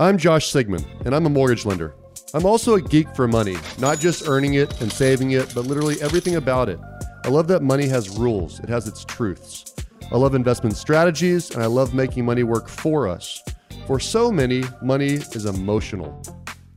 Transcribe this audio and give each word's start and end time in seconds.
I'm 0.00 0.16
Josh 0.16 0.46
Sigmund, 0.46 0.86
and 1.04 1.12
I'm 1.12 1.26
a 1.26 1.28
mortgage 1.28 1.66
lender. 1.66 1.92
I'm 2.32 2.46
also 2.46 2.76
a 2.76 2.80
geek 2.80 3.12
for 3.16 3.26
money, 3.26 3.56
not 3.78 3.98
just 3.98 4.28
earning 4.28 4.54
it 4.54 4.80
and 4.80 4.92
saving 4.92 5.32
it, 5.32 5.52
but 5.56 5.66
literally 5.66 6.00
everything 6.00 6.36
about 6.36 6.68
it. 6.68 6.78
I 7.24 7.30
love 7.30 7.48
that 7.48 7.64
money 7.64 7.88
has 7.88 8.08
rules, 8.08 8.60
it 8.60 8.68
has 8.68 8.86
its 8.86 9.04
truths. 9.04 9.74
I 10.12 10.16
love 10.16 10.36
investment 10.36 10.76
strategies, 10.76 11.50
and 11.50 11.64
I 11.64 11.66
love 11.66 11.94
making 11.94 12.24
money 12.24 12.44
work 12.44 12.68
for 12.68 13.08
us. 13.08 13.42
For 13.88 13.98
so 13.98 14.30
many, 14.30 14.62
money 14.80 15.14
is 15.14 15.46
emotional. 15.46 16.22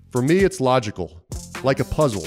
For 0.10 0.24
me, 0.24 0.40
it's 0.40 0.60
logical, 0.60 1.22
like 1.64 1.80
a 1.80 1.86
puzzle. 1.86 2.26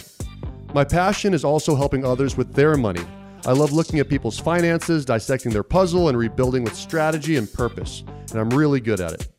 My 0.74 0.84
passion 0.84 1.34
is 1.34 1.44
also 1.44 1.74
helping 1.74 2.04
others 2.04 2.36
with 2.36 2.54
their 2.54 2.76
money. 2.76 3.04
I 3.46 3.50
love 3.52 3.72
looking 3.72 3.98
at 3.98 4.08
people's 4.08 4.38
finances, 4.38 5.04
dissecting 5.04 5.50
their 5.50 5.64
puzzle, 5.64 6.08
and 6.08 6.16
rebuilding 6.16 6.62
with 6.62 6.76
strategy 6.76 7.34
and 7.34 7.52
purpose, 7.52 8.04
and 8.30 8.38
I'm 8.38 8.50
really 8.50 8.78
good 8.78 9.00
at 9.00 9.12
it. 9.12 9.33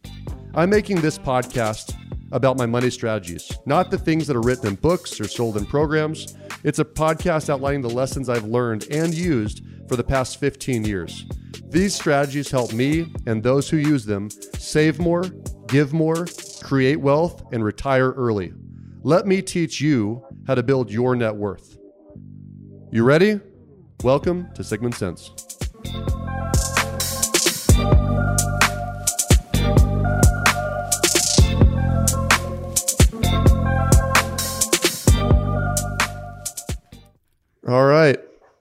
I'm 0.58 0.70
making 0.70 1.02
this 1.02 1.18
podcast 1.18 1.94
about 2.32 2.58
my 2.58 2.66
money 2.66 2.90
strategies, 2.90 3.52
not 3.66 3.92
the 3.92 3.98
things 3.98 4.26
that 4.28 4.38
are 4.38 4.42
written 4.42 4.68
in 4.68 4.76
books 4.76 5.20
or 5.20 5.28
sold 5.28 5.58
in 5.58 5.66
programs. 5.66 6.38
It's 6.64 6.80
a 6.80 6.86
podcast 6.86 7.50
outlining 7.50 7.82
the 7.82 7.90
lessons 7.90 8.30
I've 8.30 8.46
learned 8.46 8.88
and 8.90 9.14
used 9.14 9.66
for 9.90 9.98
the 9.98 10.04
past 10.04 10.40
15 10.40 10.86
years. 10.86 11.26
These 11.66 11.94
strategies 11.94 12.50
help 12.50 12.72
me 12.72 13.14
and 13.26 13.44
those 13.44 13.70
who 13.70 13.76
use 13.76 14.06
them 14.06 14.30
save 14.30 14.98
more, 14.98 15.24
give 15.68 15.92
more, 15.92 16.26
create 16.64 17.02
wealth, 17.02 17.44
and 17.52 17.62
retire 17.62 18.12
early. 18.12 18.54
Let 19.04 19.28
me 19.28 19.42
teach 19.42 19.82
you 19.82 20.26
how 20.48 20.56
to 20.56 20.64
build 20.64 20.90
your 20.90 21.18
net 21.18 21.36
worth. 21.36 21.78
You 22.92 23.04
ready? 23.04 23.42
Welcome 24.06 24.48
to 24.56 24.64
Sigmund 24.64 24.96
Sense. 24.96 25.32
All 37.68 37.86
right. 37.86 38.20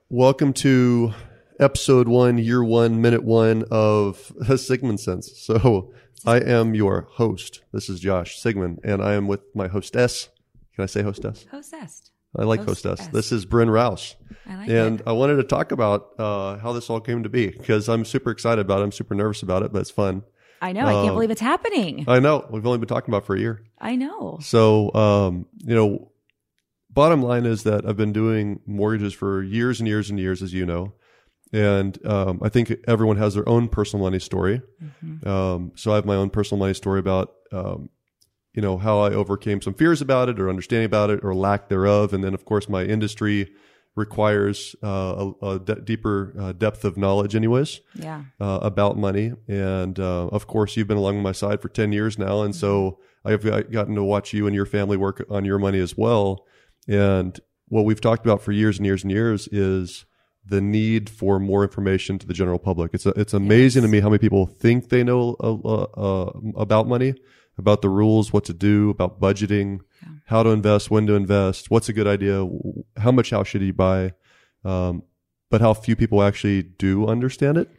Welcome 0.08 0.52
to 0.54 1.12
episode 1.60 2.08
one, 2.08 2.38
year 2.38 2.64
one, 2.64 3.02
minute 3.02 3.22
one 3.22 3.64
of 3.70 4.32
Sigmund 4.56 5.00
Sense. 5.00 5.30
So 5.38 5.92
I 6.24 6.40
am 6.40 6.74
your 6.74 7.02
host. 7.12 7.60
This 7.72 7.88
is 7.88 8.00
Josh 8.00 8.38
Sigmund, 8.38 8.80
and 8.82 9.02
I 9.02 9.14
am 9.14 9.26
with 9.26 9.40
my 9.54 9.68
hostess. 9.68 10.28
Can 10.74 10.84
I 10.84 10.86
say 10.86 11.02
hostess? 11.02 11.44
Hostess. 11.50 12.10
I 12.36 12.42
like 12.44 12.64
hostess. 12.64 13.06
This 13.08 13.30
is 13.30 13.44
Bryn 13.44 13.70
Rouse. 13.70 14.16
I 14.46 14.56
like 14.56 14.68
and 14.68 15.00
it. 15.00 15.06
I 15.06 15.12
wanted 15.12 15.36
to 15.36 15.44
talk 15.44 15.70
about 15.70 16.08
uh, 16.18 16.56
how 16.58 16.72
this 16.72 16.90
all 16.90 17.00
came 17.00 17.22
to 17.22 17.28
be 17.28 17.48
because 17.48 17.88
I'm 17.88 18.04
super 18.04 18.30
excited 18.30 18.60
about 18.64 18.80
it. 18.80 18.84
I'm 18.84 18.92
super 18.92 19.14
nervous 19.14 19.42
about 19.42 19.62
it, 19.62 19.72
but 19.72 19.80
it's 19.80 19.90
fun. 19.90 20.22
I 20.60 20.72
know. 20.72 20.86
I 20.86 20.94
Um, 20.94 21.04
can't 21.04 21.14
believe 21.14 21.30
it's 21.30 21.40
happening. 21.42 22.06
I 22.08 22.18
know. 22.20 22.46
We've 22.50 22.66
only 22.66 22.78
been 22.78 22.88
talking 22.88 23.10
about 23.12 23.24
it 23.24 23.26
for 23.26 23.36
a 23.36 23.40
year. 23.40 23.62
I 23.78 23.94
know. 23.96 24.38
So, 24.40 24.92
um, 24.94 25.46
you 25.58 25.74
know, 25.74 26.10
bottom 26.94 27.22
line 27.22 27.44
is 27.44 27.64
that 27.64 27.84
I've 27.86 27.96
been 27.96 28.12
doing 28.12 28.60
mortgages 28.66 29.12
for 29.12 29.42
years 29.42 29.80
and 29.80 29.88
years 29.88 30.10
and 30.10 30.18
years, 30.18 30.42
as 30.42 30.52
you 30.52 30.64
know. 30.64 30.92
And 31.52 32.04
um, 32.06 32.40
I 32.42 32.48
think 32.48 32.72
everyone 32.88 33.16
has 33.16 33.34
their 33.34 33.48
own 33.48 33.68
personal 33.68 34.04
money 34.04 34.18
story. 34.18 34.62
Mm-hmm. 34.82 35.28
Um, 35.28 35.72
so 35.76 35.92
I 35.92 35.96
have 35.96 36.04
my 36.04 36.16
own 36.16 36.30
personal 36.30 36.58
money 36.58 36.74
story 36.74 36.98
about, 36.98 37.32
um, 37.52 37.90
you 38.54 38.62
know, 38.62 38.76
how 38.78 39.00
I 39.00 39.10
overcame 39.12 39.60
some 39.60 39.74
fears 39.74 40.00
about 40.00 40.28
it 40.28 40.40
or 40.40 40.48
understanding 40.48 40.86
about 40.86 41.10
it 41.10 41.20
or 41.22 41.34
lack 41.34 41.68
thereof. 41.68 42.12
And 42.12 42.24
then, 42.24 42.34
of 42.34 42.44
course, 42.44 42.68
my 42.68 42.84
industry 42.84 43.50
requires 43.94 44.74
uh, 44.82 45.32
a, 45.40 45.46
a 45.46 45.58
de- 45.60 45.80
deeper 45.80 46.34
uh, 46.38 46.52
depth 46.52 46.84
of 46.84 46.96
knowledge, 46.96 47.36
anyways 47.36 47.80
Yeah. 47.94 48.24
uh, 48.40 48.58
about 48.62 48.98
money. 48.98 49.32
And 49.46 49.98
uh, 50.00 50.26
of 50.28 50.48
course, 50.48 50.76
you've 50.76 50.88
been 50.88 50.96
along 50.96 51.22
my 51.22 51.30
side 51.32 51.60
for 51.62 51.68
10 51.68 51.92
years 51.92 52.18
now. 52.18 52.42
And 52.42 52.54
so 52.56 52.98
I've 53.24 53.44
gotten 53.70 53.94
to 53.94 54.02
watch 54.02 54.32
you 54.32 54.46
and 54.48 54.54
your 54.56 54.66
family 54.66 54.96
work 54.96 55.24
on 55.30 55.44
your 55.44 55.58
money 55.60 55.78
as 55.78 55.96
well. 55.96 56.44
And 56.88 57.38
what 57.68 57.84
we've 57.84 58.00
talked 58.00 58.24
about 58.24 58.42
for 58.42 58.52
years 58.52 58.78
and 58.78 58.86
years 58.86 59.02
and 59.02 59.10
years 59.12 59.48
is 59.48 60.04
the 60.46 60.60
need 60.60 61.08
for 61.08 61.38
more 61.38 61.62
information 61.62 62.18
to 62.18 62.26
the 62.26 62.34
general 62.34 62.58
public. 62.58 62.92
It's, 62.92 63.06
it's 63.06 63.32
amazing 63.32 63.82
to 63.82 63.88
me 63.88 64.00
how 64.00 64.08
many 64.08 64.18
people 64.18 64.46
think 64.46 64.90
they 64.90 65.02
know 65.02 65.36
uh, 65.40 65.54
uh, 65.54 65.82
uh, 65.96 66.32
about 66.56 66.86
money, 66.86 67.14
about 67.56 67.80
the 67.80 67.88
rules, 67.88 68.32
what 68.32 68.44
to 68.44 68.52
do, 68.52 68.90
about 68.90 69.20
budgeting, 69.20 69.80
how 70.26 70.42
to 70.42 70.50
invest, 70.50 70.90
when 70.90 71.06
to 71.06 71.14
invest, 71.14 71.70
what's 71.70 71.88
a 71.88 71.92
good 71.92 72.06
idea, 72.06 72.46
how 72.98 73.10
much 73.10 73.30
house 73.30 73.48
should 73.48 73.62
you 73.62 73.72
buy. 73.72 74.12
Um, 74.64 75.02
but 75.50 75.60
how 75.60 75.72
few 75.72 75.94
people 75.94 76.22
actually 76.22 76.62
do 76.62 77.06
understand 77.06 77.58
it. 77.58 77.70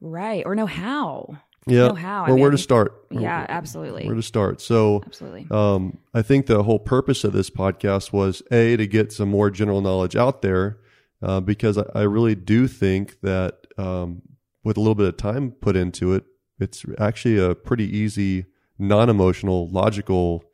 Right. 0.00 0.44
Or 0.46 0.54
know 0.54 0.66
how. 0.66 1.38
Yeah. 1.66 1.88
Know 1.88 1.94
how. 1.94 2.24
I 2.24 2.28
or 2.28 2.34
mean, 2.34 2.42
where 2.42 2.50
to 2.50 2.58
start. 2.58 3.06
Yeah, 3.10 3.44
absolutely. 3.48 4.06
Where 4.06 4.14
to 4.14 4.22
start. 4.22 4.60
So, 4.60 5.02
Absolutely. 5.04 5.46
um, 5.50 5.98
I 6.14 6.22
think 6.22 6.46
the 6.46 6.62
whole 6.62 6.78
purpose 6.78 7.24
of 7.24 7.32
this 7.32 7.50
podcast 7.50 8.12
was 8.12 8.42
A, 8.50 8.76
to 8.76 8.86
get 8.86 9.12
some 9.12 9.30
more 9.30 9.50
general 9.50 9.80
knowledge 9.80 10.14
out 10.14 10.42
there, 10.42 10.78
uh, 11.22 11.40
because 11.40 11.76
I, 11.76 11.84
I 11.94 12.02
really 12.02 12.34
do 12.36 12.68
think 12.68 13.20
that, 13.22 13.66
um, 13.78 14.22
with 14.62 14.76
a 14.76 14.80
little 14.80 14.94
bit 14.94 15.08
of 15.08 15.16
time 15.16 15.50
put 15.52 15.76
into 15.76 16.12
it, 16.14 16.24
it's 16.58 16.84
actually 16.98 17.38
a 17.38 17.54
pretty 17.54 17.84
easy, 17.96 18.46
non 18.78 19.08
emotional, 19.10 19.68
logical 19.68 20.44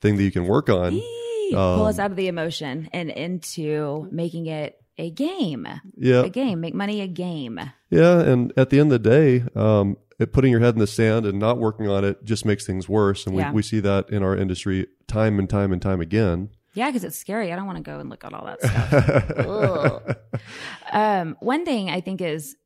thing 0.00 0.16
that 0.16 0.22
you 0.22 0.30
can 0.30 0.46
work 0.46 0.68
on. 0.68 0.92
Eee, 0.94 1.54
um, 1.54 1.78
Pull 1.78 1.86
us 1.86 1.98
out 1.98 2.10
of 2.10 2.16
the 2.16 2.28
emotion 2.28 2.88
and 2.92 3.10
into 3.10 4.06
making 4.10 4.46
it 4.46 4.76
a 4.98 5.10
game. 5.10 5.66
Yeah. 5.96 6.24
A 6.24 6.28
game. 6.28 6.60
Make 6.60 6.74
money 6.74 7.00
a 7.00 7.06
game. 7.06 7.58
Yeah, 7.90 8.20
and 8.20 8.52
at 8.56 8.70
the 8.70 8.80
end 8.80 8.92
of 8.92 9.02
the 9.02 9.10
day, 9.10 9.44
um, 9.54 9.96
putting 10.26 10.50
your 10.50 10.60
head 10.60 10.74
in 10.74 10.80
the 10.80 10.86
sand 10.86 11.24
and 11.26 11.38
not 11.38 11.58
working 11.58 11.88
on 11.88 12.04
it 12.04 12.24
just 12.24 12.44
makes 12.44 12.66
things 12.66 12.88
worse, 12.88 13.26
and 13.26 13.34
we, 13.36 13.42
Yeah. 13.42 13.52
we 13.52 13.62
see 13.62 13.80
that 13.80 14.10
in 14.10 14.22
our 14.22 14.36
industry 14.36 14.86
time 15.06 15.38
and 15.38 15.48
time 15.48 15.72
and 15.72 15.80
time 15.80 16.00
again. 16.00 16.50
Yeah, 16.74 16.86
because 16.88 17.04
it's 17.04 17.16
scary. 17.18 17.52
I 17.52 17.56
don't 17.56 17.66
want 17.66 17.78
to 17.78 17.82
go 17.82 17.98
and 17.98 18.10
look 18.10 18.24
at 18.24 18.32
all 18.34 18.44
that 18.46 18.62
stuff. 18.62 20.16
Um, 20.92 21.36
one 21.40 21.64
thing 21.64 21.90
I 21.90 22.00
think 22.00 22.20
is 22.20 22.56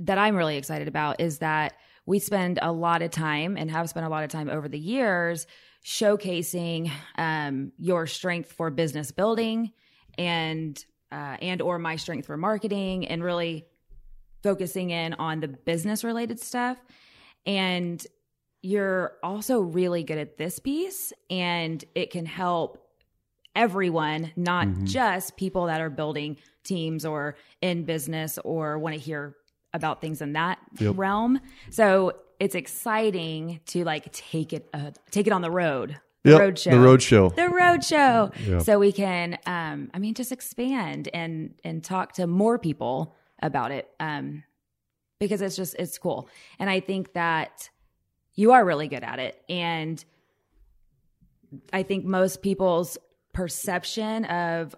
that 0.00 0.16
I'm 0.18 0.34
really 0.36 0.56
excited 0.56 0.88
about 0.88 1.20
is 1.20 1.38
that 1.38 1.74
we 2.06 2.18
spend 2.18 2.58
a 2.62 2.72
lot 2.72 3.02
of 3.02 3.10
time 3.10 3.56
and 3.56 3.70
have 3.70 3.88
spent 3.88 4.06
a 4.06 4.08
lot 4.08 4.24
of 4.24 4.30
time 4.30 4.48
over 4.48 4.68
the 4.68 4.78
years 4.78 5.46
showcasing 5.84 6.90
um, 7.18 7.72
your 7.78 8.06
strength 8.06 8.52
for 8.52 8.70
business 8.70 9.10
building 9.12 9.72
and 10.16 10.82
uh, 11.12 11.36
and 11.42 11.60
or 11.62 11.78
my 11.78 11.96
strength 11.96 12.26
for 12.26 12.36
marketing 12.36 13.06
and 13.06 13.22
really 13.22 13.66
focusing 14.48 14.90
in 14.90 15.14
on 15.14 15.40
the 15.40 15.48
business 15.48 16.04
related 16.04 16.38
stuff 16.38 16.78
and 17.46 18.06
you're 18.62 19.14
also 19.22 19.60
really 19.60 20.02
good 20.04 20.18
at 20.18 20.36
this 20.36 20.58
piece 20.58 21.12
and 21.30 21.82
it 21.94 22.10
can 22.10 22.26
help 22.26 22.78
everyone, 23.56 24.32
not 24.36 24.66
Mhm. 24.66 24.84
just 24.86 25.36
people 25.36 25.66
that 25.66 25.80
are 25.80 25.90
building 25.90 26.36
teams 26.62 27.04
or 27.06 27.36
in 27.62 27.84
business 27.84 28.38
or 28.44 28.78
want 28.78 28.94
to 28.94 29.00
hear 29.00 29.36
about 29.72 30.00
things 30.00 30.20
in 30.22 30.32
that 30.34 30.58
Yep. 30.78 30.96
realm. 30.98 31.40
So 31.70 32.12
it's 32.40 32.54
exciting 32.54 33.60
to 33.66 33.84
like 33.84 34.10
take 34.12 34.52
it 34.52 34.68
uh, 34.74 34.90
take 35.10 35.26
it 35.26 35.32
on 35.32 35.42
the 35.42 35.50
road. 35.50 35.96
The 36.22 36.30
Yep, 36.32 36.40
road 36.40 36.58
show. 36.58 36.70
The 36.70 36.78
road 36.80 37.02
show. 37.02 37.28
The 37.30 37.48
road 37.48 37.84
show. 37.84 38.30
Yeah. 38.46 38.58
So 38.60 38.78
we 38.78 38.92
can 38.92 39.38
um 39.46 39.90
I 39.94 39.98
mean 39.98 40.14
just 40.14 40.32
expand 40.32 41.08
and 41.14 41.54
and 41.64 41.82
talk 41.84 42.12
to 42.14 42.26
more 42.26 42.58
people 42.58 43.14
about 43.40 43.72
it. 43.72 43.88
Um 44.00 44.44
because 45.20 45.40
it's 45.40 45.56
just 45.56 45.74
it's 45.78 45.98
cool. 45.98 46.28
And 46.58 46.68
I 46.68 46.80
think 46.80 47.12
that 47.14 47.70
you 48.34 48.52
are 48.52 48.64
really 48.64 48.88
good 48.88 49.04
at 49.04 49.18
it 49.18 49.42
and 49.48 50.04
I 51.72 51.82
think 51.82 52.04
most 52.04 52.42
people's 52.42 52.98
perception 53.32 54.24
of 54.24 54.74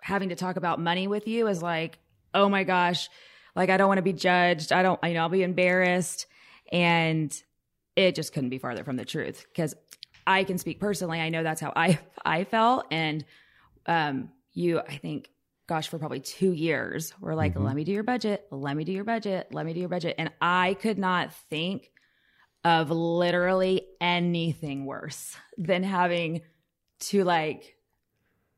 having 0.00 0.28
to 0.30 0.34
talk 0.34 0.56
about 0.56 0.80
money 0.80 1.06
with 1.06 1.26
you 1.28 1.46
is 1.46 1.62
like, 1.62 1.98
oh 2.34 2.48
my 2.48 2.64
gosh, 2.64 3.08
like 3.54 3.70
I 3.70 3.76
don't 3.76 3.88
want 3.88 3.98
to 3.98 4.02
be 4.02 4.12
judged. 4.12 4.72
I 4.72 4.82
don't, 4.82 4.98
you 5.04 5.14
know, 5.14 5.22
I'll 5.22 5.28
be 5.28 5.42
embarrassed. 5.42 6.26
And 6.70 7.32
it 7.96 8.14
just 8.14 8.32
couldn't 8.32 8.50
be 8.50 8.58
farther 8.58 8.84
from 8.84 8.96
the 8.96 9.04
truth 9.04 9.46
because 9.52 9.74
I 10.26 10.44
can 10.44 10.58
speak 10.58 10.80
personally. 10.80 11.20
I 11.20 11.28
know 11.28 11.42
that's 11.42 11.60
how 11.60 11.72
I, 11.74 11.98
I 12.24 12.44
felt. 12.44 12.86
And, 12.90 13.24
um, 13.86 14.30
you, 14.52 14.80
I 14.80 14.96
think, 14.96 15.30
gosh, 15.68 15.88
for 15.88 15.98
probably 15.98 16.20
two 16.20 16.52
years, 16.52 17.14
we're 17.20 17.34
like, 17.34 17.54
Mhm. 17.54 17.64
let 17.64 17.74
me 17.76 17.84
do 17.84 17.92
your 17.92 18.02
budget. 18.02 18.46
Let 18.50 18.76
me 18.76 18.84
do 18.84 18.92
your 18.92 19.04
budget. 19.04 19.48
Let 19.52 19.64
me 19.64 19.72
do 19.72 19.80
your 19.80 19.88
budget. 19.88 20.16
And 20.18 20.30
I 20.40 20.74
could 20.80 20.98
not 20.98 21.32
think 21.50 21.90
of 22.64 22.90
literally 22.90 23.86
anything 24.00 24.84
worse 24.86 25.36
than 25.58 25.82
having 25.82 26.42
to 27.00 27.24
like 27.24 27.76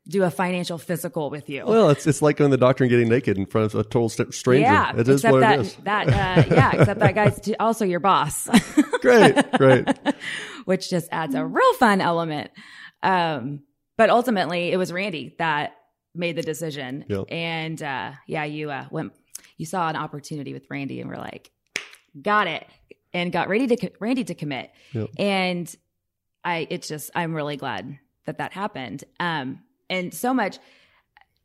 do 0.07 0.23
a 0.23 0.31
financial 0.31 0.77
physical 0.77 1.31
with 1.31 1.49
you. 1.49 1.65
Well, 1.65 1.89
it's 1.89 2.07
it's 2.07 2.21
like 2.21 2.37
going 2.37 2.51
to 2.51 2.57
the 2.57 2.61
doctor 2.61 2.85
and 2.85 2.91
getting 2.91 3.09
naked 3.09 3.39
in 3.39 3.47
front 3.47 3.73
of 3.73 3.81
a 3.81 3.85
total 3.85 4.11
st- 4.11 4.35
stranger. 4.35 4.63
Yeah, 4.71 4.93
it 4.95 5.09
is 5.09 5.17
except 5.21 5.33
what 5.33 5.41
that 5.41 5.59
it 5.59 5.63
is. 5.63 5.77
that 5.85 6.09
uh, 6.09 6.55
yeah, 6.55 6.73
except 6.77 7.01
that 7.01 7.15
guy's 7.15 7.41
t- 7.41 7.57
also 7.59 7.87
your 7.87 8.01
boss, 8.01 8.47
Great, 9.01 9.35
great. 9.53 9.89
which 10.67 10.91
just 10.91 11.09
adds 11.11 11.35
a 11.35 11.45
real 11.45 11.73
fun 11.75 12.03
element. 12.03 12.51
Um, 13.03 13.61
but 13.97 14.11
ultimately, 14.11 14.73
it 14.73 14.77
was 14.77 14.93
Randy 14.93 15.35
that 15.39 15.73
made 16.15 16.37
the 16.37 16.43
decision, 16.43 17.05
Yep. 17.09 17.25
and 17.29 17.83
uh, 17.83 18.13
yeah, 18.27 18.45
you 18.45 18.71
uh, 18.71 18.87
went, 18.91 19.13
you 19.57 19.67
saw 19.67 19.89
an 19.89 19.97
opportunity 19.97 20.53
with 20.53 20.67
Randy, 20.71 21.01
and 21.01 21.09
we're 21.11 21.17
like, 21.17 21.51
got 22.21 22.47
it. 22.47 22.67
and 23.13 23.33
got 23.33 23.49
Randy 23.49 23.77
to 23.77 23.89
co- 23.89 23.95
Randy 24.01 24.25
to 24.25 24.35
commit. 24.35 24.71
Yep. 24.93 25.11
And 25.19 25.77
I, 26.45 26.67
it's 26.71 26.89
just 26.89 27.11
I'm 27.15 27.35
really 27.35 27.57
glad 27.57 27.99
that 28.27 28.39
that 28.39 28.53
happened. 28.53 29.05
Um, 29.21 29.61
and 29.91 30.13
so 30.15 30.33
much. 30.35 30.59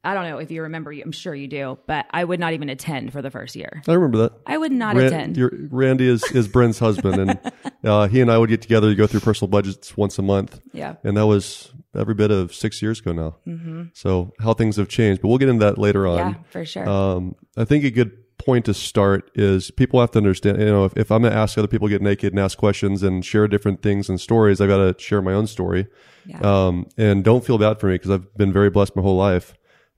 I 0.01 0.13
don't 0.13 0.23
know 0.29 0.37
if 0.37 0.49
you 0.49 0.61
remember. 0.61 0.91
I'm 0.93 1.11
sure 1.11 1.35
you 1.35 1.47
do, 1.49 1.77
but 1.85 2.05
I 2.11 2.23
would 2.23 2.39
not 2.39 2.53
even 2.53 2.69
attend 2.69 3.11
for 3.11 3.21
the 3.21 3.29
first 3.29 3.53
year. 3.57 3.81
I 3.85 3.91
remember 3.93 4.19
that. 4.19 4.31
I 4.47 4.57
would 4.57 4.71
not 4.71 4.95
Ran- 4.95 5.07
attend. 5.07 5.35
your- 5.37 5.51
Randy 5.69 6.07
is, 6.07 6.23
is 6.31 6.47
Bryn's 6.47 6.79
husband, 6.79 7.19
and 7.19 7.51
uh, 7.83 8.07
he 8.07 8.21
and 8.21 8.31
I 8.31 8.37
would 8.37 8.49
get 8.49 8.61
together 8.61 8.87
to 8.89 8.95
go 8.95 9.07
through 9.07 9.19
personal 9.19 9.49
budgets 9.49 9.97
once 9.97 10.17
a 10.17 10.21
month. 10.21 10.61
Yeah. 10.71 10.95
And 11.03 11.17
that 11.17 11.27
was 11.27 11.73
every 11.95 12.13
bit 12.13 12.31
of 12.31 12.53
six 12.53 12.81
years 12.81 12.99
ago 12.99 13.11
now. 13.13 13.37
Mm-hmm. 13.47 13.83
So 13.93 14.31
how 14.39 14.53
things 14.53 14.75
have 14.77 14.87
changed, 14.87 15.21
but 15.21 15.27
we'll 15.29 15.37
get 15.37 15.49
into 15.49 15.65
that 15.65 15.77
later 15.77 16.05
on. 16.07 16.17
Yeah, 16.17 16.33
for 16.49 16.65
sure. 16.65 16.87
Um, 16.87 17.35
I 17.57 17.65
think 17.65 17.83
a 17.83 17.91
good 17.91 18.11
point 18.37 18.65
to 18.65 18.73
start 18.73 19.29
is 19.35 19.69
people 19.71 19.99
have 19.99 20.11
to 20.11 20.17
understand, 20.17 20.59
you 20.59 20.65
know, 20.65 20.85
if, 20.85 20.95
if 20.95 21.11
I'm 21.11 21.21
going 21.21 21.33
to 21.33 21.37
ask 21.37 21.57
other 21.57 21.67
people 21.67 21.87
to 21.87 21.93
get 21.93 22.01
naked 22.01 22.31
and 22.31 22.39
ask 22.39 22.57
questions 22.57 23.03
and 23.03 23.23
share 23.25 23.47
different 23.47 23.81
things 23.81 24.07
and 24.09 24.19
stories, 24.19 24.61
I've 24.61 24.69
got 24.69 24.77
to 24.77 25.03
share 25.03 25.21
my 25.21 25.33
own 25.33 25.45
story. 25.47 25.87
Yeah. 26.25 26.39
Um, 26.41 26.87
and 26.97 27.23
don't 27.23 27.43
feel 27.45 27.57
bad 27.57 27.79
for 27.79 27.87
me 27.87 27.95
because 27.95 28.11
I've 28.11 28.33
been 28.37 28.53
very 28.53 28.69
blessed 28.69 28.95
my 28.95 29.01
whole 29.01 29.17
life. 29.17 29.55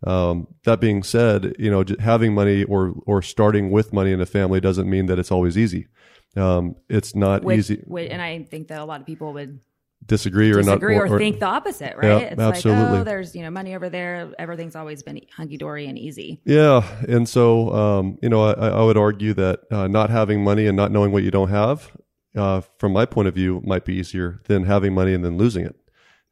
Um, 0.08 0.48
that 0.64 0.80
being 0.80 1.04
said, 1.04 1.56
you 1.60 1.70
know, 1.70 1.84
having 2.00 2.34
money 2.34 2.64
or, 2.64 2.96
or 3.06 3.22
starting 3.22 3.70
with 3.70 3.94
money 3.94 4.12
in 4.12 4.20
a 4.20 4.26
family 4.26 4.60
doesn't 4.60 4.90
mean 4.90 5.06
that 5.06 5.20
it's 5.20 5.32
always 5.32 5.58
easy. 5.58 5.88
Um, 6.36 6.76
it's 6.90 7.14
not 7.14 7.44
Which- 7.44 7.60
easy. 7.60 7.84
and 8.10 8.22
I 8.22 8.44
think 8.50 8.70
that 8.70 8.80
a 8.80 8.86
lot 8.86 9.02
of 9.02 9.06
people 9.06 9.34
would 9.34 9.60
Disagree 10.08 10.52
or 10.52 10.62
disagree 10.62 10.98
not, 10.98 11.12
or, 11.12 11.18
think 11.18 11.40
the 11.40 11.46
opposite, 11.46 11.96
right? 11.96 12.06
Yeah, 12.06 12.18
it's 12.20 12.42
absolutely. 12.42 12.84
like, 12.84 13.00
oh, 13.02 13.04
there's 13.04 13.36
you 13.36 13.44
know 13.44 13.52
money 13.52 13.76
over 13.76 13.90
there. 13.90 14.32
Everything's 14.40 14.76
always 14.76 15.04
been 15.04 15.22
hunky 15.36 15.58
dory 15.58 15.86
and 15.86 15.98
easy. 15.98 16.42
Yeah, 16.44 16.84
and 17.08 17.30
so 17.30 17.74
um, 17.74 18.18
you 18.22 18.28
know, 18.28 18.44
I, 18.44 18.70
I 18.70 18.84
would 18.84 18.98
argue 18.98 19.34
that 19.36 19.62
uh, 19.72 19.88
not 19.88 20.10
having 20.10 20.44
money 20.44 20.66
and 20.66 20.76
not 20.76 20.92
knowing 20.92 21.12
what 21.12 21.24
you 21.24 21.32
don't 21.32 21.50
have, 21.50 21.92
uh, 22.36 22.62
from 22.78 22.94
my 22.94 23.06
point 23.06 23.28
of 23.28 23.36
view, 23.36 23.62
might 23.64 23.86
be 23.86 23.94
easier 23.94 24.42
than 24.48 24.66
having 24.66 24.94
money 24.94 25.14
and 25.14 25.24
then 25.24 25.38
losing 25.38 25.66
it, 25.66 25.76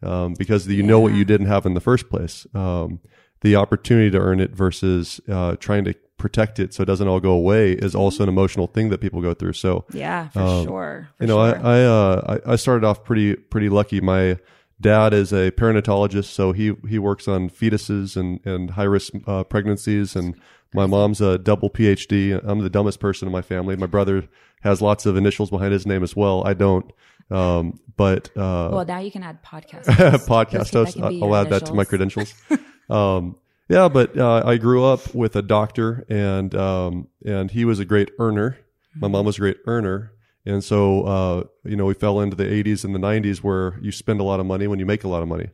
um, 0.04 0.33
because 0.38 0.68
you 0.68 0.83
know 0.83 1.00
what 1.00 1.13
you 1.13 1.24
didn't 1.24 1.48
have 1.48 1.66
in 1.66 1.74
the 1.74 1.81
first 1.81 2.10
place. 2.10 2.48
Um, 2.54 3.00
the 3.42 3.56
opportunity 3.56 4.12
to 4.12 4.18
earn 4.18 4.39
it 4.39 4.51
versus 4.51 5.21
uh, 5.30 5.56
trying 5.57 5.86
to 5.86 5.95
protect 6.19 6.60
it 6.60 6.74
so 6.74 6.83
it 6.83 6.86
doesn't 6.86 7.07
all 7.07 7.19
go 7.19 7.31
away 7.31 7.71
is 7.71 7.95
also 7.95 8.21
an 8.24 8.30
emotional 8.30 8.68
thing 8.68 8.89
that 8.89 9.00
people 9.00 9.21
go 9.21 9.33
through. 9.33 9.54
So 9.54 9.86
Yeah, 9.92 10.27
for 10.30 10.39
Um, 10.42 10.66
sure. 10.66 11.10
For 11.18 11.24
you 11.24 11.27
know, 11.27 11.38
sure. 11.51 11.66
I 11.66 11.77
I, 11.77 11.83
uh, 11.83 12.39
I 12.45 12.54
I 12.54 12.56
started 12.57 12.86
off 12.86 13.04
pretty 13.04 13.36
pretty 13.36 13.69
lucky. 13.69 14.01
My 14.01 14.38
dad 14.81 15.13
is 15.13 15.33
a 15.33 15.51
perinatologist, 15.51 16.25
so 16.25 16.51
he 16.51 16.74
he 16.88 17.00
works 17.00 17.27
on 17.27 17.50
fetuses 17.50 18.16
and 18.16 18.39
and 18.45 18.71
high 18.71 18.83
risk 18.83 19.13
uh, 19.25 19.44
pregnancies, 19.44 20.16
and 20.16 20.36
my 20.74 20.86
mom's 20.86 21.21
a 21.21 21.38
double 21.38 21.69
PhD. 21.69 22.39
I'm 22.44 22.60
the 22.60 22.69
dumbest 22.69 23.00
person 23.00 23.27
in 23.27 23.31
my 23.31 23.42
family. 23.42 23.75
My 23.75 23.88
brother 23.88 24.27
has 24.62 24.81
lots 24.81 25.06
of 25.06 25.16
initials 25.18 25.50
behind 25.50 25.74
his 25.74 25.86
name 25.88 26.04
as 26.04 26.16
well. 26.16 26.44
I 26.45 26.54
don't. 26.54 26.92
Um, 27.31 27.80
but 27.95 28.30
uh, 28.38 28.69
well, 28.71 28.86
now 28.86 29.00
you 29.00 29.12
can 29.12 29.24
add 29.24 29.44
podcasts. 29.44 29.86
podcast 30.27 30.71
Those 30.71 30.94
host. 30.95 30.98
I'll 31.01 31.36
add 31.36 31.50
that 31.50 31.66
to 31.68 31.74
my 31.74 31.86
credentials. 31.86 32.33
um, 32.89 33.36
yeah, 33.69 33.88
but 33.88 34.18
uh, 34.18 34.42
I 34.45 34.57
grew 34.57 34.83
up 34.83 35.13
with 35.13 35.36
a 35.36 35.44
doctor, 35.44 36.06
and 36.10 36.54
um, 36.56 37.07
and 37.24 37.51
he 37.51 37.66
was 37.66 37.80
a 37.80 37.86
great 37.86 38.12
earner. 38.18 38.57
My 38.95 39.07
mom 39.07 39.25
was 39.25 39.38
a 39.38 39.42
great 39.42 39.57
earner, 39.68 40.12
and 40.44 40.63
so 40.63 41.04
uh, 41.04 41.44
you 41.63 41.75
know 41.75 41.86
we 41.86 41.94
fell 41.94 42.19
into 42.19 42.36
the 42.36 42.45
'80s 42.45 42.83
and 42.83 42.95
the 42.95 43.00
'90s 43.00 43.38
where 43.38 43.80
you 43.80 43.92
spend 43.92 44.19
a 44.19 44.24
lot 44.24 44.39
of 44.39 44.48
money 44.48 44.66
when 44.66 44.80
you 44.80 44.88
make 44.88 45.04
a 45.04 45.07
lot 45.07 45.21
of 45.21 45.27
money. 45.27 45.50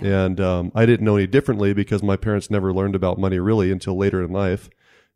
And 0.00 0.40
um, 0.40 0.72
I 0.74 0.84
didn't 0.84 1.04
know 1.04 1.16
any 1.16 1.26
differently 1.26 1.72
because 1.72 2.02
my 2.02 2.16
parents 2.16 2.50
never 2.50 2.72
learned 2.72 2.94
about 2.94 3.18
money 3.18 3.38
really 3.38 3.70
until 3.70 3.96
later 3.96 4.22
in 4.22 4.32
life. 4.32 4.68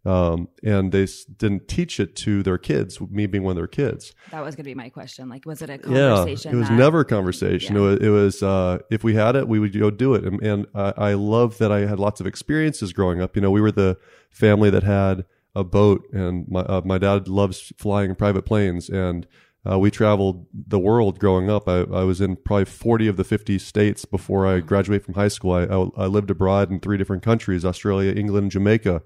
Um, 0.06 0.49
and 0.62 0.93
they 0.93 1.05
s- 1.05 1.25
didn't 1.25 1.67
teach 1.67 1.99
it 1.99 2.15
to 2.17 2.43
their 2.43 2.59
kids, 2.59 3.01
me 3.01 3.27
being 3.27 3.43
one 3.43 3.53
of 3.53 3.56
their 3.56 3.67
kids. 3.67 4.15
That 4.33 4.45
was 4.45 4.55
going 4.55 4.65
to 4.65 4.71
be 4.71 4.75
my 4.75 4.91
question. 4.91 5.31
Like, 5.31 5.47
was 5.47 5.62
it 5.62 5.71
a 5.71 5.79
Yeah, 5.89 6.17
conversation? 6.17 6.53
it 6.53 6.56
was 6.59 6.69
that- 6.69 6.77
never 6.77 7.01
a 7.01 7.05
conversation. 7.06 7.75
It 7.77 7.81
was, 7.81 7.99
it 8.01 8.09
was 8.11 8.43
uh, 8.43 8.79
if 8.91 9.03
we 9.03 9.15
had 9.15 9.35
it, 9.35 9.49
we 9.49 9.59
would 9.59 9.73
go 9.79 9.91
do 9.91 10.12
it. 10.15 10.25
And, 10.25 10.43
and 10.43 10.67
I, 10.75 10.93
I 10.97 11.15
love 11.15 11.56
that 11.59 11.73
I 11.73 11.87
had 11.87 11.99
lots 11.99 12.21
of 12.21 12.27
experiences 12.27 12.93
growing 12.93 13.23
up. 13.23 13.35
You 13.35 13.41
know, 13.43 13.51
we 13.51 13.62
were 13.62 13.73
the 13.73 13.97
family 14.31 14.69
that 14.69 14.83
had 14.83 15.25
a 15.55 15.65
boat, 15.65 16.05
and 16.12 16.47
my 16.49 16.61
uh, 16.62 16.83
my 16.85 16.99
dad 16.99 17.29
loves 17.29 17.73
flying 17.79 18.15
private 18.17 18.43
planes, 18.45 18.91
and 18.91 19.27
uh, 19.65 19.79
we 19.79 19.89
traveled 19.91 20.47
the 20.53 20.81
world 20.81 21.19
growing 21.21 21.49
up. 21.49 21.69
I, 21.69 21.83
I 21.83 22.03
was 22.05 22.21
in 22.21 22.37
probably 22.37 22.65
forty 22.67 23.06
of 23.06 23.17
the 23.17 23.23
fifty 23.25 23.59
states 23.59 24.05
before 24.05 24.47
I 24.49 24.59
graduated 24.61 25.05
from 25.06 25.15
high 25.15 25.29
school. 25.29 25.53
I, 25.53 25.62
I, 25.62 26.05
I 26.05 26.06
lived 26.09 26.31
abroad 26.31 26.71
in 26.73 26.81
three 26.81 26.99
different 26.99 27.23
countries: 27.23 27.65
Australia, 27.65 28.12
England, 28.12 28.51
Jamaica. 28.51 29.03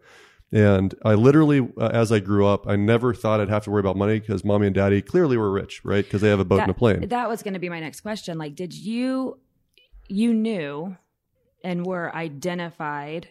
And 0.51 0.95
I 1.05 1.15
literally, 1.15 1.69
uh, 1.79 1.89
as 1.89 2.11
I 2.11 2.21
grew 2.21 2.47
up, 2.47 2.67
I 2.67 2.77
never 2.77 3.13
thought 3.13 3.41
I'd 3.41 3.51
have 3.51 3.65
to 3.65 3.71
worry 3.71 3.81
about 3.81 3.97
money 3.97 4.19
because 4.19 4.45
mommy 4.45 4.67
and 4.67 4.75
daddy 4.75 5.03
clearly 5.03 5.37
were 5.37 5.51
rich, 5.51 5.85
right? 5.85 6.05
Because 6.05 6.23
they 6.23 6.31
have 6.31 6.41
a 6.41 6.45
boat 6.45 6.61
and 6.61 6.71
a 6.71 6.75
plane. 6.75 7.07
That 7.09 7.29
was 7.29 7.43
going 7.43 7.55
to 7.55 7.61
be 7.61 7.69
my 7.69 7.81
next 7.81 8.01
question. 8.01 8.39
Like, 8.39 8.55
did 8.55 8.73
you, 8.73 9.39
you 10.09 10.33
knew 10.33 10.97
and 11.63 11.85
were 11.85 12.15
identified, 12.15 13.29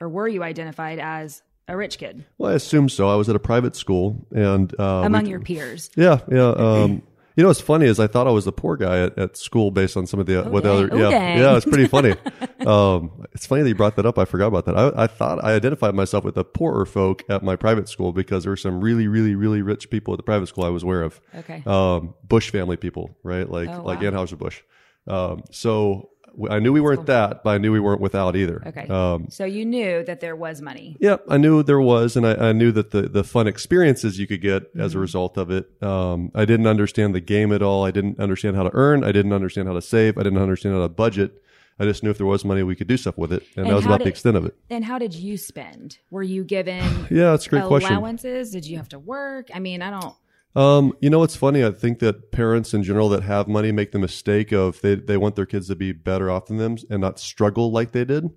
or 0.00 0.08
were 0.08 0.28
you 0.28 0.42
identified 0.44 1.00
as 1.00 1.42
a 1.66 1.76
rich 1.76 1.98
kid 1.98 2.24
Well, 2.38 2.52
I 2.52 2.54
assume 2.54 2.88
so. 2.88 3.08
I 3.08 3.16
was 3.16 3.28
at 3.28 3.34
a 3.34 3.40
private 3.40 3.74
school, 3.74 4.26
and 4.32 4.72
uh, 4.78 5.02
among 5.04 5.24
we- 5.24 5.30
your 5.30 5.40
peers? 5.40 5.90
yeah, 5.96 6.20
yeah. 6.30 6.50
Um, 6.50 7.02
you 7.36 7.42
know, 7.42 7.48
what's 7.48 7.60
funny 7.60 7.86
is 7.86 7.98
I 7.98 8.06
thought 8.06 8.26
I 8.26 8.30
was 8.30 8.44
the 8.44 8.52
poor 8.52 8.76
guy 8.76 9.00
at, 9.02 9.18
at 9.18 9.36
school 9.36 9.70
based 9.70 9.96
on 9.96 10.06
some 10.06 10.20
of 10.20 10.26
the 10.26 10.42
what 10.44 10.62
the 10.62 10.72
other 10.72 10.88
yeah 10.96 11.08
yeah. 11.36 11.56
It's 11.56 11.66
pretty 11.66 11.86
funny. 11.86 12.14
um, 12.66 13.26
it's 13.32 13.46
funny 13.46 13.62
that 13.62 13.68
you 13.68 13.74
brought 13.74 13.96
that 13.96 14.06
up. 14.06 14.18
I 14.18 14.24
forgot 14.24 14.46
about 14.48 14.66
that. 14.66 14.76
I, 14.76 15.04
I 15.04 15.06
thought 15.06 15.42
I 15.44 15.52
identified 15.52 15.94
myself 15.94 16.24
with 16.24 16.36
the 16.36 16.44
poorer 16.44 16.86
folk 16.86 17.24
at 17.28 17.42
my 17.42 17.56
private 17.56 17.88
school 17.88 18.12
because 18.12 18.44
there 18.44 18.50
were 18.52 18.56
some 18.56 18.80
really, 18.80 19.08
really, 19.08 19.34
really 19.34 19.62
rich 19.62 19.90
people 19.90 20.14
at 20.14 20.18
the 20.18 20.22
private 20.22 20.46
school 20.46 20.64
I 20.64 20.68
was 20.68 20.82
aware 20.82 21.02
of. 21.02 21.20
Okay. 21.34 21.62
Um, 21.66 22.14
Busch 22.26 22.50
family 22.50 22.76
people, 22.76 23.16
right? 23.22 23.48
Like 23.48 23.68
Oh, 23.68 23.82
like 23.82 24.00
wow. 24.00 24.10
Anheuser-Busch. 24.10 24.60
Um, 25.06 25.42
so 25.50 26.10
I 26.50 26.58
knew 26.58 26.72
we 26.72 26.80
weren't 26.80 27.06
that, 27.06 27.42
but 27.44 27.50
I 27.50 27.58
knew 27.58 27.72
we 27.72 27.80
weren't 27.80 28.00
without 28.00 28.36
either. 28.36 28.62
Okay. 28.66 28.86
Um, 28.88 29.28
so 29.30 29.44
you 29.44 29.64
knew 29.64 30.02
that 30.04 30.20
there 30.20 30.36
was 30.36 30.60
money. 30.60 30.96
yeah, 31.00 31.16
I 31.28 31.36
knew 31.36 31.62
there 31.62 31.80
was, 31.80 32.16
and 32.16 32.26
I, 32.26 32.48
I 32.48 32.52
knew 32.52 32.72
that 32.72 32.90
the, 32.90 33.02
the 33.02 33.24
fun 33.24 33.46
experiences 33.46 34.18
you 34.18 34.26
could 34.26 34.40
get 34.40 34.70
as 34.78 34.94
a 34.94 34.98
result 34.98 35.36
of 35.36 35.50
it. 35.50 35.70
Um, 35.82 36.30
I 36.34 36.44
didn't 36.44 36.66
understand 36.66 37.14
the 37.14 37.20
game 37.20 37.52
at 37.52 37.62
all. 37.62 37.84
I 37.84 37.90
didn't 37.90 38.18
understand 38.20 38.56
how 38.56 38.64
to 38.64 38.70
earn. 38.72 39.04
I 39.04 39.12
didn't 39.12 39.32
understand 39.32 39.68
how 39.68 39.74
to 39.74 39.82
save. 39.82 40.18
I 40.18 40.22
didn't 40.22 40.38
understand 40.40 40.74
how 40.74 40.82
to 40.82 40.88
budget. 40.88 41.40
I 41.78 41.84
just 41.84 42.04
knew 42.04 42.10
if 42.10 42.18
there 42.18 42.26
was 42.26 42.44
money, 42.44 42.62
we 42.62 42.76
could 42.76 42.86
do 42.86 42.96
stuff 42.96 43.18
with 43.18 43.32
it, 43.32 43.42
and, 43.56 43.66
And 43.66 43.70
that 43.70 43.74
was 43.74 43.84
about 43.84 43.98
did- 43.98 44.04
the 44.06 44.10
extent 44.10 44.36
of 44.36 44.46
it. 44.46 44.54
And 44.70 44.84
how 44.84 44.98
did 44.98 45.12
you 45.12 45.36
spend? 45.36 45.98
Were 46.10 46.22
you 46.22 46.44
given 46.44 46.84
Yeah, 47.10 47.32
that's 47.32 47.46
a 47.46 47.50
great 47.50 47.64
question. 47.64 47.90
allowances? 47.92 48.50
Did 48.52 48.64
you 48.64 48.76
have 48.76 48.88
to 48.90 48.98
work? 48.98 49.48
I 49.52 49.58
mean, 49.58 49.82
I 49.82 49.90
don't. 49.90 50.14
Um, 50.56 50.92
you 51.00 51.10
know 51.10 51.18
what's 51.18 51.34
funny? 51.36 51.64
I 51.64 51.70
think 51.72 51.98
that 51.98 52.30
parents 52.30 52.72
in 52.74 52.82
general 52.84 53.08
that 53.08 53.22
have 53.24 53.48
money 53.48 53.72
make 53.72 53.90
the 53.92 53.98
mistake 53.98 54.52
of 54.52 54.80
they 54.82 54.94
they 54.94 55.16
want 55.16 55.34
their 55.34 55.46
kids 55.46 55.66
to 55.68 55.74
be 55.74 55.92
better 55.92 56.30
off 56.30 56.46
than 56.46 56.58
them 56.58 56.76
and 56.88 57.00
not 57.00 57.18
struggle 57.18 57.72
like 57.72 57.92
they 57.92 58.04
did. 58.04 58.30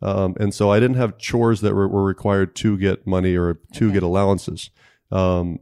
Um, 0.00 0.36
and 0.38 0.52
so 0.54 0.70
I 0.70 0.80
didn't 0.80 0.96
have 0.98 1.18
chores 1.18 1.62
that 1.62 1.74
were, 1.74 1.88
were 1.88 2.04
required 2.04 2.54
to 2.56 2.76
get 2.76 3.06
money 3.06 3.36
or 3.36 3.54
to 3.74 3.86
Okay. 3.86 3.94
get 3.94 4.02
allowances. 4.02 4.70
Um, 5.10 5.60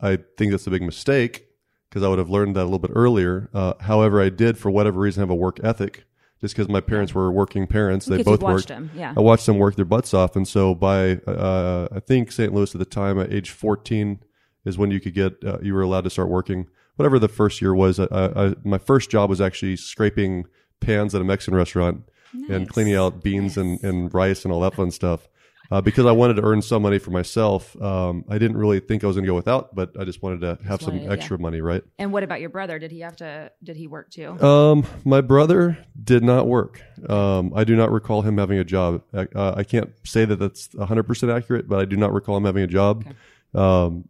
I 0.00 0.18
think 0.36 0.50
that's 0.50 0.66
a 0.66 0.70
big 0.70 0.82
mistake 0.82 1.46
because 1.88 2.02
I 2.02 2.08
would 2.08 2.18
have 2.18 2.30
learned 2.30 2.56
that 2.56 2.62
a 2.62 2.64
little 2.64 2.78
bit 2.80 2.90
earlier. 2.94 3.48
Uh, 3.54 3.74
however, 3.80 4.20
I 4.20 4.28
did 4.30 4.58
for 4.58 4.70
whatever 4.70 4.98
reason 5.00 5.20
have 5.20 5.30
a 5.30 5.34
work 5.34 5.60
ethic 5.62 6.04
just 6.40 6.54
because 6.56 6.68
my 6.68 6.80
parents 6.80 7.14
were 7.14 7.30
working 7.30 7.66
parents. 7.66 8.04
They 8.06 8.22
both 8.22 8.42
watched 8.42 8.54
worked. 8.54 8.68
them, 8.68 8.90
yeah. 8.96 9.14
I 9.16 9.20
watched 9.20 9.46
them 9.46 9.58
work 9.58 9.76
their 9.76 9.84
butts 9.84 10.12
off, 10.12 10.34
and 10.36 10.46
so 10.46 10.74
by 10.74 11.12
uh, 11.26 11.88
I 11.92 12.00
think 12.00 12.32
St. 12.32 12.52
Louis 12.52 12.74
at 12.74 12.78
the 12.78 12.84
time, 12.84 13.18
at 13.20 13.32
age 13.32 13.50
fourteen, 13.50 14.18
is 14.64 14.78
when 14.78 14.90
you 14.90 15.00
could 15.00 15.14
get 15.14 15.34
uh, 15.44 15.58
you 15.62 15.74
were 15.74 15.82
allowed 15.82 16.04
to 16.04 16.10
start 16.10 16.28
working. 16.28 16.66
Whatever 16.96 17.18
the 17.18 17.28
first 17.28 17.60
year 17.60 17.74
was, 17.74 17.98
I, 17.98 18.06
I, 18.12 18.54
my 18.64 18.78
first 18.78 19.10
job 19.10 19.28
was 19.28 19.40
actually 19.40 19.76
scraping 19.76 20.44
pans 20.80 21.14
at 21.14 21.20
a 21.20 21.24
Mexican 21.24 21.54
restaurant 21.54 22.04
and 22.48 22.68
cleaning 22.68 22.94
out 22.94 23.22
beans 23.22 23.56
and, 23.56 23.82
and 23.82 24.12
rice 24.12 24.44
and 24.44 24.52
all 24.52 24.60
that 24.60 24.74
fun 24.74 24.90
stuff. 24.90 25.28
Uh, 25.70 25.80
because 25.80 26.04
I 26.04 26.12
wanted 26.12 26.34
to 26.34 26.42
earn 26.42 26.60
some 26.60 26.82
money 26.82 26.98
for 26.98 27.10
myself, 27.10 27.80
um, 27.80 28.24
I 28.28 28.38
didn't 28.38 28.58
really 28.58 28.80
think 28.80 29.02
I 29.02 29.06
was 29.06 29.16
going 29.16 29.24
to 29.24 29.30
go 29.30 29.34
without, 29.34 29.74
but 29.74 29.98
I 29.98 30.04
just 30.04 30.22
wanted 30.22 30.40
to 30.42 30.58
have 30.68 30.82
some 30.82 30.98
wanted- 30.98 31.12
extra 31.12 31.38
money, 31.38 31.60
right? 31.62 31.82
And 31.98 32.12
what 32.12 32.22
about 32.22 32.40
your 32.40 32.50
brother? 32.50 32.78
Did 32.78 32.90
he 32.92 33.00
have 33.00 33.16
to? 33.16 33.50
Did 33.62 33.76
he 33.76 33.86
work 33.86 34.10
too? 34.10 34.38
Um, 34.44 34.86
my 35.04 35.20
brother 35.22 35.78
did 36.02 36.22
not 36.22 36.46
work. 36.46 36.82
Um, 37.08 37.52
I 37.56 37.64
do 37.64 37.76
not 37.76 37.90
recall 37.90 38.22
him 38.22 38.36
having 38.36 38.58
a 38.58 38.64
job. 38.64 39.02
Uh, 39.14 39.54
I 39.56 39.64
can't 39.64 39.90
say 40.04 40.24
that 40.26 40.36
that's 40.36 40.68
100% 40.68 41.34
accurate, 41.34 41.66
but 41.66 41.80
I 41.80 41.86
do 41.86 41.96
not 41.96 42.12
recall 42.12 42.36
him 42.36 42.44
having 42.44 42.62
a 42.62 42.68
job. 42.68 43.06
Um, 43.54 44.08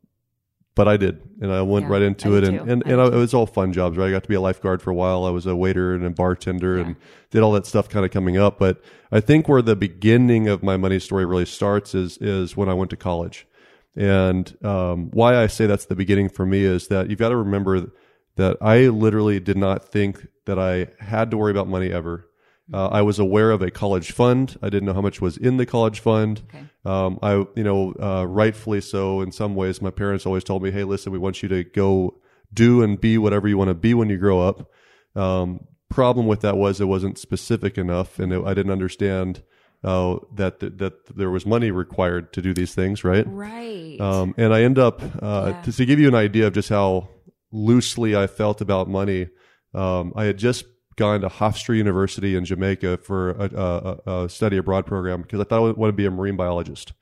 but 0.74 0.88
I 0.88 0.96
did, 0.96 1.20
and 1.40 1.52
I 1.52 1.62
went 1.62 1.86
Yeah, 1.86 1.92
right 1.92 2.02
into 2.02 2.34
I 2.34 2.38
it, 2.38 2.44
and 2.44 2.58
too. 2.58 2.64
and, 2.72 2.82
and 2.86 3.00
I, 3.00 3.06
it 3.06 3.14
was 3.14 3.32
all 3.34 3.46
fun 3.46 3.72
jobs. 3.72 3.96
Right, 3.96 4.08
I 4.08 4.10
got 4.10 4.22
to 4.24 4.28
be 4.28 4.34
a 4.34 4.40
lifeguard 4.40 4.82
for 4.82 4.90
a 4.90 4.94
while. 4.94 5.24
I 5.24 5.30
was 5.30 5.46
a 5.46 5.54
waiter 5.54 5.94
and 5.94 6.04
a 6.04 6.10
bartender, 6.10 6.78
and 6.78 6.96
did 7.30 7.42
all 7.42 7.52
that 7.52 7.66
stuff 7.66 7.88
kind 7.88 8.04
of 8.04 8.10
coming 8.10 8.36
up. 8.36 8.58
But 8.58 8.82
I 9.12 9.20
think 9.20 9.48
where 9.48 9.62
the 9.62 9.76
beginning 9.76 10.48
of 10.48 10.62
my 10.62 10.76
money 10.76 10.98
story 10.98 11.24
really 11.24 11.46
starts 11.46 11.94
is 11.94 12.18
is 12.18 12.56
when 12.56 12.68
I 12.68 12.74
went 12.74 12.90
to 12.90 12.96
college, 12.96 13.46
and 13.94 14.56
um, 14.64 15.10
why 15.12 15.36
I 15.36 15.46
say 15.46 15.66
that's 15.66 15.86
the 15.86 15.96
beginning 15.96 16.28
for 16.28 16.44
me 16.44 16.64
is 16.64 16.88
that 16.88 17.08
you've 17.08 17.18
got 17.20 17.28
to 17.28 17.36
remember 17.36 17.90
that 18.36 18.56
I 18.60 18.88
literally 18.88 19.38
did 19.38 19.56
not 19.56 19.84
think 19.88 20.26
that 20.46 20.58
I 20.58 20.88
had 20.98 21.30
to 21.30 21.36
worry 21.36 21.52
about 21.52 21.68
money 21.68 21.92
ever. 21.92 22.28
Uh, 22.72 22.86
I 22.88 23.02
was 23.02 23.18
aware 23.18 23.50
of 23.50 23.60
a 23.60 23.70
college 23.70 24.12
fund. 24.12 24.56
I 24.62 24.70
didn't 24.70 24.86
know 24.86 24.94
how 24.94 25.02
much 25.02 25.20
was 25.20 25.36
in 25.36 25.58
the 25.58 25.66
college 25.66 26.00
fund. 26.00 26.42
Okay. 26.48 26.64
Um, 26.86 27.18
I, 27.22 27.32
you 27.54 27.62
know, 27.62 27.92
uh, 28.00 28.24
rightfully 28.26 28.80
so. 28.80 29.20
In 29.20 29.32
some 29.32 29.54
ways, 29.54 29.82
my 29.82 29.90
parents 29.90 30.24
always 30.24 30.44
told 30.44 30.62
me, 30.62 30.70
"Hey, 30.70 30.84
listen, 30.84 31.12
we 31.12 31.18
want 31.18 31.42
you 31.42 31.48
to 31.50 31.62
go 31.64 32.16
do 32.52 32.82
and 32.82 32.98
be 32.98 33.18
whatever 33.18 33.48
you 33.48 33.58
want 33.58 33.68
to 33.68 33.74
be 33.74 33.92
when 33.92 34.08
you 34.08 34.16
grow 34.16 34.40
up." 34.40 34.70
Um, 35.14 35.66
problem 35.90 36.26
with 36.26 36.40
that 36.40 36.56
was 36.56 36.80
it 36.80 36.86
wasn't 36.86 37.18
specific 37.18 37.76
enough, 37.76 38.18
and 38.18 38.32
it, 38.32 38.42
I 38.44 38.54
didn't 38.54 38.72
understand 38.72 39.42
uh, 39.84 40.16
that, 40.34 40.60
that 40.60 40.78
that 40.78 41.16
there 41.16 41.30
was 41.30 41.44
money 41.44 41.70
required 41.70 42.32
to 42.32 42.40
do 42.40 42.54
these 42.54 42.74
things. 42.74 43.04
Right. 43.04 43.26
Right. 43.28 44.00
Um, 44.00 44.34
and 44.38 44.54
I 44.54 44.62
end 44.62 44.78
up 44.78 45.02
uh, 45.22 45.52
Yeah. 45.54 45.62
to, 45.62 45.72
to 45.72 45.84
give 45.84 45.98
you 46.00 46.08
an 46.08 46.14
idea 46.14 46.46
of 46.46 46.54
just 46.54 46.70
how 46.70 47.10
loosely 47.52 48.16
I 48.16 48.26
felt 48.26 48.60
about 48.62 48.88
money. 48.88 49.28
Um, 49.74 50.12
I 50.16 50.24
had 50.24 50.38
just 50.38 50.64
gone 50.96 51.20
to 51.22 51.28
Hofstra 51.28 51.76
University 51.76 52.36
in 52.36 52.44
Jamaica 52.44 52.98
for 52.98 53.30
a, 53.30 54.00
a, 54.06 54.24
a 54.24 54.28
study 54.28 54.56
abroad 54.56 54.86
program 54.86 55.22
because 55.22 55.40
I 55.40 55.44
thought 55.44 55.56
I 55.56 55.72
wanted 55.72 55.92
to 55.92 55.96
be 55.96 56.06
a 56.06 56.10
marine 56.10 56.36
biologist. 56.36 56.92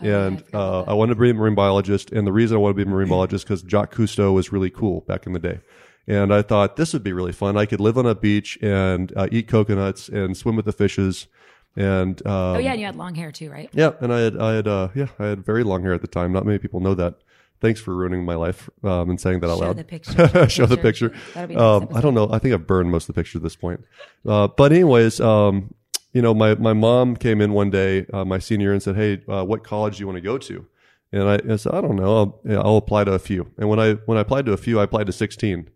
Oh, 0.00 0.06
yeah, 0.06 0.18
I 0.18 0.26
and 0.26 0.44
uh. 0.52 0.82
I 0.82 0.94
wanted 0.94 1.14
to 1.14 1.20
be 1.20 1.30
a 1.30 1.34
marine 1.34 1.54
biologist, 1.54 2.12
and 2.12 2.26
the 2.26 2.32
reason 2.32 2.56
I 2.56 2.60
wanted 2.60 2.74
to 2.74 2.84
be 2.84 2.90
a 2.90 2.92
marine 2.92 3.08
biologist 3.08 3.44
because 3.44 3.62
Jacques 3.62 3.94
Cousteau 3.94 4.32
was 4.32 4.52
really 4.52 4.70
cool 4.70 5.02
back 5.02 5.26
in 5.26 5.32
the 5.32 5.38
day, 5.38 5.60
and 6.06 6.32
I 6.32 6.42
thought 6.42 6.76
this 6.76 6.92
would 6.92 7.02
be 7.02 7.12
really 7.12 7.32
fun. 7.32 7.56
I 7.56 7.66
could 7.66 7.80
live 7.80 7.98
on 7.98 8.06
a 8.06 8.14
beach 8.14 8.58
and 8.62 9.12
uh, 9.16 9.28
eat 9.30 9.48
coconuts 9.48 10.08
and 10.08 10.36
swim 10.36 10.56
with 10.56 10.64
the 10.64 10.72
fishes, 10.72 11.26
and 11.76 12.24
um, 12.26 12.56
oh 12.56 12.58
yeah, 12.58 12.72
and 12.72 12.80
you 12.80 12.86
had 12.86 12.96
long 12.96 13.14
hair 13.14 13.32
too, 13.32 13.50
right? 13.50 13.68
yeah, 13.72 13.92
and 14.00 14.12
I 14.12 14.20
had 14.20 14.38
I 14.38 14.54
had 14.54 14.68
uh 14.68 14.88
yeah, 14.94 15.08
I 15.18 15.26
had 15.26 15.44
very 15.44 15.62
long 15.62 15.82
hair 15.82 15.92
at 15.94 16.00
the 16.00 16.08
time. 16.08 16.32
Not 16.32 16.46
many 16.46 16.58
people 16.58 16.80
know 16.80 16.94
that. 16.94 17.16
Thanks 17.62 17.80
for 17.80 17.94
ruining 17.94 18.24
my 18.24 18.34
life 18.34 18.68
um, 18.82 19.08
and 19.08 19.20
saying 19.20 19.38
that 19.38 19.48
out 19.48 19.60
Show 19.60 19.64
loud. 19.66 19.76
the 19.76 19.84
picture. 19.84 20.48
Show 20.48 20.66
the 20.66 20.76
picture. 20.76 21.14
That'll 21.32 21.46
be 21.46 21.54
next 21.54 21.62
Um, 21.62 21.88
I 21.96 22.00
don't 22.00 22.12
know. 22.12 22.28
I 22.28 22.40
think 22.40 22.52
I've 22.54 22.66
burned 22.66 22.90
most 22.90 23.08
of 23.08 23.14
the 23.14 23.20
picture 23.20 23.38
at 23.38 23.44
this 23.44 23.54
point. 23.54 23.84
Uh, 24.26 24.48
but 24.48 24.72
anyways, 24.72 25.20
um, 25.20 25.72
you 26.12 26.20
know, 26.22 26.34
my 26.34 26.56
my 26.56 26.72
mom 26.72 27.16
came 27.16 27.40
in 27.40 27.52
one 27.52 27.70
day, 27.70 28.04
uh, 28.12 28.24
my 28.24 28.40
senior, 28.40 28.66
year 28.66 28.72
and 28.72 28.82
said, 28.82 28.96
"Hey, 28.96 29.22
uh, 29.28 29.44
what 29.44 29.62
college 29.62 29.96
do 29.96 30.00
you 30.00 30.06
want 30.08 30.16
to 30.16 30.22
go 30.22 30.38
to?" 30.38 30.66
And 31.12 31.22
I, 31.22 31.52
I 31.52 31.56
said, 31.56 31.72
"I 31.72 31.80
don't 31.80 31.94
know. 31.94 32.16
I'll, 32.16 32.40
yeah, 32.44 32.58
I'll 32.58 32.78
apply 32.78 33.04
to 33.04 33.12
a 33.12 33.20
few." 33.20 33.52
And 33.56 33.68
when 33.68 33.78
I 33.78 33.92
when 34.06 34.18
I 34.18 34.22
applied 34.22 34.46
to 34.46 34.52
a 34.52 34.56
few, 34.56 34.80
I 34.80 34.82
applied 34.82 35.06
to 35.06 35.12
sixteen. 35.12 35.70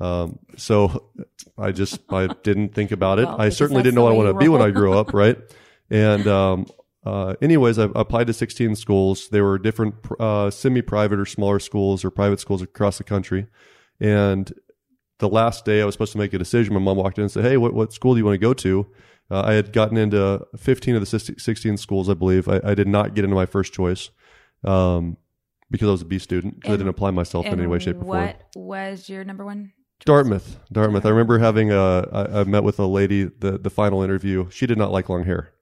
Um, 0.00 0.38
so 0.56 1.10
I 1.58 1.72
just 1.72 2.00
I 2.08 2.28
didn't 2.28 2.72
think 2.72 2.92
about 2.92 3.18
it. 3.18 3.26
Well, 3.26 3.40
I 3.40 3.48
certainly 3.48 3.82
didn't 3.82 3.96
know 3.96 4.04
what 4.04 4.12
I 4.12 4.16
want 4.16 4.28
to 4.28 4.38
be 4.38 4.48
when. 4.48 4.62
I 4.62 4.70
grew 4.70 4.92
up, 4.92 5.12
right? 5.12 5.36
And 5.90 6.26
um, 6.26 6.66
uh, 7.04 7.34
anyways, 7.42 7.78
I 7.78 7.88
applied 7.94 8.28
to 8.28 8.32
16 8.32 8.76
schools. 8.76 9.28
They 9.28 9.40
were 9.40 9.58
different 9.58 9.94
uh, 10.20 10.50
semi-private 10.50 11.18
or 11.18 11.26
smaller 11.26 11.58
schools 11.58 12.04
or 12.04 12.10
private 12.10 12.38
schools 12.40 12.62
across 12.62 12.98
the 12.98 13.04
country. 13.04 13.46
And 13.98 14.52
the 15.18 15.28
last 15.28 15.64
day 15.64 15.82
I 15.82 15.84
was 15.84 15.94
supposed 15.94 16.12
to 16.12 16.18
make 16.18 16.32
a 16.32 16.38
decision, 16.38 16.74
my 16.74 16.80
mom 16.80 16.96
walked 16.96 17.18
in 17.18 17.22
and 17.22 17.30
said, 17.30 17.44
"Hey, 17.44 17.56
what 17.56 17.74
what 17.74 17.92
school 17.92 18.14
do 18.14 18.18
you 18.18 18.24
want 18.24 18.34
to 18.34 18.38
go 18.38 18.54
to?" 18.54 18.86
Uh, 19.30 19.42
I 19.46 19.54
had 19.54 19.72
gotten 19.72 19.96
into 19.96 20.46
15 20.56 20.96
of 20.96 21.00
the 21.00 21.06
16 21.06 21.38
16 21.38 21.76
schools, 21.76 22.08
I 22.08 22.14
believe. 22.14 22.48
I, 22.48 22.60
I 22.64 22.74
did 22.74 22.88
not 22.88 23.14
get 23.14 23.24
into 23.24 23.36
my 23.36 23.46
first 23.46 23.72
choice 23.72 24.10
um, 24.64 25.16
because 25.70 25.88
I 25.88 25.92
was 25.92 26.02
a 26.02 26.06
B 26.06 26.18
student 26.18 26.56
because 26.56 26.74
I 26.74 26.76
didn't 26.76 26.88
apply 26.88 27.10
myself 27.12 27.46
in 27.46 27.58
any 27.58 27.66
way, 27.66 27.78
shape, 27.78 27.96
or 27.96 28.04
form. 28.04 28.08
What 28.08 28.42
was 28.54 29.08
your 29.08 29.24
number 29.24 29.44
one? 29.44 29.72
Dartmouth, 30.04 30.58
Dartmouth. 30.72 31.06
I 31.06 31.10
remember 31.10 31.38
having 31.38 31.70
a. 31.70 32.08
I, 32.12 32.40
I 32.40 32.44
met 32.44 32.64
with 32.64 32.78
a 32.78 32.86
lady 32.86 33.24
the 33.24 33.58
the 33.58 33.70
final 33.70 34.02
interview. 34.02 34.50
She 34.50 34.66
did 34.66 34.78
not 34.78 34.90
like 34.92 35.08
long 35.08 35.24
hair. 35.24 35.52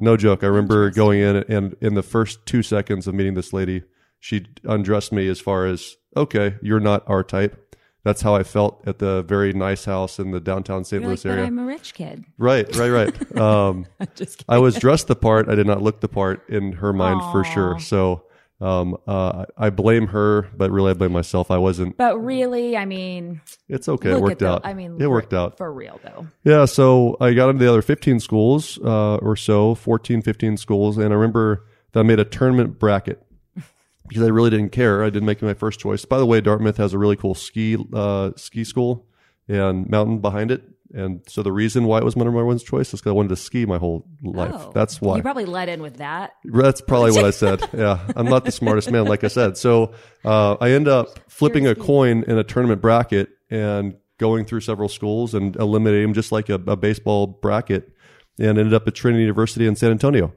No 0.00 0.16
joke. 0.16 0.42
I 0.42 0.46
remember 0.46 0.90
going 0.90 1.20
in 1.20 1.36
and 1.36 1.76
in 1.80 1.94
the 1.94 2.02
first 2.02 2.44
two 2.46 2.62
seconds 2.62 3.06
of 3.06 3.14
meeting 3.14 3.34
this 3.34 3.52
lady, 3.52 3.82
she 4.20 4.46
undressed 4.64 5.12
me 5.12 5.28
as 5.28 5.40
far 5.40 5.66
as, 5.66 5.96
okay, 6.16 6.56
you're 6.62 6.80
not 6.80 7.08
our 7.08 7.22
type. 7.22 7.60
That's 8.04 8.20
how 8.20 8.34
I 8.34 8.42
felt 8.42 8.86
at 8.86 8.98
the 8.98 9.22
very 9.22 9.54
nice 9.54 9.86
house 9.86 10.18
in 10.18 10.30
the 10.30 10.40
downtown 10.40 10.84
St. 10.84 11.00
You're 11.00 11.08
Louis 11.08 11.24
like, 11.24 11.32
area. 11.32 11.46
I'm 11.46 11.58
a 11.58 11.64
rich 11.64 11.94
kid. 11.94 12.24
Right, 12.36 12.74
right, 12.76 12.90
right. 12.90 13.36
Um. 13.38 13.86
I 14.48 14.58
was 14.58 14.76
dressed 14.76 15.06
the 15.08 15.16
part. 15.16 15.48
I 15.48 15.54
did 15.54 15.66
not 15.66 15.82
look 15.82 16.00
the 16.00 16.08
part 16.08 16.48
in 16.50 16.72
her 16.72 16.92
mind 16.92 17.20
for 17.32 17.44
sure. 17.44 17.80
So 17.80 18.24
um, 18.60 18.96
uh, 19.06 19.46
I 19.56 19.70
blame 19.70 20.08
her, 20.08 20.48
but 20.56 20.70
really 20.70 20.90
I 20.90 20.94
blame 20.94 21.12
myself. 21.12 21.50
I 21.50 21.58
wasn't. 21.58 21.96
But 21.96 22.18
really, 22.18 22.76
I 22.76 22.84
mean, 22.84 23.40
It's 23.68 23.88
okay. 23.88 24.12
It 24.12 24.20
worked 24.20 24.38
the, 24.38 24.48
out. 24.48 24.62
I 24.64 24.74
mean, 24.74 25.00
it 25.00 25.08
worked 25.08 25.34
out. 25.34 25.58
for 25.58 25.72
real 25.72 26.00
though. 26.02 26.28
Yeah, 26.44 26.64
so 26.64 27.16
I 27.20 27.34
got 27.34 27.50
into 27.50 27.64
the 27.64 27.70
other 27.70 27.82
15 27.82 28.20
schools 28.20 28.78
uh, 28.84 29.16
or 29.16 29.36
so, 29.36 29.74
14, 29.74 30.22
15 30.22 30.56
schools. 30.56 30.96
And 30.96 31.12
I 31.12 31.16
remember 31.16 31.66
that 31.92 32.00
I 32.00 32.02
made 32.04 32.20
a 32.20 32.24
tournament 32.24 32.78
bracket 32.78 33.22
because 34.08 34.22
I 34.22 34.28
really 34.28 34.50
didn't 34.50 34.70
care. 34.70 35.02
I 35.02 35.10
didn't 35.10 35.26
make 35.26 35.42
my 35.42 35.54
first 35.54 35.80
choice. 35.80 36.04
By 36.04 36.18
the 36.18 36.26
way, 36.26 36.40
Dartmouth 36.40 36.76
has 36.76 36.94
a 36.94 36.98
really 36.98 37.16
cool 37.16 37.34
ski 37.34 37.76
uh, 37.92 38.32
ski 38.36 38.64
school 38.64 39.06
and 39.48 39.88
mountain 39.90 40.20
behind 40.20 40.50
it. 40.50 40.62
And 40.96 41.22
so 41.26 41.42
the 41.42 41.50
reason 41.50 41.86
why 41.86 41.98
it 41.98 42.04
was 42.04 42.14
my 42.14 42.22
number 42.24 42.44
one 42.44 42.56
choice 42.58 42.94
is 42.94 43.00
because 43.00 43.10
I 43.10 43.14
wanted 43.14 43.30
to 43.30 43.36
ski 43.36 43.66
my 43.66 43.78
whole 43.78 44.06
life. 44.22 44.52
Oh. 44.54 44.70
That's 44.72 45.00
why. 45.00 45.16
You 45.16 45.22
probably 45.22 45.44
let 45.44 45.68
in 45.68 45.82
with 45.82 45.96
that. 45.96 46.34
That's 46.44 46.80
probably 46.80 47.10
what 47.10 47.24
I 47.24 47.30
said. 47.30 47.60
Yeah, 47.74 47.98
I'm 48.14 48.26
not 48.26 48.44
the 48.44 48.52
smartest 48.52 48.90
man, 48.92 49.06
like 49.06 49.24
I 49.24 49.28
said. 49.28 49.56
So 49.56 49.92
uh, 50.24 50.54
I 50.60 50.70
end 50.70 50.86
up 50.86 51.08
flipping 51.28 51.66
a 51.66 51.74
coin 51.74 52.22
in 52.28 52.38
a 52.38 52.44
tournament 52.44 52.80
bracket 52.80 53.30
and 53.50 53.96
going 54.18 54.44
through 54.44 54.60
several 54.60 54.88
schools 54.88 55.34
and 55.34 55.56
eliminating 55.56 56.02
them 56.02 56.14
just 56.14 56.30
like 56.30 56.48
a, 56.48 56.54
a 56.54 56.76
baseball 56.76 57.26
bracket, 57.26 57.90
and 58.38 58.56
ended 58.56 58.72
up 58.72 58.86
at 58.86 58.94
Trinity 58.94 59.22
University 59.22 59.66
in 59.66 59.74
San 59.74 59.90
Antonio. 59.90 60.32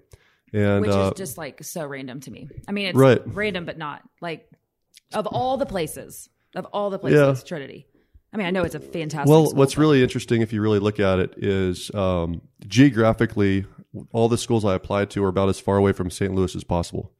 And 0.53 0.81
which 0.81 0.89
uh, 0.91 1.11
is 1.13 1.17
just 1.17 1.37
like 1.37 1.63
so 1.63 1.85
random 1.85 2.19
to 2.21 2.31
me. 2.31 2.47
I 2.67 2.71
mean, 2.71 2.87
it's 2.87 2.97
Right. 2.97 3.21
random, 3.27 3.65
but 3.65 3.77
not 3.77 4.01
like 4.21 4.49
of 5.13 5.27
all 5.27 5.57
the 5.57 5.65
places, 5.67 6.29
of 6.55 6.65
all 6.73 6.89
the 6.89 6.97
places, 6.97 7.19
Yeah. 7.43 7.47
Trinity. 7.47 7.85
I 8.33 8.37
mean, 8.37 8.45
I 8.45 8.51
know 8.51 8.63
it's 8.63 8.75
a 8.75 8.79
fantastic. 8.79 9.29
well, 9.29 9.47
school, 9.47 9.57
what's 9.57 9.75
but- 9.75 9.81
really 9.81 10.03
interesting, 10.03 10.41
if 10.41 10.51
you 10.51 10.61
really 10.61 10.79
look 10.79 10.99
at 10.99 11.19
it, 11.19 11.33
is 11.37 11.93
um, 11.93 12.41
geographically, 12.67 13.65
all 14.11 14.27
the 14.29 14.37
schools 14.37 14.65
I 14.65 14.75
applied 14.75 15.09
to 15.11 15.23
are 15.23 15.29
about 15.29 15.49
as 15.49 15.59
far 15.59 15.77
away 15.77 15.93
from 15.93 16.09
St. 16.09 16.33
Louis 16.33 16.55
as 16.55 16.63
possible. 16.63 17.13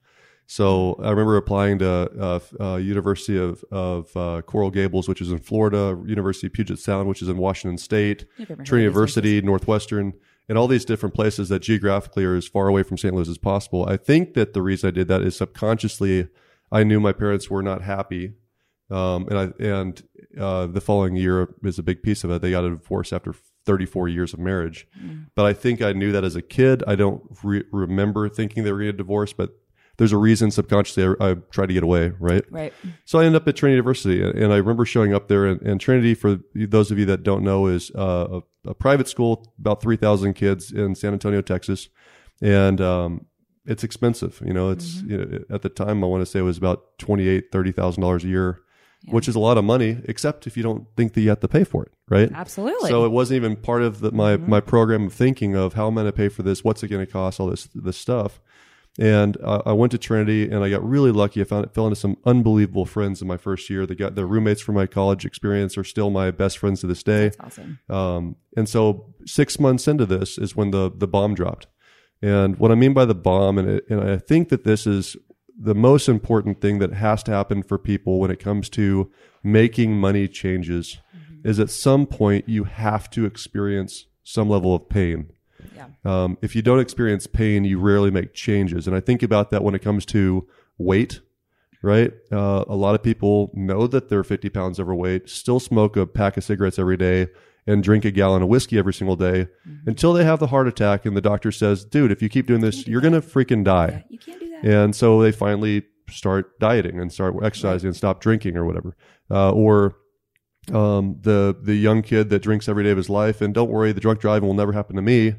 So 0.49 0.97
I 1.03 1.09
remember 1.09 1.35
applying 1.35 1.79
to 1.79 1.89
uh, 1.89 2.39
uh, 2.59 2.75
University 2.77 3.37
of, 3.37 3.65
of 3.69 4.15
uh, 4.15 4.41
Coral 4.43 4.71
Gables, 4.71 5.09
which 5.09 5.19
is 5.19 5.29
in 5.29 5.39
Florida, 5.39 6.01
University 6.05 6.47
of 6.47 6.53
Puget 6.53 6.79
Sound, 6.79 7.09
which 7.09 7.21
is 7.21 7.27
in 7.27 7.37
Washington 7.37 7.77
State, 7.77 8.25
Never 8.39 8.53
heard 8.53 8.59
of 8.61 8.65
Trinity 8.65 8.83
University, 8.85 9.41
Northwestern, 9.41 10.13
and 10.47 10.57
all 10.57 10.67
these 10.67 10.85
different 10.85 11.13
places 11.13 11.49
that 11.49 11.61
geographically 11.61 12.23
are 12.23 12.35
as 12.35 12.47
far 12.47 12.69
away 12.69 12.83
from 12.83 12.97
St. 12.97 13.13
Louis 13.13 13.27
as 13.27 13.37
possible. 13.37 13.85
I 13.89 13.97
think 13.97 14.35
that 14.35 14.53
the 14.53 14.61
reason 14.61 14.87
I 14.87 14.91
did 14.91 15.09
that 15.09 15.21
is 15.21 15.35
subconsciously 15.35 16.29
I 16.71 16.83
knew 16.85 17.01
my 17.01 17.11
parents 17.11 17.49
were 17.49 17.63
not 17.63 17.81
happy, 17.81 18.33
um, 18.89 19.27
and 19.29 19.37
I 19.37 19.63
and 19.63 20.03
uh, 20.39 20.67
the 20.67 20.81
following 20.81 21.15
year 21.15 21.53
is 21.63 21.79
a 21.79 21.83
big 21.83 22.03
piece 22.03 22.23
of 22.23 22.31
it. 22.31 22.41
They 22.41 22.51
got 22.51 22.63
a 22.63 22.69
divorce 22.71 23.11
after 23.11 23.33
34 23.65 24.07
years 24.07 24.33
of 24.33 24.39
marriage, 24.39 24.87
but 25.35 25.45
I 25.45 25.53
think 25.53 25.81
I 25.81 25.91
knew 25.93 26.11
that 26.11 26.23
as 26.23 26.35
a 26.35 26.41
kid. 26.41 26.83
I 26.87 26.95
don't 26.95 27.21
re- 27.43 27.65
remember 27.71 28.29
thinking 28.29 28.63
they 28.63 28.71
were 28.71 28.79
going 28.79 28.91
to 28.91 28.97
divorce, 28.97 29.33
but 29.33 29.51
there's 29.97 30.11
a 30.11 30.17
reason 30.17 30.51
subconsciously 30.51 31.15
I, 31.19 31.31
I 31.31 31.33
tried 31.51 31.67
to 31.67 31.73
get 31.73 31.83
away, 31.83 32.13
right? 32.19 32.45
right. 32.51 32.73
So 33.05 33.19
I 33.19 33.25
ended 33.25 33.41
up 33.41 33.47
at 33.47 33.55
Trinity 33.55 33.75
University, 33.75 34.21
and 34.21 34.53
I 34.53 34.57
remember 34.57 34.85
showing 34.85 35.13
up 35.13 35.27
there. 35.27 35.45
And, 35.45 35.61
and 35.61 35.81
Trinity, 35.81 36.13
for 36.13 36.39
those 36.53 36.91
of 36.91 36.99
you 36.99 37.05
that 37.05 37.23
don't 37.23 37.43
know, 37.43 37.67
is 37.67 37.91
uh, 37.95 38.41
a, 38.65 38.69
a 38.69 38.73
private 38.75 39.07
school, 39.07 39.53
about 39.59 39.81
three 39.81 39.97
thousand 39.97 40.35
kids 40.35 40.71
in 40.71 40.95
San 40.95 41.13
Antonio, 41.13 41.41
Texas, 41.41 41.89
and 42.41 42.79
um, 42.79 43.25
it's 43.65 43.83
expensive. 43.83 44.41
You 44.45 44.53
know, 44.53 44.69
it's 44.69 45.01
you 45.01 45.17
know, 45.17 45.39
at 45.49 45.63
the 45.63 45.69
time 45.69 46.03
I 46.03 46.07
want 46.07 46.21
to 46.21 46.25
say 46.27 46.39
it 46.39 46.43
was 46.43 46.57
about 46.57 46.97
twenty 46.99 47.27
eight, 47.27 47.51
thirty 47.51 47.71
thousand 47.71 48.01
dollars 48.01 48.23
a 48.23 48.27
year, 48.27 48.61
which 49.05 49.27
is 49.27 49.35
a 49.35 49.39
lot 49.39 49.57
of 49.57 49.63
money, 49.63 49.99
except 50.05 50.47
if 50.47 50.57
you 50.57 50.63
don't 50.63 50.87
think 50.95 51.13
that 51.13 51.21
you 51.21 51.29
have 51.29 51.39
to 51.39 51.47
pay 51.47 51.63
for 51.63 51.83
it, 51.83 51.91
right? 52.09 52.31
Absolutely. 52.33 52.89
So 52.89 53.05
it 53.05 53.09
wasn't 53.09 53.37
even 53.37 53.55
part 53.55 53.81
of 53.81 53.99
the, 53.99 54.11
my 54.11 54.37
my 54.37 54.59
program 54.59 55.07
of 55.07 55.13
thinking 55.13 55.55
of 55.55 55.73
how 55.73 55.87
am 55.87 55.97
I 55.97 56.01
going 56.01 56.11
to 56.11 56.17
pay 56.17 56.29
for 56.29 56.43
this? 56.43 56.63
What's 56.63 56.83
it 56.83 56.89
going 56.89 57.05
to 57.05 57.11
cost? 57.11 57.39
All 57.39 57.47
this 57.47 57.69
this 57.73 57.97
stuff. 57.97 58.41
And 58.99 59.37
uh, 59.43 59.61
I 59.63 59.73
went 59.73 59.91
to 59.91 59.99
Trinity, 59.99 60.49
and 60.49 60.63
I 60.63 60.71
got 60.71 60.83
really 60.83 61.11
lucky. 61.11 61.39
I 61.39 61.43
found 61.43 61.65
it, 61.65 61.73
fell 61.73 61.85
into 61.85 61.95
some 61.95 62.17
unbelievable 62.25 62.85
friends 62.85 63.21
in 63.21 63.27
my 63.27 63.37
first 63.37 63.69
year. 63.69 63.85
They 63.85 63.93
got 63.93 64.15
their 64.15 64.25
roommates 64.25 64.59
from 64.59 64.73
my 64.73 64.87
college 64.87 65.23
experience 65.23 65.77
are 65.77 65.83
still 65.83 66.09
my 66.09 66.31
best 66.31 66.57
friends 66.57 66.81
to 66.81 66.87
this 66.87 67.03
day. 67.03 67.29
That's 67.29 67.39
awesome. 67.39 67.79
Um, 67.89 68.37
and 68.55 68.67
so 68.67 69.13
six 69.25 69.59
months 69.59 69.87
into 69.87 70.07
this 70.07 70.39
is 70.39 70.55
when 70.55 70.71
the 70.71 70.91
the 70.93 71.07
bomb 71.07 71.35
dropped. 71.35 71.67
And 72.21 72.57
what 72.57 72.71
I 72.71 72.75
mean 72.75 72.93
by 72.93 73.05
the 73.05 73.13
bomb, 73.13 73.59
and, 73.59 73.69
it, 73.69 73.85
and 73.89 74.01
I 74.01 74.17
think 74.17 74.49
that 74.49 74.63
this 74.63 74.87
is 74.87 75.15
the 75.59 75.75
most 75.75 76.07
important 76.07 76.61
thing 76.61 76.79
that 76.79 76.93
has 76.93 77.23
to 77.23 77.31
happen 77.31 77.63
for 77.63 77.77
people 77.77 78.19
when 78.19 78.31
it 78.31 78.39
comes 78.39 78.69
to 78.69 79.11
making 79.43 79.97
money 79.97 80.27
changes, 80.27 80.97
is 81.43 81.59
at 81.59 81.69
some 81.69 82.05
point 82.05 82.47
you 82.47 82.65
have 82.65 83.09
to 83.11 83.25
experience 83.25 84.05
some 84.23 84.49
level 84.49 84.75
of 84.75 84.89
pain. 84.89 85.31
Yeah. 85.75 85.87
Um, 86.03 86.37
if 86.41 86.55
you 86.55 86.61
don't 86.61 86.79
experience 86.79 87.27
pain, 87.27 87.63
you 87.63 87.79
rarely 87.79 88.11
make 88.11 88.33
changes. 88.33 88.87
And 88.87 88.95
I 88.95 88.99
think 88.99 89.23
about 89.23 89.51
that 89.51 89.63
when 89.63 89.73
it 89.73 89.81
comes 89.81 90.05
to 90.07 90.47
weight, 90.77 91.21
right? 91.81 92.11
Uh, 92.31 92.65
a 92.67 92.75
lot 92.75 92.95
of 92.95 93.03
people 93.03 93.51
know 93.53 93.87
that 93.87 94.09
they're 94.09 94.23
50 94.23 94.49
pounds 94.49 94.79
overweight, 94.79 95.29
still 95.29 95.59
smoke 95.59 95.95
a 95.95 96.05
pack 96.05 96.37
of 96.37 96.43
cigarettes 96.43 96.77
every 96.77 96.97
day, 96.97 97.27
and 97.65 97.83
drink 97.83 98.05
a 98.05 98.11
gallon 98.11 98.41
of 98.41 98.47
whiskey 98.47 98.77
every 98.77 98.93
single 98.93 99.17
day 99.17 99.47
until 99.85 100.13
they 100.13 100.23
have 100.23 100.39
the 100.39 100.47
heart 100.47 100.67
attack. 100.67 101.05
And 101.05 101.17
the 101.17 101.21
doctor 101.21 101.51
says, 101.51 101.83
dude, 101.83 102.11
if 102.11 102.21
you 102.21 102.29
keep 102.29 102.47
doing 102.47 102.61
this, 102.61 102.87
you're 102.87 103.01
going 103.01 103.13
to 103.13 103.21
freaking 103.21 103.63
die. 103.63 104.05
You 104.09 104.19
can't 104.61 104.63
do 104.63 104.69
that. 104.71 104.83
And 104.83 104.95
so 104.95 105.21
they 105.21 105.31
finally 105.31 105.83
start 106.09 106.59
dieting 106.59 106.99
and 106.99 107.11
start 107.11 107.35
exercising 107.43 107.87
and 107.87 107.95
stop 107.95 108.21
drinking 108.21 108.55
or 108.55 108.65
whatever. 108.65 108.95
Uh, 109.29 109.51
or 109.51 109.95
um, 110.73 111.17
the 111.21 111.57
the 111.61 111.75
young 111.75 112.01
kid 112.01 112.29
that 112.29 112.39
drinks 112.39 112.67
every 112.67 112.83
day 112.83 112.91
of 112.91 112.97
his 112.97 113.09
life. 113.09 113.41
And 113.41 113.53
don't 113.53 113.69
worry, 113.69 113.91
the 113.91 114.01
drunk 114.01 114.19
driving 114.19 114.47
will 114.47 114.55
never 114.55 114.73
happen 114.73 114.95
to 114.95 115.01
me 115.01 115.35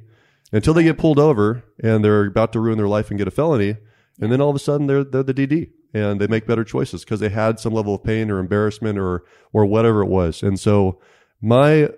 until 0.52 0.74
they 0.74 0.82
get 0.82 0.98
pulled 0.98 1.18
over 1.18 1.62
and 1.82 2.04
they're 2.04 2.26
about 2.26 2.52
to 2.54 2.60
ruin 2.60 2.78
their 2.78 2.88
life 2.88 3.10
and 3.10 3.18
get 3.18 3.28
a 3.28 3.32
felony. 3.32 3.76
And 4.20 4.32
then 4.32 4.40
all 4.40 4.50
of 4.50 4.56
a 4.56 4.60
sudden 4.60 4.86
they're 4.86 5.04
they're 5.04 5.22
the 5.22 5.34
DD 5.34 5.70
and 5.94 6.20
they 6.20 6.26
make 6.26 6.46
better 6.46 6.64
choices 6.64 7.04
because 7.04 7.20
they 7.20 7.28
had 7.28 7.60
some 7.60 7.72
level 7.72 7.94
of 7.94 8.04
pain 8.04 8.30
or 8.30 8.38
embarrassment 8.38 8.98
or 8.98 9.24
or 9.52 9.66
whatever 9.66 10.02
it 10.02 10.08
was. 10.08 10.42
And 10.42 10.58
so 10.58 11.00
my 11.40 11.90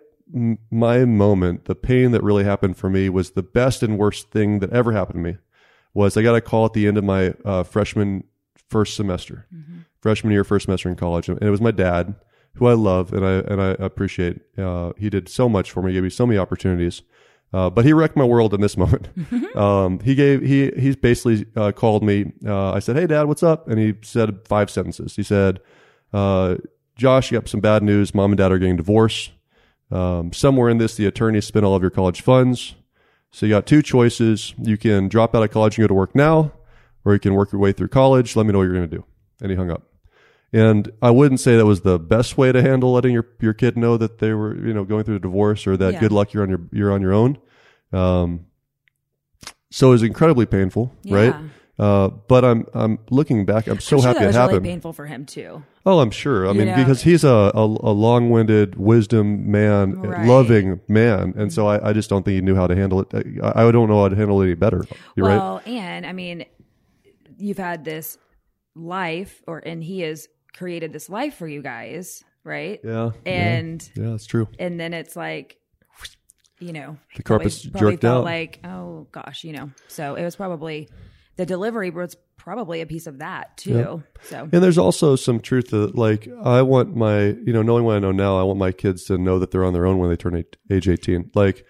my 0.70 1.04
moment, 1.04 1.64
the 1.64 1.74
pain 1.74 2.12
that 2.12 2.22
really 2.22 2.44
happened 2.44 2.76
for 2.76 2.88
me 2.88 3.08
was 3.08 3.32
the 3.32 3.42
best 3.42 3.82
and 3.82 3.98
worst 3.98 4.30
thing 4.30 4.60
that 4.60 4.72
ever 4.72 4.92
happened 4.92 5.24
to 5.24 5.32
me. 5.32 5.38
Was 5.94 6.16
I 6.16 6.22
got 6.22 6.36
a 6.36 6.40
call 6.40 6.66
at 6.66 6.72
the 6.72 6.86
end 6.86 6.98
of 6.98 7.04
my 7.04 7.34
uh, 7.44 7.62
freshman 7.64 8.24
first 8.68 8.94
semester, 8.94 9.46
mm-hmm. 9.52 9.80
freshman 10.00 10.32
year, 10.32 10.44
first 10.44 10.66
semester 10.66 10.88
in 10.88 10.96
college, 10.96 11.28
and 11.28 11.42
it 11.42 11.50
was 11.50 11.60
my 11.60 11.72
dad, 11.72 12.14
who 12.54 12.66
I 12.66 12.74
love 12.74 13.12
and 13.12 13.26
I 13.26 13.32
and 13.40 13.60
I 13.60 13.70
appreciate. 13.78 14.40
Uh, 14.56 14.92
he 14.96 15.10
did 15.10 15.28
so 15.28 15.48
much 15.48 15.70
for 15.70 15.82
me, 15.82 15.92
gave 15.92 16.02
me 16.02 16.10
so 16.10 16.26
many 16.26 16.38
opportunities. 16.38 17.02
Uh, 17.52 17.68
but 17.68 17.84
he 17.84 17.92
wrecked 17.92 18.16
my 18.16 18.24
world 18.24 18.54
in 18.54 18.60
this 18.60 18.76
moment. 18.84 19.08
um, 19.56 19.98
he 20.00 20.14
gave 20.14 20.42
he 20.42 20.70
he's 20.78 20.96
basically 20.96 21.46
uh, 21.56 21.72
called 21.72 22.02
me. 22.02 22.32
Uh, 22.46 22.72
I 22.72 22.78
said, 22.78 22.96
"Hey, 22.96 23.06
Dad, 23.06 23.24
what's 23.24 23.42
up?" 23.42 23.68
And 23.68 23.78
he 23.78 23.94
said 24.02 24.46
five 24.46 24.70
sentences. 24.70 25.16
He 25.16 25.22
said, 25.22 25.60
uh, 26.12 26.56
"Josh, 26.96 27.30
you 27.30 27.38
got 27.38 27.48
some 27.48 27.60
bad 27.60 27.82
news. 27.82 28.14
Mom 28.14 28.30
and 28.30 28.38
Dad 28.38 28.52
are 28.52 28.58
getting 28.58 28.76
divorced. 28.76 29.32
Um, 29.90 30.32
somewhere 30.32 30.68
in 30.68 30.78
this, 30.78 30.94
the 30.94 31.06
attorney 31.06 31.40
spent 31.40 31.64
all 31.64 31.74
of 31.74 31.82
your 31.82 31.90
college 31.90 32.20
funds. 32.20 32.76
So 33.32 33.46
you 33.46 33.50
got 33.50 33.66
two 33.66 33.82
choices. 33.82 34.54
You 34.58 34.76
can 34.76 35.08
drop 35.08 35.34
out 35.34 35.42
of 35.42 35.50
college 35.50 35.78
and 35.78 35.84
go 35.84 35.88
to 35.88 35.94
work 35.94 36.14
now, 36.14 36.52
or 37.04 37.12
you 37.12 37.20
can 37.20 37.34
work 37.34 37.52
your 37.52 37.60
way 37.60 37.72
through 37.72 37.88
college. 37.88 38.34
Let 38.36 38.46
me 38.46 38.52
know 38.52 38.58
what 38.58 38.64
you're 38.64 38.74
going 38.74 38.90
to 38.90 38.96
do." 38.96 39.04
And 39.40 39.50
he 39.50 39.56
hung 39.56 39.70
up. 39.70 39.82
And 40.52 40.90
I 41.00 41.10
wouldn't 41.12 41.38
say 41.38 41.56
that 41.56 41.64
was 41.64 41.82
the 41.82 41.98
best 41.98 42.36
way 42.36 42.50
to 42.50 42.60
handle 42.60 42.92
letting 42.92 43.12
your, 43.12 43.26
your 43.40 43.54
kid 43.54 43.76
know 43.76 43.96
that 43.96 44.18
they 44.18 44.32
were, 44.34 44.56
you 44.56 44.74
know, 44.74 44.82
going 44.84 45.04
through 45.04 45.16
a 45.16 45.20
divorce 45.20 45.64
or 45.66 45.76
that 45.76 45.94
Yeah. 45.94 46.00
good 46.00 46.12
luck 46.12 46.32
you're 46.32 46.42
on 46.42 46.50
your, 46.50 46.60
you're 46.72 46.92
on 46.92 47.00
your 47.00 47.12
own. 47.12 47.38
Um, 47.92 48.46
so 49.70 49.88
it 49.88 49.90
was 49.92 50.02
incredibly 50.02 50.46
painful, 50.46 50.92
right? 51.08 51.34
Uh, 51.80 52.08
but 52.28 52.44
I'm, 52.44 52.66
I'm 52.74 52.98
looking 53.08 53.46
back. 53.46 53.66
I'm 53.66 53.80
so 53.80 53.96
I'm 53.96 54.02
sure 54.02 54.08
happy 54.08 54.18
that 54.18 54.24
it 54.24 54.26
was 54.28 54.36
happened. 54.36 54.58
really 54.62 54.68
painful 54.74 54.92
for 54.92 55.06
him 55.06 55.24
too. 55.24 55.62
Oh, 55.86 56.00
I'm 56.00 56.10
sure. 56.10 56.46
I 56.46 56.50
You 56.52 56.58
mean, 56.58 56.66
know? 56.68 56.76
because 56.76 57.02
he's 57.02 57.24
a, 57.24 57.50
a, 57.54 57.64
a 57.64 57.92
long-winded 57.92 58.76
wisdom 58.76 59.50
man, 59.50 59.94
Right. 60.02 60.26
loving 60.26 60.80
man. 60.88 61.32
And 61.38 61.50
so 61.52 61.66
I, 61.68 61.88
I 61.88 61.92
just 61.94 62.10
don't 62.10 62.22
think 62.22 62.34
he 62.34 62.40
knew 62.42 62.54
how 62.54 62.66
to 62.66 62.76
handle 62.76 63.00
it. 63.00 63.40
I, 63.42 63.66
I 63.66 63.72
don't 63.72 63.88
know 63.88 64.02
how 64.02 64.08
to 64.10 64.16
handle 64.16 64.42
it 64.42 64.44
any 64.46 64.54
better. 64.54 64.84
You're 65.16 65.26
right. 65.26 65.36
well, 65.38 65.62
and 65.64 66.04
I 66.04 66.12
mean, 66.12 66.44
you've 67.38 67.56
had 67.56 67.82
this 67.84 68.18
life, 68.74 69.42
or 69.46 69.58
and 69.60 69.82
he 69.82 70.00
has 70.00 70.28
created 70.54 70.92
this 70.92 71.08
life 71.08 71.34
for 71.36 71.48
you 71.48 71.62
guys, 71.62 72.22
right? 72.44 72.78
Yeah. 72.84 73.12
And 73.24 73.90
yeah, 73.94 74.04
yeah, 74.04 74.10
that's 74.10 74.26
true. 74.26 74.48
and 74.58 74.78
then 74.78 74.92
it's 74.92 75.16
like, 75.16 75.56
you 76.58 76.74
know, 76.74 76.98
The 77.16 77.22
carpet's 77.22 77.62
jerked 77.62 78.04
out. 78.04 78.24
Like, 78.24 78.60
oh 78.64 79.06
gosh, 79.12 79.44
you 79.44 79.54
know. 79.54 79.70
So 79.88 80.14
it 80.16 80.24
was 80.24 80.36
probably 80.36 80.90
the 81.40 81.46
delivery 81.46 81.88
was 81.88 82.18
probably 82.36 82.82
a 82.82 82.86
piece 82.86 83.06
of 83.06 83.20
that 83.20 83.56
too. 83.56 84.02
So. 84.24 84.42
And 84.52 84.62
there's 84.62 84.76
also 84.76 85.16
some 85.16 85.40
truth 85.40 85.70
that, 85.70 85.94
like 85.94 86.28
I 86.44 86.60
want 86.60 86.94
my 86.94 87.28
you 87.28 87.54
know 87.54 87.62
knowing 87.62 87.84
what 87.84 87.96
I 87.96 87.98
know 87.98 88.12
now 88.12 88.38
I 88.38 88.42
want 88.42 88.58
my 88.58 88.72
kids 88.72 89.04
to 89.04 89.16
know 89.16 89.38
that 89.38 89.50
they're 89.50 89.64
on 89.64 89.72
their 89.72 89.86
own 89.86 89.96
when 89.96 90.10
they 90.10 90.16
turn 90.16 90.36
eight, 90.36 90.58
age 90.70 90.86
18 90.86 91.30
like 91.34 91.64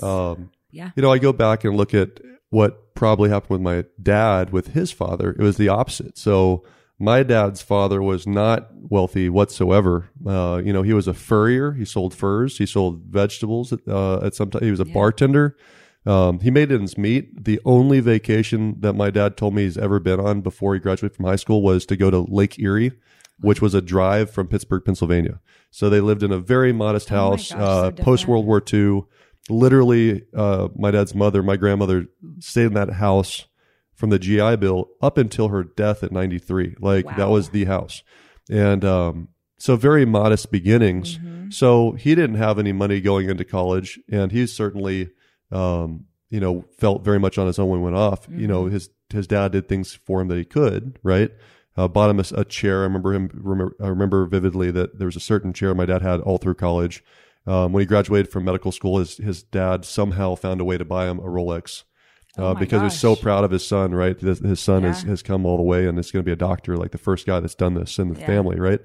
um 0.00 0.50
yeah, 0.70 0.92
you 0.94 1.02
know 1.02 1.10
I 1.10 1.18
go 1.18 1.32
back 1.32 1.64
and 1.64 1.76
look 1.76 1.92
at 1.92 2.20
what 2.50 2.94
probably 2.94 3.28
happened 3.28 3.50
with 3.50 3.60
my 3.62 3.84
dad 4.00 4.52
with 4.52 4.68
his 4.68 4.92
father. 4.92 5.30
It 5.30 5.42
was 5.42 5.56
the 5.56 5.70
opposite. 5.70 6.16
So 6.16 6.64
my 7.00 7.24
dad's 7.24 7.60
father 7.60 8.00
was 8.00 8.28
not 8.28 8.68
wealthy 8.74 9.28
whatsoever. 9.28 10.08
Uh 10.24 10.62
you 10.64 10.72
know 10.72 10.82
he 10.82 10.92
was 10.92 11.08
a 11.08 11.14
furrier. 11.14 11.72
He 11.72 11.84
sold 11.84 12.14
furs. 12.14 12.58
He 12.58 12.66
sold 12.66 13.02
vegetables 13.10 13.72
uh 13.88 14.20
at 14.24 14.36
some 14.36 14.52
time 14.52 14.62
he 14.62 14.70
was 14.70 14.78
a 14.78 14.84
bartender 14.84 15.56
um, 16.06 16.40
he 16.40 16.50
made 16.50 16.70
ends 16.72 16.96
meet. 16.96 17.44
The 17.44 17.60
only 17.64 18.00
vacation 18.00 18.76
that 18.80 18.92
my 18.94 19.10
dad 19.10 19.36
told 19.36 19.54
me 19.54 19.62
he's 19.62 19.76
ever 19.78 19.98
been 19.98 20.20
on 20.20 20.40
before 20.40 20.74
he 20.74 20.80
graduated 20.80 21.16
from 21.16 21.24
high 21.26 21.36
school 21.36 21.62
was 21.62 21.84
to 21.86 21.96
go 21.96 22.10
to 22.10 22.20
Lake 22.20 22.58
Erie, 22.58 22.92
which 23.40 23.60
was 23.60 23.74
a 23.74 23.82
drive 23.82 24.30
from 24.30 24.46
Pittsburgh, 24.48 24.84
Pennsylvania. 24.84 25.40
So 25.70 25.90
they 25.90 26.00
lived 26.00 26.22
in 26.22 26.32
a 26.32 26.38
very 26.38 26.72
modest 26.72 27.10
my 27.10 27.16
house, 27.16 27.50
gosh, 27.50 27.58
so 27.58 27.64
uh, 27.64 27.84
different. 27.90 28.04
post 28.04 28.26
World 28.28 28.46
War 28.46 28.62
II. 28.72 29.02
Literally, 29.48 30.24
uh, 30.34 30.68
my 30.76 30.90
dad's 30.90 31.14
mother, 31.14 31.42
my 31.42 31.56
grandmother, 31.56 32.06
stayed 32.40 32.66
in 32.66 32.74
that 32.74 32.90
house 32.94 33.46
from 33.94 34.10
the 34.10 34.18
GI 34.18 34.56
Bill 34.56 34.88
up 35.00 35.16
until 35.18 35.48
her 35.48 35.62
death 35.64 36.02
at 36.02 36.10
93. 36.12 36.76
Like 36.80 37.04
that 37.06 37.18
Wow. 37.28 37.30
was 37.32 37.50
the 37.50 37.64
house, 37.64 38.02
and 38.50 38.84
um, 38.84 39.28
so 39.58 39.76
very 39.76 40.04
modest 40.04 40.50
beginnings. 40.50 41.18
So 41.50 41.92
he 41.92 42.14
didn't 42.16 42.36
have 42.36 42.58
any 42.58 42.72
money 42.72 43.00
going 43.00 43.30
into 43.30 43.44
college, 43.44 44.00
and 44.10 44.32
he's 44.32 44.52
certainly 44.52 45.10
um, 45.52 46.06
you 46.30 46.40
know, 46.40 46.64
felt 46.78 47.04
very 47.04 47.18
much 47.18 47.38
on 47.38 47.46
his 47.46 47.58
own 47.58 47.68
when 47.70 47.80
he 47.80 47.84
went 47.84 47.96
off. 47.96 48.26
You 48.30 48.46
know, 48.46 48.66
his 48.66 48.90
his 49.10 49.26
dad 49.26 49.52
did 49.52 49.68
things 49.68 49.94
for 50.04 50.20
him 50.20 50.28
that 50.28 50.38
he 50.38 50.44
could, 50.44 50.98
right? 51.02 51.30
Uh, 51.76 51.86
bought 51.86 52.10
him 52.10 52.18
a, 52.18 52.24
a 52.40 52.44
chair. 52.44 52.80
I 52.80 52.84
remember 52.84 53.12
him. 53.12 53.30
Remember, 53.32 53.76
I 53.80 53.88
remember 53.88 54.26
vividly 54.26 54.70
that 54.72 54.98
there 54.98 55.06
was 55.06 55.16
a 55.16 55.20
certain 55.20 55.52
chair 55.52 55.74
my 55.74 55.86
dad 55.86 56.02
had 56.02 56.20
all 56.20 56.38
through 56.38 56.54
college. 56.54 57.04
Um, 57.46 57.72
when 57.72 57.82
he 57.82 57.86
graduated 57.86 58.32
from 58.32 58.44
medical 58.44 58.72
school, 58.72 58.98
his 58.98 59.18
his 59.18 59.42
dad 59.42 59.84
somehow 59.84 60.34
found 60.34 60.60
a 60.60 60.64
way 60.64 60.78
to 60.78 60.84
buy 60.84 61.06
him 61.08 61.18
a 61.18 61.22
Rolex. 61.22 61.84
Uh, 62.38 62.50
Oh 62.50 62.54
because 62.54 62.80
he 62.80 62.84
was 62.84 62.98
so 62.98 63.16
proud 63.16 63.44
of 63.44 63.50
his 63.50 63.66
son, 63.66 63.94
right? 63.94 64.18
His, 64.20 64.40
his 64.40 64.60
son 64.60 64.82
has, 64.82 65.02
has 65.02 65.22
come 65.22 65.46
all 65.46 65.56
the 65.56 65.62
way 65.62 65.86
and 65.86 65.98
is 65.98 66.10
going 66.10 66.22
to 66.22 66.26
be 66.26 66.32
a 66.32 66.36
doctor, 66.36 66.76
like 66.76 66.90
the 66.90 66.98
first 66.98 67.24
guy 67.26 67.40
that's 67.40 67.54
done 67.54 67.72
this 67.74 67.98
in 67.98 68.12
the 68.12 68.20
Yeah. 68.20 68.26
family, 68.26 68.58
right? 68.60 68.80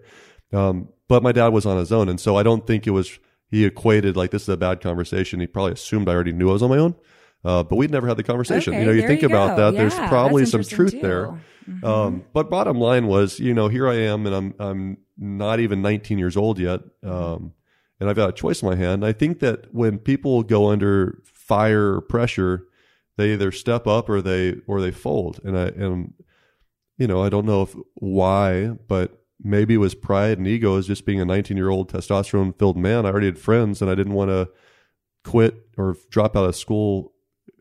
Um, 0.54 0.88
but 1.10 1.22
my 1.22 1.34
dad 1.34 1.50
was 1.50 1.66
on 1.66 1.78
his 1.78 1.92
own. 1.92 2.08
And 2.08 2.18
so 2.20 2.38
I 2.38 2.44
don't 2.44 2.66
think 2.66 2.88
it 2.88 2.92
was, 2.92 3.20
he 3.52 3.66
equated 3.66 4.16
like 4.16 4.32
this 4.32 4.44
is 4.44 4.50
a 4.50 4.58
bad 4.58 4.82
conversation. 4.82 5.42
He 5.42 5.46
probably 5.46 5.74
assumed 5.74 6.08
I 6.08 6.14
already 6.14 6.32
knew 6.32 6.50
I 6.50 6.54
was 6.54 6.64
on 6.64 6.70
my 6.70 6.78
own. 6.78 6.96
Uh, 7.44 7.64
but 7.64 7.76
we'd 7.76 7.92
never 7.92 8.08
had 8.08 8.18
the 8.18 8.24
conversation. 8.24 8.74
Okay, 8.74 8.82
you 8.82 8.86
know, 8.86 8.94
you 8.94 9.06
think 9.06 9.22
you 9.22 9.28
about 9.28 9.58
that. 9.58 9.74
There's 9.74 9.96
probably 9.96 10.46
some 10.46 10.64
truth 10.64 10.92
too. 10.92 11.02
there. 11.02 11.28
Mm-hmm. 11.70 11.86
Um, 11.86 12.24
but 12.34 12.50
bottom 12.50 12.78
line 12.78 13.08
was, 13.08 13.40
you 13.40 13.54
know, 13.54 13.68
here 13.68 13.88
I 13.88 13.96
am 13.96 14.26
and 14.26 14.36
I'm, 14.36 14.54
I'm 14.60 14.98
not 15.18 15.60
even 15.60 15.82
19 15.82 16.18
years 16.18 16.38
old 16.38 16.60
yet. 16.60 16.82
Um, 17.04 17.54
and 18.00 18.10
I've 18.10 18.16
got 18.16 18.30
a 18.30 18.34
choice 18.34 18.62
in 18.62 18.70
my 18.70 18.76
hand. 18.76 19.06
I 19.06 19.12
think 19.12 19.40
that 19.40 19.74
when 19.74 19.98
people 19.98 20.44
go 20.44 20.70
under 20.70 21.22
fire 21.26 21.96
or 21.96 22.02
pressure, 22.02 22.68
they 23.18 23.34
either 23.34 23.52
step 23.52 23.86
up 23.86 24.08
or 24.08 24.22
they, 24.22 24.56
or 24.68 24.80
they 24.80 24.92
fold. 24.92 25.40
And 25.44 25.58
I, 25.58 25.66
and, 25.66 26.14
you 26.98 27.08
know, 27.08 27.24
I 27.24 27.30
don't 27.30 27.46
know 27.46 27.64
if 27.64 27.76
why, 27.96 28.68
but 28.88 29.21
maybe 29.44 29.74
it 29.76 29.78
was 29.78 29.96
pride 29.96 30.38
and 30.38 30.48
ego 30.48 30.78
as 30.78 30.88
just 30.88 31.06
being 31.06 31.20
a 31.22 31.26
19 31.26 31.58
year 31.58 31.70
old 31.70 31.92
testosterone 31.92 32.58
filled 32.58 32.78
man. 32.78 33.06
I 33.06 33.10
already 33.10 33.28
had 33.28 33.40
friends 33.40 33.82
and 33.82 33.90
I 33.90 33.96
didn't 33.96 34.14
want 34.14 34.30
to 34.30 34.50
quit 35.24 35.68
or 35.78 35.96
drop 36.10 36.36
out 36.36 36.46
of 36.46 36.56
school 36.56 37.14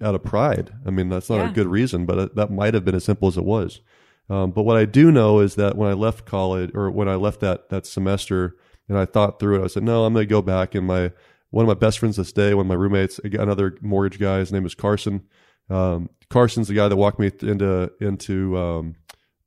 out 0.02 0.14
of 0.14 0.22
pride. 0.24 0.72
I 0.86 0.90
mean, 0.90 1.08
that's 1.08 1.28
not 1.30 1.36
Yeah. 1.36 1.50
a 1.50 1.54
good 1.54 1.66
reason, 1.66 2.06
but 2.06 2.34
that 2.34 2.50
might 2.50 2.74
have 2.74 2.84
been 2.84 2.94
as 2.94 3.04
simple 3.04 3.28
as 3.28 3.36
it 3.36 3.44
was. 3.44 3.80
Um, 4.28 4.50
but 4.52 4.62
what 4.62 4.76
I 4.76 4.84
do 4.84 5.10
know 5.10 5.40
is 5.40 5.56
that 5.56 5.76
when 5.76 5.88
I 5.90 5.92
left 5.92 6.24
college 6.24 6.70
or 6.74 6.90
when 6.90 7.08
I 7.08 7.16
left 7.16 7.40
that 7.40 7.68
that 7.70 7.84
semester 7.84 8.56
and 8.88 8.96
I 8.96 9.04
thought 9.04 9.40
through 9.40 9.60
it, 9.60 9.64
I 9.64 9.66
said, 9.66 9.82
no, 9.82 10.04
I'm 10.04 10.12
going 10.14 10.24
to 10.26 10.30
go 10.30 10.40
back. 10.42 10.74
And 10.74 10.86
my 10.86 11.12
one 11.50 11.64
of 11.64 11.66
my 11.66 11.74
best 11.74 11.98
friends 11.98 12.16
this 12.16 12.32
day, 12.32 12.54
one 12.54 12.66
of 12.66 12.68
my 12.68 12.76
roommates, 12.76 13.18
another 13.24 13.76
mortgage 13.80 14.20
guy, 14.20 14.38
his 14.38 14.52
name 14.52 14.64
is 14.64 14.74
Carson. 14.74 15.22
Um, 15.68 16.10
Carson's 16.28 16.68
the 16.68 16.74
guy 16.74 16.86
that 16.88 16.96
walked 16.96 17.18
me 17.18 17.30
into 17.42 17.90
into 18.00 18.56
um, 18.56 18.94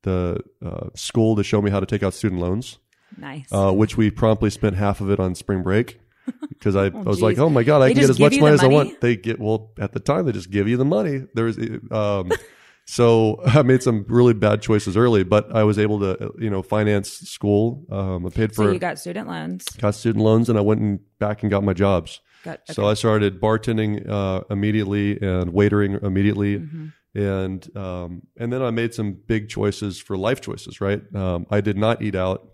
the 0.03 0.39
uh, 0.63 0.89
school 0.95 1.35
to 1.35 1.43
show 1.43 1.61
me 1.61 1.71
how 1.71 1.79
to 1.79 1.85
take 1.85 2.03
out 2.03 2.13
student 2.13 2.39
loans, 2.41 2.77
nice. 3.17 3.51
uh, 3.51 3.71
which 3.71 3.97
we 3.97 4.11
promptly 4.11 4.49
spent 4.49 4.75
half 4.75 5.01
of 5.01 5.09
it 5.09 5.19
on 5.19 5.35
spring 5.35 5.63
break. 5.63 5.99
Because 6.47 6.77
I, 6.77 6.85
I 6.85 6.89
was 6.89 7.21
like, 7.21 7.37
oh 7.37 7.49
my 7.49 7.63
god, 7.63 7.81
I 7.81 7.87
They 7.89 7.95
can 7.95 8.01
get 8.03 8.09
as 8.11 8.19
much 8.19 8.35
you 8.35 8.41
money 8.41 8.53
as 8.53 8.63
I 8.63 8.67
want. 8.67 9.01
They 9.01 9.17
get 9.17 9.39
well 9.41 9.71
at 9.77 9.91
the 9.91 9.99
time 9.99 10.25
they 10.25 10.31
just 10.31 10.49
give 10.49 10.69
you 10.69 10.77
the 10.77 10.85
money. 10.85 11.23
There 11.33 11.43
was, 11.43 11.57
um, 11.91 12.31
so 12.85 13.41
I 13.45 13.61
made 13.63 13.83
some 13.83 14.05
really 14.07 14.33
bad 14.33 14.61
choices 14.61 14.95
early, 14.95 15.23
but 15.23 15.53
I 15.53 15.65
was 15.65 15.77
able 15.77 15.99
to, 15.99 16.31
you 16.39 16.49
know, 16.49 16.61
finance 16.61 17.09
school. 17.11 17.85
Um, 17.91 18.25
I 18.25 18.29
paid 18.29 18.55
so 18.55 18.63
for 18.63 18.71
you 18.71 18.79
got 18.79 18.99
student 18.99 19.27
loans. 19.27 19.65
got 19.65 19.95
student 19.95 20.23
loans, 20.23 20.47
and 20.47 20.57
I 20.57 20.61
went 20.61 20.79
and 20.79 20.99
back 21.19 21.41
and 21.43 21.51
got 21.51 21.65
my 21.65 21.73
jobs. 21.73 22.21
Got 22.45 22.59
okay. 22.69 22.73
So 22.73 22.87
I 22.87 22.93
started 22.93 23.41
bartending 23.41 24.07
uh, 24.07 24.41
immediately 24.49 25.19
and 25.21 25.51
waitering 25.51 26.01
immediately, 26.03 26.59
Mm-hmm. 26.59 26.87
And 27.15 27.75
um, 27.77 28.23
and 28.37 28.51
then 28.51 28.61
I 28.61 28.71
made 28.71 28.93
some 28.93 29.13
big 29.13 29.49
choices 29.49 29.99
for 29.99 30.17
life 30.17 30.41
choices. 30.41 30.81
Right, 30.81 31.01
um, 31.15 31.45
I 31.49 31.61
did 31.61 31.77
not 31.77 32.01
eat 32.01 32.15
out, 32.15 32.47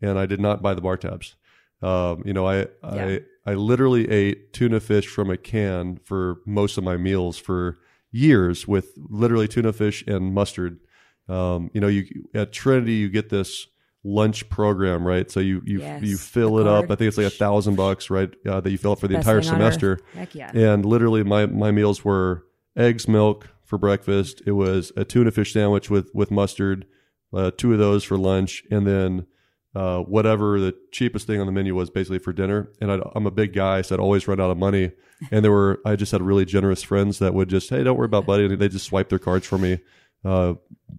and 0.00 0.18
I 0.18 0.26
did 0.26 0.40
not 0.40 0.62
buy 0.62 0.74
the 0.74 0.80
bar 0.80 0.96
tabs. 0.96 1.36
Um, 1.82 2.22
you 2.24 2.32
know, 2.32 2.46
I 2.46 2.66
Yeah. 2.82 3.18
I 3.44 3.52
I 3.52 3.54
literally 3.54 4.10
ate 4.10 4.52
tuna 4.52 4.80
fish 4.80 5.06
from 5.06 5.30
a 5.30 5.36
can 5.36 5.98
for 6.04 6.40
most 6.46 6.78
of 6.78 6.84
my 6.84 6.96
meals 6.96 7.38
for 7.38 7.78
years 8.10 8.66
with 8.66 8.92
literally 8.96 9.48
tuna 9.48 9.72
fish 9.72 10.02
and 10.06 10.32
mustard. 10.32 10.80
Um, 11.28 11.70
you 11.74 11.80
know, 11.80 11.88
you 11.88 12.06
at 12.34 12.52
Trinity 12.52 12.94
you 12.94 13.10
get 13.10 13.28
this 13.28 13.66
lunch 14.02 14.48
program, 14.48 15.06
right? 15.06 15.30
So 15.30 15.40
you 15.40 15.60
you 15.66 15.80
Yes, 15.80 16.02
you 16.02 16.16
fill 16.16 16.58
it 16.58 16.66
up. 16.66 16.84
I 16.84 16.94
think 16.94 17.08
it's 17.08 17.18
like 17.18 17.26
a 17.26 17.30
thousand 17.30 17.76
bucks, 17.76 18.08
right? 18.08 18.32
Uh, 18.46 18.60
that 18.60 18.70
you 18.70 18.78
fill 18.78 18.92
up 18.92 19.00
for 19.00 19.08
the 19.08 19.14
Best 19.14 19.28
entire 19.28 19.42
semester. 19.42 19.98
Heck 20.14 20.34
yeah. 20.34 20.50
And 20.54 20.86
literally, 20.86 21.22
my 21.22 21.46
my 21.46 21.70
meals 21.70 22.04
were 22.04 22.46
eggs, 22.76 23.06
milk 23.06 23.48
for 23.66 23.78
breakfast. 23.78 24.42
It 24.46 24.52
was 24.52 24.92
a 24.96 25.04
tuna 25.04 25.30
fish 25.30 25.52
sandwich 25.52 25.90
with 25.90 26.10
with 26.14 26.30
mustard, 26.30 26.86
uh, 27.34 27.50
two 27.56 27.72
of 27.72 27.78
those 27.78 28.04
for 28.04 28.16
lunch, 28.16 28.62
and 28.70 28.86
then 28.86 29.26
uh, 29.74 30.00
whatever 30.00 30.58
the 30.58 30.74
cheapest 30.90 31.26
thing 31.26 31.38
on 31.38 31.46
the 31.46 31.52
menu 31.52 31.74
was 31.74 31.90
basically 31.90 32.18
for 32.18 32.32
dinner. 32.32 32.72
And 32.80 32.90
I'd, 32.90 33.00
I'm 33.14 33.26
a 33.26 33.30
big 33.30 33.52
guy, 33.52 33.82
so 33.82 33.94
I'd 33.94 34.00
always 34.00 34.26
run 34.26 34.40
out 34.40 34.50
of 34.50 34.56
money. 34.56 34.92
And 35.30 35.44
there 35.44 35.52
were, 35.52 35.80
I 35.84 35.96
just 35.96 36.12
had 36.12 36.22
really 36.22 36.46
generous 36.46 36.82
friends 36.82 37.18
that 37.18 37.34
would 37.34 37.50
just, 37.50 37.68
hey, 37.68 37.84
don't 37.84 37.96
worry 37.96 38.06
about 38.06 38.26
buddy. 38.26 38.46
And 38.46 38.58
they 38.58 38.68
just 38.68 38.86
swipe 38.86 39.10
their 39.10 39.18
cards 39.18 39.46
for 39.46 39.58
me. 39.58 39.80
Uh, 40.24 40.54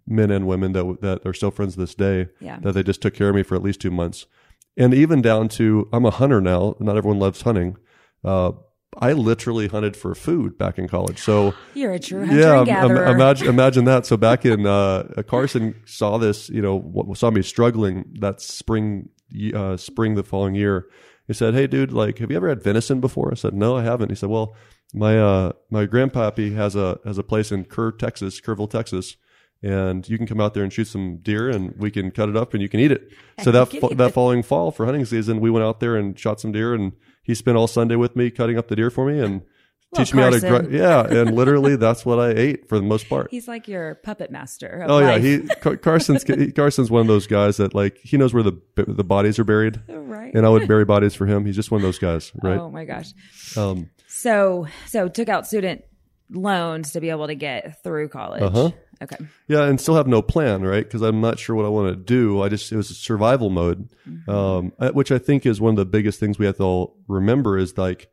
men 0.06 0.32
and 0.32 0.47
women 0.47 0.73
that 0.73 1.01
that 1.01 1.25
are 1.25 1.34
still 1.34 1.51
friends 1.51 1.75
this 1.75 1.95
day. 1.95 2.27
Yeah. 2.39 2.60
That 2.60 2.73
they 2.73 2.84
just 2.84 3.01
took 3.01 3.15
care 3.15 3.30
of 3.30 3.36
me 3.36 3.43
for 3.43 3.56
at 3.56 3.63
least 3.63 3.82
two 3.82 3.91
months. 3.91 4.27
And 4.75 4.93
even 4.93 5.23
down 5.23 5.49
to, 5.49 5.89
I'm 5.91 6.06
a 6.06 6.12
hunter 6.12 6.39
now. 6.39 6.75
Not 6.80 6.97
everyone 6.97 7.19
loves 7.19 7.41
hunting. 7.41 7.77
Uh, 8.23 8.51
I 9.00 9.13
literally 9.13 9.67
hunted 9.67 9.95
for 9.95 10.15
food 10.15 10.58
back 10.58 10.80
in 10.80 10.88
college. 10.88 11.19
So 11.19 11.54
You're 11.73 11.93
a 11.93 12.00
true 12.00 12.26
hunter 12.26 12.41
yeah, 12.41 12.60
and 12.60 12.60
im- 12.62 12.65
gatherer. 12.65 13.06
imagine 13.08 13.47
imagine 13.56 13.86
that. 13.86 14.06
So 14.06 14.17
back 14.17 14.45
in 14.45 14.65
uh, 14.65 15.23
Carson 15.28 15.76
saw 15.86 16.17
this, 16.17 16.50
you 16.50 16.62
know, 16.62 17.13
saw 17.15 17.30
me 17.30 17.41
struggling 17.41 18.06
that 18.19 18.41
spring 18.41 19.10
uh, 19.54 19.78
spring 19.78 20.15
the 20.15 20.23
following 20.23 20.56
year. 20.56 20.88
He 21.28 21.34
said, 21.34 21.54
"Hey, 21.54 21.67
dude, 21.67 21.91
like, 21.91 22.19
have 22.19 22.32
you 22.32 22.38
ever 22.38 22.50
had 22.50 22.63
venison 22.63 23.02
before?" 23.02 23.30
I 23.32 23.36
said, 23.36 23.54
"No, 23.54 23.76
I 23.76 23.84
haven't." 23.84 24.10
He 24.10 24.15
said, 24.15 24.30
"Well, 24.30 24.56
my 24.93 25.19
uh, 25.19 25.52
my 25.69 25.86
grandpappy 25.86 26.56
has 26.56 26.76
a 26.76 27.00
has 27.06 27.17
a 27.17 27.23
place 27.23 27.52
in 27.52 27.65
Kerr, 27.65 27.91
Texas, 27.91 28.39
Kerrville, 28.39 28.69
Texas." 28.69 29.17
And 29.63 30.08
you 30.08 30.17
can 30.17 30.28
come 30.28 30.39
out 30.39 30.54
there 30.54 30.63
and 30.63 30.72
shoot 30.72 30.86
some 30.86 31.17
deer, 31.17 31.50
and 31.50 31.74
we 31.78 31.89
can 31.89 32.12
cut 32.12 32.30
it 32.30 32.38
up, 32.38 32.54
and 32.54 32.62
you 32.62 32.70
can 32.70 32.80
eat 32.80 32.91
it. 32.91 33.12
So 33.43 33.52
that 33.52 33.72
that 33.98 34.13
following 34.13 34.43
fall 34.43 34.72
for 34.72 34.86
hunting 34.86 35.06
season, 35.06 35.39
we 35.39 35.50
went 35.50 35.65
out 35.65 35.80
there 35.80 35.96
and 35.96 36.17
shot 36.17 36.39
some 36.39 36.52
deer, 36.52 36.74
and 36.76 36.93
he 37.24 37.34
spent 37.34 37.58
all 37.58 37.67
Sunday 37.67 37.96
with 37.96 38.15
me 38.15 38.30
cutting 38.30 38.58
up 38.58 38.67
the 38.67 38.76
deer 38.76 38.89
for 38.91 39.06
me 39.12 39.20
and 39.20 39.41
Well, 39.91 40.04
teach 40.06 40.13
me 40.13 40.22
how 40.22 40.30
to 40.32 40.39
grind. 40.41 40.72
Yeah, 40.74 41.02
and 41.10 41.34
literally 41.34 41.78
that's 41.78 42.06
what 42.06 42.20
I 42.20 42.32
ate 42.32 42.67
for 42.67 42.78
the 42.78 42.84
most 42.86 43.08
part. 43.08 43.30
He's 43.32 43.48
like 43.48 43.70
your 43.70 43.96
puppet 43.96 44.30
master. 44.32 44.82
Of 44.82 44.91
Oh 44.91 45.00
yeah, 45.00 45.12
life. 45.12 45.24
he 45.24 45.39
Car- 45.62 45.78
Carson's 45.78 46.24
Carson's 46.56 46.91
one 46.91 47.02
of 47.02 47.08
those 47.08 47.26
guys 47.26 47.56
that 47.58 47.74
like 47.74 47.98
he 48.04 48.17
knows 48.17 48.34
where 48.34 48.43
the 48.43 48.62
the 48.76 49.06
bodies 49.06 49.39
are 49.39 49.46
buried, 49.46 49.80
right. 49.88 50.34
and 50.36 50.46
I 50.46 50.50
would 50.50 50.67
bury 50.67 50.84
bodies 50.84 51.15
for 51.15 51.26
him. 51.26 51.46
He's 51.46 51.56
just 51.56 51.72
one 51.72 51.80
of 51.80 51.84
those 51.84 52.00
guys, 52.00 52.34
right? 52.43 52.60
Oh 52.60 52.70
my 52.70 52.84
gosh. 52.84 53.13
Um, 53.58 53.89
So 54.08 54.67
so 54.88 55.08
took 55.08 55.30
out 55.30 55.48
student 55.48 55.84
loans 56.30 56.91
to 56.91 57.00
be 57.02 57.10
able 57.10 57.28
to 57.28 57.36
get 57.36 57.82
through 57.82 58.10
college. 58.10 58.41
Uh-huh. 58.41 58.72
Okay. 59.02 59.18
yeah, 59.48 59.64
and 59.64 59.80
still 59.80 59.96
have 59.96 60.08
no 60.08 60.22
plan, 60.22 60.64
right? 60.64 60.84
Because 60.84 61.02
I'm 61.02 61.22
not 61.22 61.40
sure 61.40 61.56
what 61.56 61.66
I 61.66 61.70
want 61.70 61.90
to 61.90 61.96
do. 61.96 62.42
I 62.42 62.50
just 62.50 62.72
it 62.72 62.78
was 62.78 62.90
a 62.90 62.96
survival 62.96 63.50
mode, 63.50 63.90
um, 64.28 64.74
uh, 64.80 64.92
which 64.92 65.12
I 65.12 65.18
think 65.18 65.46
is 65.46 65.62
one 65.62 65.72
of 65.72 65.78
the 65.78 65.86
biggest 65.86 66.20
things 66.20 66.40
we 66.40 66.46
have 66.46 66.58
to 66.58 66.64
all 66.64 66.98
remember 67.08 67.58
is 67.58 67.78
like 67.78 68.10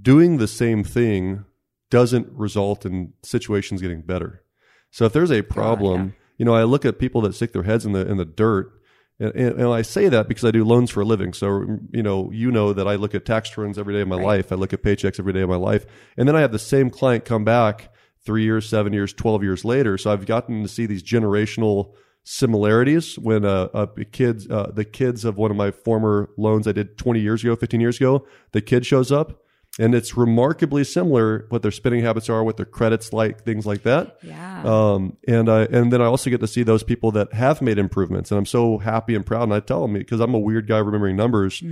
doing 0.00 0.36
the 0.36 0.48
same 0.48 0.84
thing 0.84 1.44
doesn't 1.90 2.28
result 2.32 2.84
in 2.84 3.12
situations 3.22 3.80
getting 3.80 4.02
better. 4.02 4.42
So 4.90 5.04
if 5.04 5.12
there's 5.12 5.32
a 5.32 5.42
problem, 5.42 6.14
you 6.36 6.44
know, 6.44 6.54
I 6.54 6.64
look 6.64 6.84
at 6.84 6.98
people 6.98 7.20
that 7.22 7.34
stick 7.34 7.52
their 7.52 7.62
heads 7.62 7.86
in 7.86 7.92
the 7.92 8.06
in 8.06 8.16
the 8.16 8.24
dirt, 8.24 8.72
and, 9.18 9.34
and, 9.34 9.60
and 9.60 9.68
I 9.72 9.82
say 9.82 10.08
that 10.08 10.28
because 10.28 10.44
I 10.44 10.50
do 10.50 10.64
loans 10.64 10.90
for 10.90 11.00
a 11.00 11.04
living. 11.04 11.32
So 11.32 11.78
you 11.92 12.02
know, 12.02 12.30
you 12.32 12.50
know 12.50 12.72
that 12.72 12.86
I 12.86 12.96
look 12.96 13.14
at 13.14 13.24
tax 13.24 13.56
returns 13.56 13.78
every 13.78 13.94
day 13.94 14.02
of 14.02 14.08
my 14.08 14.22
life. 14.22 14.52
I 14.52 14.56
look 14.56 14.72
at 14.72 14.82
paychecks 14.82 15.18
every 15.18 15.32
day 15.32 15.40
of 15.40 15.48
my 15.48 15.56
life, 15.56 15.86
and 16.16 16.28
then 16.28 16.36
I 16.36 16.40
have 16.40 16.52
the 16.52 16.58
same 16.58 16.90
client 16.90 17.24
come 17.24 17.44
back 17.44 17.90
three 18.26 18.42
years, 18.42 18.68
seven 18.68 18.92
years, 18.92 19.12
twelve 19.14 19.42
years 19.42 19.64
later. 19.64 19.96
So 19.96 20.12
I've 20.12 20.26
gotten 20.26 20.62
to 20.62 20.68
see 20.68 20.84
these 20.84 21.02
generational 21.02 21.94
similarities 22.24 23.16
when 23.18 23.44
uh, 23.44 23.68
uh, 23.72 23.86
kids, 24.10 24.50
uh, 24.50 24.72
the 24.74 24.84
kids 24.84 25.24
of 25.24 25.38
one 25.38 25.52
of 25.52 25.56
my 25.56 25.70
former 25.70 26.28
loans 26.36 26.66
I 26.66 26.72
did 26.72 26.98
20 26.98 27.20
years 27.20 27.44
ago, 27.44 27.54
15 27.54 27.80
years 27.80 27.98
ago, 27.98 28.26
the 28.50 28.60
kid 28.60 28.84
shows 28.84 29.12
up 29.12 29.42
and 29.78 29.94
it's 29.94 30.16
remarkably 30.16 30.84
similar 30.84 31.44
what 31.50 31.62
their 31.62 31.70
spending 31.70 32.02
habits 32.02 32.30
are, 32.30 32.42
what 32.42 32.56
their 32.56 32.64
credits 32.66 33.12
like, 33.12 33.44
things 33.44 33.66
like 33.66 33.82
that. 33.82 34.16
Yeah. 34.22 34.62
Um, 34.64 35.16
and 35.28 35.50
I, 35.50 35.64
and 35.64 35.92
then 35.92 36.00
I 36.00 36.06
also 36.06 36.30
get 36.30 36.40
to 36.40 36.46
see 36.46 36.62
those 36.62 36.82
people 36.82 37.10
that 37.12 37.32
have 37.34 37.60
made 37.60 37.78
improvements 37.78 38.30
and 38.30 38.38
I'm 38.38 38.46
so 38.46 38.78
happy 38.78 39.14
and 39.14 39.24
proud. 39.24 39.42
And 39.44 39.52
I 39.54 39.60
tell 39.60 39.82
them 39.82 39.92
because 39.92 40.20
I'm 40.20 40.32
a 40.32 40.38
weird 40.38 40.66
guy 40.66 40.78
remembering 40.78 41.16
numbers. 41.16 41.62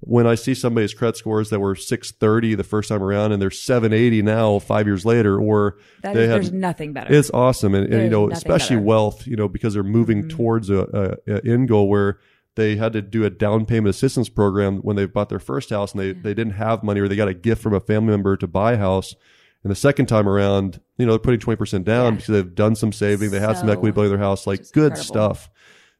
When 0.00 0.26
I 0.26 0.34
see 0.34 0.54
somebody's 0.54 0.92
credit 0.92 1.16
scores 1.16 1.50
that 1.50 1.60
were 1.60 1.76
630 1.76 2.56
the 2.56 2.64
first 2.64 2.88
time 2.88 3.02
around 3.02 3.30
and 3.32 3.40
they're 3.40 3.50
780 3.50 4.22
now 4.22 4.58
five 4.58 4.86
years 4.86 5.04
later, 5.06 5.40
or 5.40 5.76
That 6.02 6.14
they 6.14 6.24
is, 6.24 6.28
had 6.28 6.34
there's 6.36 6.52
nothing 6.52 6.92
better. 6.92 7.12
it's 7.14 7.30
awesome, 7.30 7.74
and, 7.74 7.92
and 7.92 8.02
you 8.02 8.10
know, 8.10 8.28
especially 8.30 8.76
better. 8.76 8.80
Mm-hmm. 8.80 8.86
wealth, 8.86 9.26
you 9.26 9.36
know, 9.36 9.48
because 9.48 9.74
they're 9.74 9.82
moving 9.84 10.28
towards 10.28 10.68
a, 10.68 11.18
a, 11.28 11.32
a 11.34 11.40
end 11.48 11.68
goal 11.68 11.88
where 11.88 12.18
they 12.54 12.76
had 12.76 12.92
to 12.92 13.02
do 13.02 13.24
a 13.24 13.30
down 13.30 13.64
payment 13.66 13.88
assistance 13.94 14.28
program 14.28 14.78
when 14.78 14.96
they 14.96 15.06
bought 15.06 15.28
their 15.28 15.38
first 15.38 15.70
house, 15.70 15.92
and 15.92 16.00
they 16.00 16.12
they 16.12 16.34
didn't 16.34 16.54
have 16.54 16.82
money, 16.82 17.00
or 17.00 17.08
they 17.08 17.16
got 17.16 17.28
a 17.28 17.34
gift 17.34 17.62
from 17.62 17.74
a 17.74 17.80
family 17.80 18.10
member 18.10 18.36
to 18.36 18.46
buy 18.46 18.72
a 18.72 18.78
house. 18.78 19.14
And 19.64 19.70
the 19.70 19.76
second 19.76 20.06
time 20.06 20.28
around, 20.28 20.80
you 20.98 21.06
know, 21.06 21.12
they're 21.12 21.18
putting 21.20 21.40
twenty 21.40 21.56
percent 21.56 21.84
down 21.84 22.04
Yeah. 22.04 22.10
because 22.16 22.26
they've 22.28 22.54
done 22.54 22.74
some 22.74 22.92
saving, 22.92 23.30
they 23.30 23.40
have 23.40 23.56
some 23.58 23.70
equity 23.70 23.92
building 23.92 24.10
their 24.10 24.18
house, 24.18 24.46
like 24.46 24.60
good 24.72 24.92
incredible. 24.92 25.04
stuff. 25.04 25.50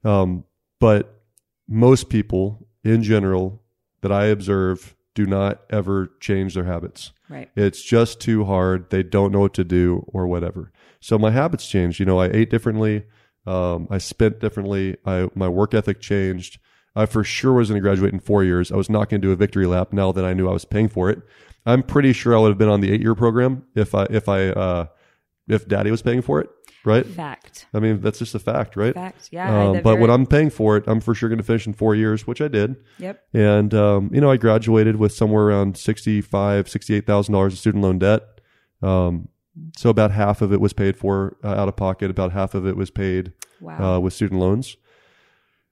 Um, 0.05 0.45
but 0.81 1.23
most 1.69 2.09
people, 2.09 2.67
in 2.85 3.03
general, 3.03 3.62
that 4.01 4.11
I 4.12 4.27
observe, 4.27 4.97
do 5.15 5.27
not 5.27 5.62
ever 5.71 6.11
change 6.21 6.55
their 6.55 6.65
habits. 6.65 7.12
right. 7.29 7.49
It's 7.55 7.81
just 7.83 8.21
too 8.21 8.45
hard. 8.45 8.91
They 8.91 9.03
don't 9.05 9.31
know 9.31 9.41
what 9.41 9.55
to 9.55 9.65
do 9.65 10.05
or 10.09 10.27
whatever. 10.27 10.73
So 11.01 11.19
my 11.19 11.31
habits 11.31 11.69
changed. 11.69 12.01
You 12.01 12.07
know, 12.07 12.19
I 12.19 12.27
ate 12.29 12.51
differently. 12.51 13.05
Um, 13.46 13.88
I 13.90 13.98
spent 13.98 14.40
differently. 14.40 14.96
I, 15.05 15.28
my 15.35 15.48
work 15.48 15.74
ethic 15.74 16.00
changed. 16.00 16.59
I 16.94 17.07
for 17.07 17.24
sure 17.24 17.55
was 17.55 17.68
going 17.68 17.81
to 17.81 17.83
graduate 17.83 18.12
in 18.12 18.20
four 18.20 18.44
years. 18.44 18.70
I 18.70 18.76
was 18.76 18.90
not 18.90 19.09
going 19.09 19.20
to 19.20 19.26
do 19.26 19.33
a 19.33 19.37
victory 19.37 19.66
lap 19.66 19.92
now 19.92 20.12
that 20.12 20.24
I 20.24 20.35
knew 20.35 20.48
I 20.48 20.52
was 20.52 20.64
paying 20.64 20.88
for 20.88 21.11
it. 21.11 21.20
I'm 21.64 21.83
pretty 21.83 22.12
sure 22.12 22.37
I 22.37 22.40
would 22.40 22.48
have 22.48 22.59
been 22.59 22.68
on 22.68 22.81
the 22.81 22.92
eight 22.92 23.00
year 23.00 23.14
program 23.14 23.64
if 23.74 23.94
I, 23.94 24.05
if 24.11 24.28
I, 24.28 24.48
uh, 24.48 24.87
if 25.48 25.66
daddy 25.66 25.90
was 25.90 26.02
paying 26.02 26.22
for 26.22 26.40
it. 26.40 26.50
Right. 26.85 27.07
Fact. 27.07 27.66
I 27.72 27.78
mean, 27.78 28.00
that's 28.00 28.18
just 28.18 28.35
a 28.35 28.40
fact, 28.40 28.74
right? 28.74 28.92
Fact. 28.92 29.28
Yeah. 29.31 29.68
Um, 29.68 29.83
but 29.83 30.00
when 30.00 30.11
I'm 30.11 30.26
paying 30.26 30.50
for 30.50 30.76
it, 30.76 30.85
I'm 30.88 31.00
for 31.00 31.14
sure 31.14 31.28
going 31.28 31.38
to 31.38 31.44
finish 31.44 31.64
in 31.64 31.74
four 31.74 31.94
years, 31.94 32.26
which 32.26 32.40
I 32.40 32.48
did. 32.48 32.74
Yep. 32.98 33.22
And 33.33 33.72
um, 33.72 34.11
you 34.12 34.20
know, 34.20 34.33
I 34.33 34.37
graduated 34.37 34.96
with 34.96 35.12
somewhere 35.12 35.44
around 35.44 35.76
sixty-five, 35.76 36.68
sixty-eight 36.68 37.07
thousand 37.07 37.35
dollars 37.35 37.52
of 37.52 37.61
student 37.61 37.85
loan 37.85 38.00
debt. 38.00 38.22
Um, 38.83 39.28
so 39.77 39.91
about 39.91 40.11
half 40.11 40.43
of 40.43 40.53
it 40.53 40.61
was 40.61 40.73
paid 40.73 40.97
for 40.97 41.37
uh, 41.45 41.49
out 41.49 41.69
of 41.69 41.77
pocket. 41.77 42.11
About 42.11 42.33
half 42.33 42.55
of 42.55 42.67
it 42.67 42.77
was 42.77 42.91
paid 42.91 43.33
Wow. 43.61 43.97
uh, 43.97 43.99
with 44.01 44.12
student 44.12 44.41
loans. 44.41 44.77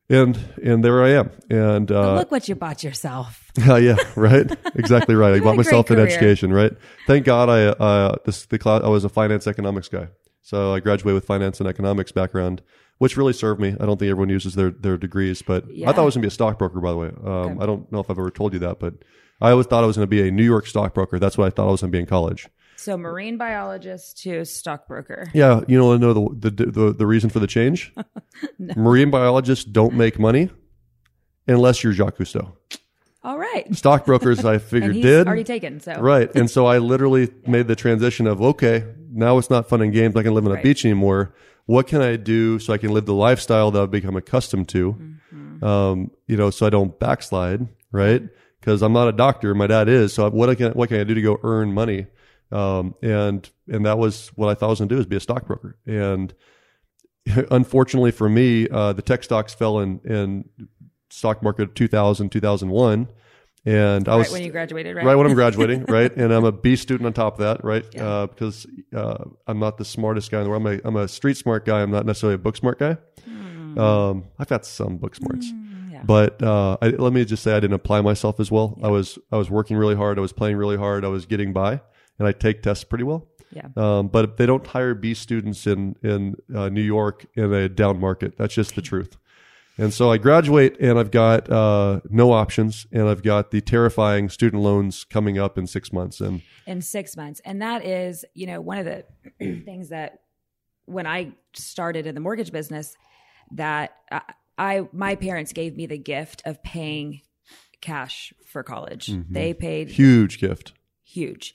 And 0.08 0.36
and 0.62 0.84
there 0.84 1.02
I 1.04 1.10
am. 1.10 1.30
And 1.50 1.90
uh, 1.90 2.16
look 2.16 2.32
what 2.32 2.48
you 2.48 2.56
bought 2.56 2.82
yourself. 2.82 3.50
yeah, 3.58 3.76
yeah, 3.76 3.96
right. 4.16 4.50
Exactly 4.74 5.14
right. 5.14 5.34
I 5.34 5.40
bought 5.44 5.56
myself 5.56 5.88
an 5.90 6.00
education. 6.00 6.52
Right. 6.52 6.72
Thank 7.06 7.24
God 7.24 7.48
I 7.48 7.66
uh, 7.66 8.16
this 8.24 8.44
the 8.46 8.58
class 8.58 8.82
I 8.82 8.88
was 8.88 9.04
a 9.04 9.08
finance 9.08 9.46
economics 9.46 9.88
guy. 9.88 10.08
So 10.42 10.74
I 10.74 10.80
graduated 10.80 11.14
with 11.14 11.24
finance 11.26 11.60
and 11.60 11.68
economics 11.68 12.10
background, 12.10 12.60
which 12.98 13.16
really 13.16 13.32
served 13.32 13.60
me. 13.60 13.76
I 13.78 13.86
don't 13.86 13.98
think 13.98 14.10
everyone 14.10 14.30
uses 14.30 14.56
their 14.56 14.70
their 14.70 14.96
degrees, 14.96 15.42
but 15.42 15.64
I 15.86 15.92
thought 15.92 15.98
I 15.98 16.04
was 16.04 16.14
going 16.16 16.22
to 16.22 16.26
be 16.26 16.28
a 16.28 16.30
stockbroker. 16.32 16.80
By 16.80 16.90
the 16.90 16.96
way, 16.96 17.12
um, 17.24 17.60
I 17.60 17.66
don't 17.66 17.90
know 17.92 18.00
if 18.00 18.10
I've 18.10 18.18
ever 18.18 18.30
told 18.32 18.52
you 18.52 18.58
that, 18.60 18.80
but 18.80 18.94
I 19.40 19.52
always 19.52 19.66
thought 19.68 19.84
I 19.84 19.86
was 19.86 19.96
going 19.96 20.08
to 20.08 20.10
be 20.10 20.26
a 20.26 20.30
New 20.32 20.42
York 20.44 20.66
stockbroker. 20.66 21.20
That's 21.20 21.38
what 21.38 21.46
I 21.46 21.50
thought 21.50 21.68
I 21.68 21.70
was 21.70 21.82
going 21.82 21.92
to 21.92 21.96
be 21.96 22.00
in 22.00 22.06
college. 22.06 22.48
So 22.80 22.96
marine 22.96 23.36
biologist 23.36 24.22
to 24.22 24.46
stockbroker. 24.46 25.28
Yeah, 25.34 25.60
you 25.68 25.78
know, 25.78 25.94
know 25.98 26.14
the 26.32 26.50
the 26.50 26.66
the, 26.66 26.92
the 26.94 27.06
reason 27.06 27.28
for 27.28 27.38
the 27.38 27.46
change. 27.46 27.92
Marine 28.58 29.10
biologists 29.10 29.66
don't 29.66 29.92
make 29.92 30.18
money 30.18 30.48
unless 31.46 31.84
you're 31.84 31.92
Jacques 31.92 32.16
Cousteau. 32.16 32.52
All 33.22 33.36
right. 33.38 33.66
Stockbrokers, 33.76 34.46
I 34.46 34.56
figured, 34.72 34.94
did 34.94 35.26
already 35.26 35.44
taken. 35.44 35.78
So 35.80 35.92
Right. 36.00 36.34
And 36.34 36.50
so 36.50 36.64
I 36.64 36.78
literally 36.78 37.28
made 37.46 37.68
the 37.68 37.76
transition 37.76 38.26
of, 38.26 38.40
okay, 38.40 38.86
now 39.12 39.36
it's 39.36 39.50
not 39.50 39.68
fun 39.68 39.82
and 39.82 39.92
games. 39.92 40.16
I 40.16 40.22
can 40.22 40.32
live 40.32 40.46
on 40.46 40.52
a 40.52 40.54
Right. 40.54 40.64
beach 40.64 40.82
anymore. 40.86 41.34
What 41.66 41.86
can 41.86 42.00
I 42.00 42.16
do 42.16 42.58
so 42.58 42.72
I 42.72 42.78
can 42.78 42.94
live 42.94 43.04
the 43.04 43.12
lifestyle 43.12 43.70
that 43.72 43.82
I've 43.82 43.90
become 43.90 44.16
accustomed 44.16 44.70
to? 44.70 44.92
Mm-hmm. 44.94 45.62
Um, 45.64 46.10
you 46.26 46.38
know, 46.38 46.48
so 46.48 46.64
I 46.66 46.70
don't 46.70 46.98
backslide, 46.98 47.68
right? 47.92 48.22
Because 48.58 48.80
I'm 48.80 48.94
not 48.94 49.08
a 49.08 49.12
doctor. 49.12 49.54
My 49.54 49.66
dad 49.66 49.90
is. 49.90 50.14
So 50.14 50.30
what 50.30 50.48
I 50.48 50.54
can, 50.54 50.72
what 50.72 50.88
can 50.88 50.98
I 50.98 51.04
do 51.04 51.12
to 51.12 51.20
go 51.20 51.38
earn 51.42 51.74
money? 51.74 52.06
Um, 52.52 52.94
and, 53.02 53.48
and 53.68 53.86
that 53.86 53.98
was 53.98 54.28
what 54.34 54.48
I 54.48 54.54
thought 54.54 54.66
I 54.66 54.70
was 54.70 54.78
going 54.80 54.88
to 54.88 54.94
do 54.94 55.00
is 55.00 55.06
be 55.06 55.16
a 55.16 55.20
stockbroker. 55.20 55.76
And 55.86 56.34
unfortunately 57.50 58.10
for 58.10 58.28
me, 58.28 58.68
uh, 58.68 58.92
the 58.92 59.02
tech 59.02 59.22
stocks 59.22 59.54
fell 59.54 59.80
in, 59.80 60.00
in 60.04 60.48
stock 61.10 61.42
market 61.42 61.74
2000, 61.74 62.30
2001. 62.30 63.08
And 63.66 64.08
I 64.08 64.12
right 64.12 64.18
was 64.18 64.32
when 64.32 64.42
you 64.42 64.50
graduated, 64.50 64.96
right? 64.96 65.04
right 65.04 65.14
when 65.14 65.26
I'm 65.26 65.34
graduating, 65.42 65.84
right? 65.84 66.14
And 66.16 66.32
I'm 66.32 66.44
a 66.44 66.52
B 66.52 66.76
student 66.76 67.06
on 67.06 67.12
top 67.12 67.34
of 67.34 67.40
that, 67.40 67.62
right? 67.62 67.84
Uh, 67.98 68.26
because 68.26 68.66
uh, 68.96 69.24
I'm 69.46 69.58
not 69.58 69.76
the 69.76 69.84
smartest 69.84 70.30
guy 70.30 70.38
in 70.38 70.44
the 70.44 70.50
world. 70.50 70.66
I'm 70.66 70.78
a, 70.78 70.80
I'm 70.84 70.96
a 70.96 71.06
street 71.06 71.36
smart 71.36 71.66
guy. 71.66 71.82
I'm 71.82 71.90
not 71.90 72.06
necessarily 72.06 72.36
a 72.36 72.38
book 72.38 72.56
smart 72.56 72.78
guy. 72.78 72.96
Um, 73.76 74.24
I've 74.38 74.48
got 74.48 74.66
some 74.66 74.96
book 74.96 75.14
smarts, 75.14 75.52
yeah. 75.90 76.02
but 76.04 76.42
uh, 76.42 76.76
I, 76.82 76.88
let 76.88 77.12
me 77.12 77.24
just 77.24 77.42
say 77.42 77.52
I 77.52 77.60
didn't 77.60 77.74
apply 77.74 78.00
myself 78.00 78.40
as 78.40 78.50
well. 78.50 78.78
I 78.82 78.88
was 78.88 79.18
I 79.30 79.36
was 79.36 79.50
working 79.50 79.76
really 79.76 79.94
hard. 79.94 80.18
I 80.18 80.20
was 80.20 80.32
playing 80.32 80.56
really 80.56 80.76
hard. 80.76 81.04
I 81.04 81.08
was 81.08 81.26
getting 81.26 81.52
by, 81.52 81.80
and 82.20 82.28
I 82.28 82.32
take 82.32 82.62
tests 82.62 82.84
pretty 82.84 83.02
well. 83.02 83.26
Yeah. 83.50 83.66
Um, 83.76 84.06
but 84.06 84.36
they 84.36 84.46
don't 84.46 84.64
hire 84.64 84.94
B 84.94 85.12
students 85.14 85.66
in 85.66 85.96
in 86.02 86.36
uh, 86.54 86.68
New 86.68 86.82
York 86.82 87.26
in 87.34 87.52
a 87.52 87.68
down 87.68 87.98
market. 87.98 88.38
That's 88.38 88.54
just 88.54 88.76
the 88.76 88.82
truth. 88.82 89.16
And 89.76 89.92
so 89.94 90.12
I 90.12 90.18
graduate 90.18 90.76
and 90.78 90.98
I've 90.98 91.10
got 91.10 91.50
uh, 91.50 92.00
no 92.10 92.32
options 92.32 92.86
and 92.92 93.08
I've 93.08 93.22
got 93.22 93.50
the 93.50 93.60
terrifying 93.62 94.28
student 94.28 94.62
loans 94.62 95.04
coming 95.04 95.38
up 95.38 95.56
in 95.56 95.66
six 95.66 95.90
months. 95.92 96.20
And 96.20 96.42
in 96.66 96.82
six 96.82 97.16
months. 97.16 97.40
And 97.46 97.62
that 97.62 97.84
is, 97.84 98.24
you 98.34 98.46
know, 98.46 98.60
one 98.60 98.76
of 98.78 98.84
the 98.84 99.04
things 99.64 99.88
that 99.88 100.20
when 100.84 101.06
I 101.06 101.32
started 101.54 102.06
in 102.06 102.14
the 102.14 102.20
mortgage 102.20 102.52
business, 102.52 102.94
that 103.52 103.96
I, 104.12 104.20
I 104.58 104.88
my 104.92 105.14
parents 105.14 105.52
gave 105.52 105.76
me 105.76 105.86
the 105.86 105.98
gift 105.98 106.42
of 106.44 106.62
paying 106.62 107.22
cash 107.80 108.34
for 108.46 108.62
college. 108.62 109.06
Mm-hmm. 109.06 109.32
They 109.32 109.54
paid 109.54 109.90
Huge 109.90 110.38
gift. 110.38 110.72
huge. 111.02 111.54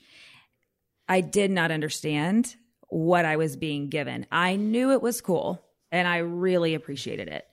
I 1.07 1.21
did 1.21 1.51
not 1.51 1.71
understand 1.71 2.55
what 2.87 3.25
I 3.25 3.37
was 3.37 3.55
being 3.55 3.89
given. 3.89 4.25
I 4.31 4.55
knew 4.55 4.91
it 4.91 5.01
was 5.01 5.21
cool 5.21 5.63
and 5.91 6.07
I 6.07 6.17
really 6.17 6.73
appreciated 6.73 7.27
it. 7.27 7.45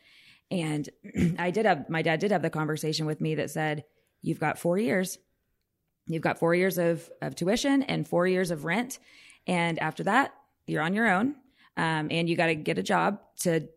And 0.51 0.89
I 1.39 1.51
did 1.51 1.67
have 1.67 1.89
my 1.89 2.03
dad 2.03 2.21
did 2.21 2.31
have 2.31 2.43
the 2.43 2.51
conversation 2.51 3.07
with 3.07 3.21
me 3.21 3.37
that 3.37 3.51
said, 3.51 3.85
You've 4.21 4.41
got 4.41 4.59
four 4.59 4.79
years. 4.79 5.19
You've 6.07 6.23
got 6.23 6.39
four 6.39 6.55
years 6.55 6.79
of, 6.79 7.11
of 7.21 7.35
tuition 7.35 7.83
and 7.83 8.07
four 8.07 8.27
years 8.27 8.53
of 8.53 8.65
rent. 8.65 9.01
And 9.49 9.81
after 9.81 10.05
that, 10.05 10.33
you're 10.67 10.83
on 10.83 10.95
your 10.95 11.11
own. 11.11 11.35
Um, 11.77 12.09
and 12.11 12.29
you 12.29 12.37
got 12.37 12.47
to 12.47 12.55
get 12.55 12.79
a 12.79 12.83
job 12.83 13.19
to 13.41 13.69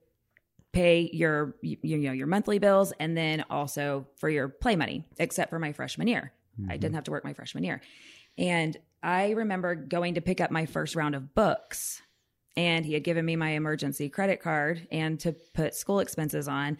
pay 0.75 1.09
your 1.13 1.55
you, 1.61 1.77
you 1.81 1.97
know 1.97 2.11
your 2.11 2.27
monthly 2.27 2.59
bills 2.59 2.91
and 2.99 3.15
then 3.15 3.45
also 3.49 4.05
for 4.17 4.29
your 4.29 4.49
play 4.49 4.75
money 4.75 5.05
except 5.17 5.49
for 5.49 5.57
my 5.57 5.71
freshman 5.71 6.05
year 6.05 6.33
i 6.69 6.75
didn't 6.75 6.95
have 6.95 7.05
to 7.05 7.11
work 7.11 7.23
my 7.23 7.31
freshman 7.31 7.63
year 7.63 7.81
and 8.38 8.75
i 9.05 9.29
remember 9.31 9.75
going 9.75 10.15
to 10.15 10.21
pick 10.21 10.41
up 10.41 10.51
my 10.51 10.65
first 10.65 10.95
round 10.95 11.15
of 11.15 11.33
books 11.33 12.01
and 12.57 12.85
he 12.85 12.93
had 12.93 13.03
given 13.03 13.25
me 13.25 13.35
my 13.35 13.49
emergency 13.51 14.09
credit 14.09 14.41
card 14.41 14.87
and 14.91 15.19
to 15.19 15.35
put 15.53 15.75
school 15.75 15.99
expenses 15.99 16.47
on 16.47 16.77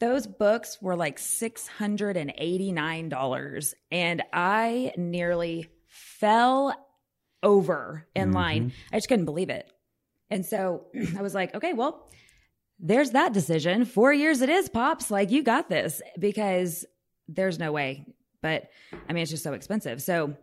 those 0.00 0.26
books 0.26 0.78
were 0.80 0.96
like 0.96 1.18
$689 1.18 3.74
and 3.90 4.22
i 4.32 4.92
nearly 4.96 5.68
fell 5.86 6.74
over 7.42 8.06
in 8.14 8.28
mm-hmm. 8.28 8.36
line 8.36 8.72
i 8.92 8.96
just 8.96 9.08
couldn't 9.08 9.26
believe 9.26 9.50
it 9.50 9.68
and 10.30 10.46
so 10.46 10.84
i 11.18 11.22
was 11.22 11.34
like 11.34 11.52
okay 11.54 11.72
well 11.72 12.08
there's 12.78 13.12
that 13.12 13.32
decision. 13.32 13.84
Four 13.84 14.12
years 14.12 14.40
it 14.40 14.48
is, 14.48 14.68
Pops. 14.68 15.10
Like, 15.10 15.30
you 15.30 15.42
got 15.42 15.68
this 15.68 16.02
because 16.18 16.84
there's 17.28 17.58
no 17.58 17.72
way. 17.72 18.06
But 18.42 18.70
I 19.08 19.12
mean, 19.12 19.22
it's 19.22 19.30
just 19.30 19.44
so 19.44 19.54
expensive. 19.54 20.02
So 20.02 20.36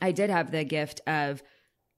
I 0.00 0.12
did 0.12 0.30
have 0.30 0.50
the 0.50 0.64
gift 0.64 1.00
of 1.06 1.42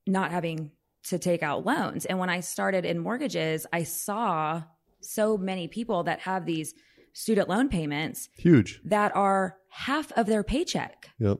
not 0.07 0.31
having 0.31 0.71
to 1.05 1.19
take 1.19 1.43
out 1.43 1.65
loans. 1.67 2.07
And 2.07 2.19
when 2.19 2.31
I 2.31 2.41
started 2.41 2.85
in 2.85 2.99
mortgages, 2.99 3.67
I 3.73 3.83
saw 3.85 4.63
so 5.01 5.37
many 5.37 5.67
people 5.69 6.05
that 6.05 6.21
have 6.21 6.47
these 6.47 6.75
student 7.13 7.49
loan 7.49 7.69
payments 7.69 8.29
Huge. 8.37 8.81
that 8.85 9.15
are 9.17 9.57
half 9.71 10.13
of 10.13 10.27
their 10.27 10.43
paycheck. 10.45 11.11
Yep. 11.19 11.39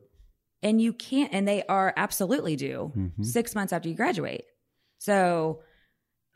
And 0.63 0.81
you 0.81 0.93
can't, 0.93 1.33
and 1.33 1.47
they 1.47 1.63
are 1.65 1.93
absolutely 1.97 2.57
due 2.57 2.93
Mhm. 2.97 3.25
six 3.25 3.55
months 3.55 3.73
after 3.73 3.89
you 3.89 3.95
graduate. 3.95 4.45
So, 4.99 5.63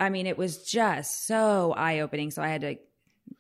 I 0.01 0.09
mean, 0.11 0.27
it 0.27 0.37
was 0.39 0.65
just 0.65 1.27
so 1.27 1.73
eye 1.73 2.01
opening. 2.01 2.31
So 2.31 2.43
I 2.43 2.49
had 2.49 2.61
to, 2.63 2.77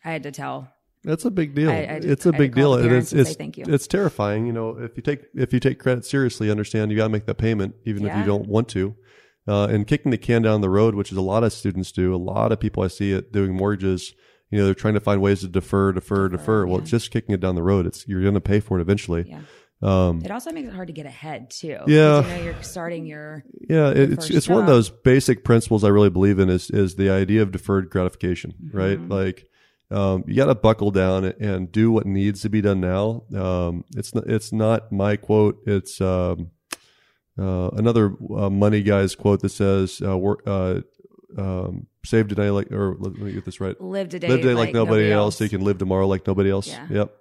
I 0.04 0.10
had 0.12 0.22
to 0.24 0.32
tell. 0.32 0.72
That's 1.06 1.24
a 1.24 1.30
big 1.30 1.54
deal. 1.54 1.70
I- 1.70 1.86
I 1.88 1.96
just- 2.00 2.08
it's 2.08 2.26
a 2.26 2.32
big 2.32 2.54
deal, 2.54 2.74
and 2.74 2.92
it's 2.92 3.12
it's 3.12 3.34
thank 3.36 3.56
you. 3.56 3.64
it's 3.66 3.86
terrifying. 3.86 4.46
You 4.46 4.52
know, 4.52 4.76
if 4.78 4.96
you 4.96 5.02
take 5.02 5.22
if 5.34 5.52
you 5.54 5.60
take 5.60 5.78
credit 5.78 6.04
seriously, 6.04 6.50
understand 6.50 6.90
you 6.90 6.96
got 6.98 7.04
to 7.04 7.10
make 7.10 7.26
that 7.26 7.38
payment, 7.38 7.74
even 7.84 8.04
if 8.04 8.14
you 8.16 8.24
don't 8.24 8.46
want 8.48 8.68
to. 8.70 8.94
Uh, 9.48 9.68
and 9.70 9.86
kicking 9.86 10.10
the 10.10 10.18
can 10.18 10.42
down 10.42 10.60
the 10.60 10.68
road, 10.68 10.96
which 10.96 11.12
is 11.12 11.16
a 11.16 11.22
lot 11.22 11.44
of 11.44 11.52
students 11.52 11.92
do. 11.92 12.12
A 12.12 12.16
lot 12.16 12.50
of 12.50 12.58
people 12.58 12.82
I 12.82 12.88
see 12.88 13.12
it 13.12 13.30
doing 13.32 13.54
mortgages. 13.54 14.12
You 14.50 14.58
know, 14.58 14.64
they're 14.64 14.74
trying 14.74 14.94
to 14.94 15.00
find 15.00 15.22
ways 15.22 15.40
to 15.42 15.48
defer, 15.48 15.92
defer, 15.92 16.28
defer. 16.28 16.66
Well, 16.66 16.76
yeah. 16.78 16.82
it's 16.82 16.90
just 16.90 17.12
kicking 17.12 17.32
it 17.32 17.40
down 17.40 17.54
the 17.54 17.62
road. 17.62 17.86
It's 17.86 18.06
you're 18.08 18.22
going 18.22 18.34
to 18.34 18.40
pay 18.40 18.58
for 18.58 18.78
it 18.78 18.82
eventually. 18.82 19.24
Yeah. 19.28 19.40
Um, 19.82 20.22
It 20.24 20.30
also 20.32 20.50
makes 20.52 20.66
it 20.68 20.74
hard 20.74 20.86
to 20.88 20.92
get 20.92 21.06
ahead 21.06 21.50
too. 21.50 21.76
Yeah. 21.86 22.22
You 22.22 22.28
know, 22.38 22.44
you're 22.44 22.62
starting 22.62 23.06
your, 23.06 23.44
Yeah, 23.68 23.90
it, 23.90 24.12
it's 24.14 24.30
it's 24.30 24.48
one 24.48 24.60
of 24.62 24.66
those 24.66 24.88
basic 24.90 25.44
principles 25.44 25.84
I 25.84 25.88
really 25.90 26.10
believe 26.10 26.38
in 26.40 26.48
is 26.48 26.70
is 26.70 26.94
the 26.96 27.10
idea 27.10 27.42
of 27.42 27.52
deferred 27.52 27.88
gratification, 27.90 28.54
right? 28.72 28.98
Mhm. 28.98 29.10
Like 29.10 29.46
um, 29.90 30.24
you 30.26 30.34
got 30.34 30.46
to 30.46 30.54
buckle 30.54 30.90
down 30.90 31.24
and 31.24 31.70
do 31.70 31.90
what 31.90 32.06
needs 32.06 32.42
to 32.42 32.48
be 32.48 32.60
done 32.60 32.80
now. 32.80 33.22
Um, 33.34 33.84
it's 33.96 34.14
not 34.14 34.26
it's 34.26 34.52
not 34.52 34.90
my 34.92 35.16
quote. 35.16 35.58
It's 35.66 36.00
um, 36.00 36.50
uh, 37.38 37.68
another 37.74 38.14
uh, 38.36 38.50
money 38.50 38.82
guy's 38.82 39.14
quote 39.14 39.40
that 39.42 39.50
says, 39.50 40.00
uh, 40.04 40.16
work, 40.16 40.42
uh, 40.46 40.80
um, 41.36 41.86
"Save 42.04 42.28
today 42.28 42.50
like," 42.50 42.72
or 42.72 42.96
let 42.98 43.14
me 43.14 43.32
get 43.32 43.44
this 43.44 43.60
right. 43.60 43.78
live 43.80 44.08
today, 44.08 44.28
live 44.28 44.40
today 44.40 44.54
like, 44.54 44.72
nobody, 44.74 45.12
else. 45.12 45.36
so 45.36 45.44
you 45.44 45.50
can 45.50 45.62
live 45.62 45.78
tomorrow 45.78 46.06
like 46.06 46.26
nobody 46.26 46.50
else. 46.50 46.68
Yeah. 46.68 46.86
Yep. 46.90 47.16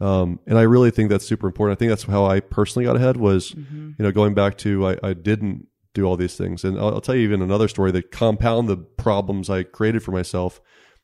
Um, 0.00 0.38
and 0.46 0.56
I 0.58 0.62
really 0.62 0.90
think 0.90 1.10
that's 1.10 1.26
super 1.26 1.46
important. 1.48 1.76
I 1.76 1.78
think 1.78 1.90
that's 1.90 2.04
how 2.04 2.24
I 2.24 2.40
personally 2.40 2.86
got 2.86 2.96
ahead 2.96 3.16
was, 3.16 3.50
Mhm. 3.52 3.94
you 3.98 4.04
know, 4.04 4.12
going 4.12 4.32
back 4.32 4.56
to 4.58 4.86
I, 4.86 4.96
I 5.02 5.12
didn't 5.12 5.66
do 5.92 6.04
all 6.04 6.16
these 6.16 6.36
things. 6.36 6.62
And 6.64 6.78
I'll, 6.78 6.94
I'll 6.94 7.00
tell 7.00 7.16
you 7.16 7.22
even 7.22 7.42
another 7.42 7.66
story 7.66 7.90
that 7.92 8.12
compound 8.12 8.68
the 8.68 8.76
problems 8.76 9.50
I 9.50 9.64
created 9.64 10.02
for 10.02 10.12
myself. 10.12 10.60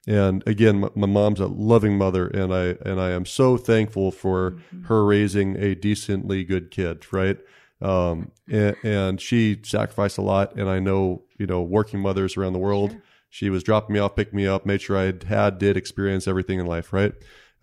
And 0.07 0.43
again, 0.47 0.81
my, 0.81 0.89
my 0.95 1.07
mom's 1.07 1.41
a 1.41 1.47
loving 1.47 1.97
mother, 1.97 2.27
and 2.29 2.53
I 2.55 2.77
and 2.85 3.01
I 3.01 3.11
am 3.11 3.25
so 3.25 3.57
thankful 3.57 4.11
for 4.11 4.59
her 4.85 5.05
raising 5.05 5.57
a 5.57 5.75
decently 5.75 6.45
good 6.45 6.71
kid, 6.71 7.11
right? 7.13 7.39
Um, 7.81 8.31
and, 8.51 8.77
and 8.83 9.21
she 9.21 9.61
sacrificed 9.63 10.19
a 10.19 10.23
lot, 10.23 10.57
and 10.57 10.69
I 10.69 10.79
know 10.79 11.23
you 11.39 11.47
know 11.47 11.63
working 11.63 12.01
mothers 12.01 12.37
around 12.37 12.53
the 12.53 12.59
world. 12.59 12.93
Sure. 12.93 13.03
She 13.31 13.51
was 13.51 13.65
dropping 13.65 13.95
me 13.95 13.99
off, 13.99 14.15
picking 14.15 14.37
me 14.37 14.47
up, 14.47 14.65
made 14.65 14.81
sure 14.81 14.97
I 14.97 15.13
had, 15.27 15.59
did 15.59 15.77
experience 15.77 16.29
everything 16.29 16.61
in 16.61 16.67
life, 16.67 16.93
right? 16.93 17.13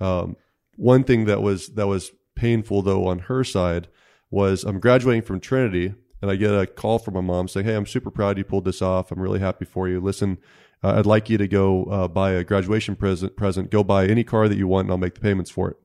Um, 0.02 0.36
one 0.76 1.06
thing 1.06 1.26
that 1.26 1.42
was 1.42 1.70
that 1.70 1.88
was 1.88 2.12
painful 2.36 2.82
though 2.82 3.06
on 3.08 3.20
her 3.20 3.44
side 3.44 3.88
was 4.32 4.64
I'm 4.64 4.80
graduating 4.80 5.22
from 5.22 5.40
Trinity, 5.40 5.94
and 6.22 6.32
I 6.32 6.36
get 6.36 6.54
a 6.54 6.66
call 6.66 6.98
from 6.98 7.14
my 7.14 7.22
mom 7.22 7.48
saying, 7.48 7.68
"Hey, 7.68 7.76
I'm 7.76 7.86
super 7.86 8.10
proud 8.10 8.38
you 8.38 8.44
pulled 8.44 8.66
this 8.66 8.82
off. 8.82 9.12
I'm 9.12 9.20
really 9.20 9.40
happy 9.40 9.66
for 9.66 9.88
you. 9.88 10.00
Listen, 10.00 10.40
uh, 10.84 10.94
I'd 10.98 11.06
like 11.06 11.30
you 11.30 11.38
to 11.38 11.48
go 11.48 11.86
uh, 11.86 12.08
buy 12.08 12.32
a 12.32 12.44
graduation 12.44 12.96
present. 12.96 13.36
Present. 13.36 13.70
Go 13.72 13.84
buy 13.84 14.08
any 14.08 14.24
car 14.24 14.48
that 14.48 14.58
you 14.58 14.68
want, 14.68 14.86
and 14.86 14.92
I'll 14.92 14.98
make 14.98 15.16
the 15.16 15.22
payments 15.22 15.52
for 15.52 15.70
it." 15.72 15.78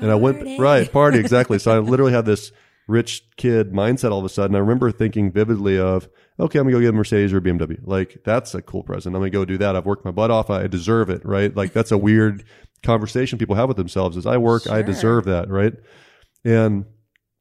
And 0.00 0.10
I 0.10 0.14
went 0.14 0.58
right 0.58 0.90
party 0.90 1.18
exactly. 1.26 1.58
so 1.58 1.76
I 1.76 1.78
literally 1.78 2.12
had 2.12 2.24
this 2.24 2.52
rich 2.88 3.22
kid 3.36 3.72
mindset 3.72 4.10
all 4.10 4.18
of 4.18 4.24
a 4.24 4.28
sudden. 4.28 4.56
I 4.56 4.58
remember 4.60 4.90
thinking 4.90 5.30
vividly 5.30 5.78
of, 5.78 6.08
okay, 6.38 6.58
I'm 6.58 6.64
gonna 6.64 6.72
go 6.76 6.80
get 6.80 6.88
a 6.90 6.92
Mercedes 6.92 7.32
or 7.32 7.38
a 7.38 7.40
BMW. 7.40 7.78
Like 7.84 8.22
that's 8.24 8.54
a 8.54 8.62
cool 8.62 8.82
present. 8.82 9.14
I'm 9.14 9.20
gonna 9.20 9.30
go 9.30 9.44
do 9.44 9.58
that. 9.58 9.76
I've 9.76 9.86
worked 9.86 10.04
my 10.04 10.10
butt 10.10 10.30
off. 10.30 10.48
I 10.50 10.66
deserve 10.66 11.10
it, 11.10 11.24
right? 11.24 11.54
Like 11.54 11.72
that's 11.72 11.92
a 11.92 11.98
weird 11.98 12.44
conversation 12.82 13.38
people 13.38 13.54
have 13.56 13.68
with 13.68 13.76
themselves. 13.76 14.16
Is 14.16 14.26
I 14.26 14.38
work, 14.38 14.68
I 14.68 14.82
deserve 14.82 15.24
that, 15.26 15.50
right? 15.50 15.74
And 16.44 16.86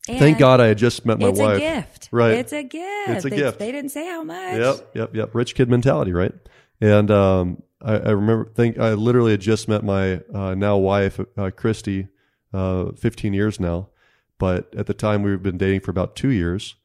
And 0.08 0.20
thank 0.20 0.38
God 0.38 0.60
I 0.60 0.68
had 0.68 0.78
just 0.78 1.06
met 1.06 1.20
my 1.20 1.30
it's 1.30 1.40
wife. 1.40 1.58
a 1.58 1.60
gift. 1.60 2.10
Right. 2.12 2.34
It's 2.34 2.52
a 2.52 2.64
gift. 2.64 3.10
It's 3.10 3.26
a 3.26 3.30
They- 3.30 3.36
gift. 3.38 3.60
They 3.60 3.72
didn't 3.72 3.92
say 3.92 4.06
how 4.06 4.24
much. 4.24 4.58
Yep, 4.60 4.76
yep, 4.96 5.16
yep. 5.16 5.36
Rich 5.36 5.56
kid 5.56 5.70
mentality, 5.70 6.12
right? 6.12 6.34
And 6.82 7.12
um, 7.12 7.64
I, 7.82 7.94
I 7.94 8.10
remember 8.10 8.50
think 8.54 8.78
I 8.78 8.94
literally 8.94 9.32
had 9.32 9.42
just 9.42 9.68
met 9.68 9.84
my 9.84 10.22
uh, 10.34 10.56
now 10.56 10.78
wife, 10.78 11.20
uh, 11.38 11.52
Christy, 11.56 12.08
uh, 12.54 12.92
15 12.94 13.34
years 13.34 13.60
now. 13.60 13.90
But 14.38 14.74
at 14.76 14.86
the 14.86 14.94
time, 14.94 15.24
we've 15.24 15.44
been 15.44 15.58
dating 15.58 15.82
for 15.82 15.92
about 15.92 16.16
two 16.16 16.30
years, 16.30 16.76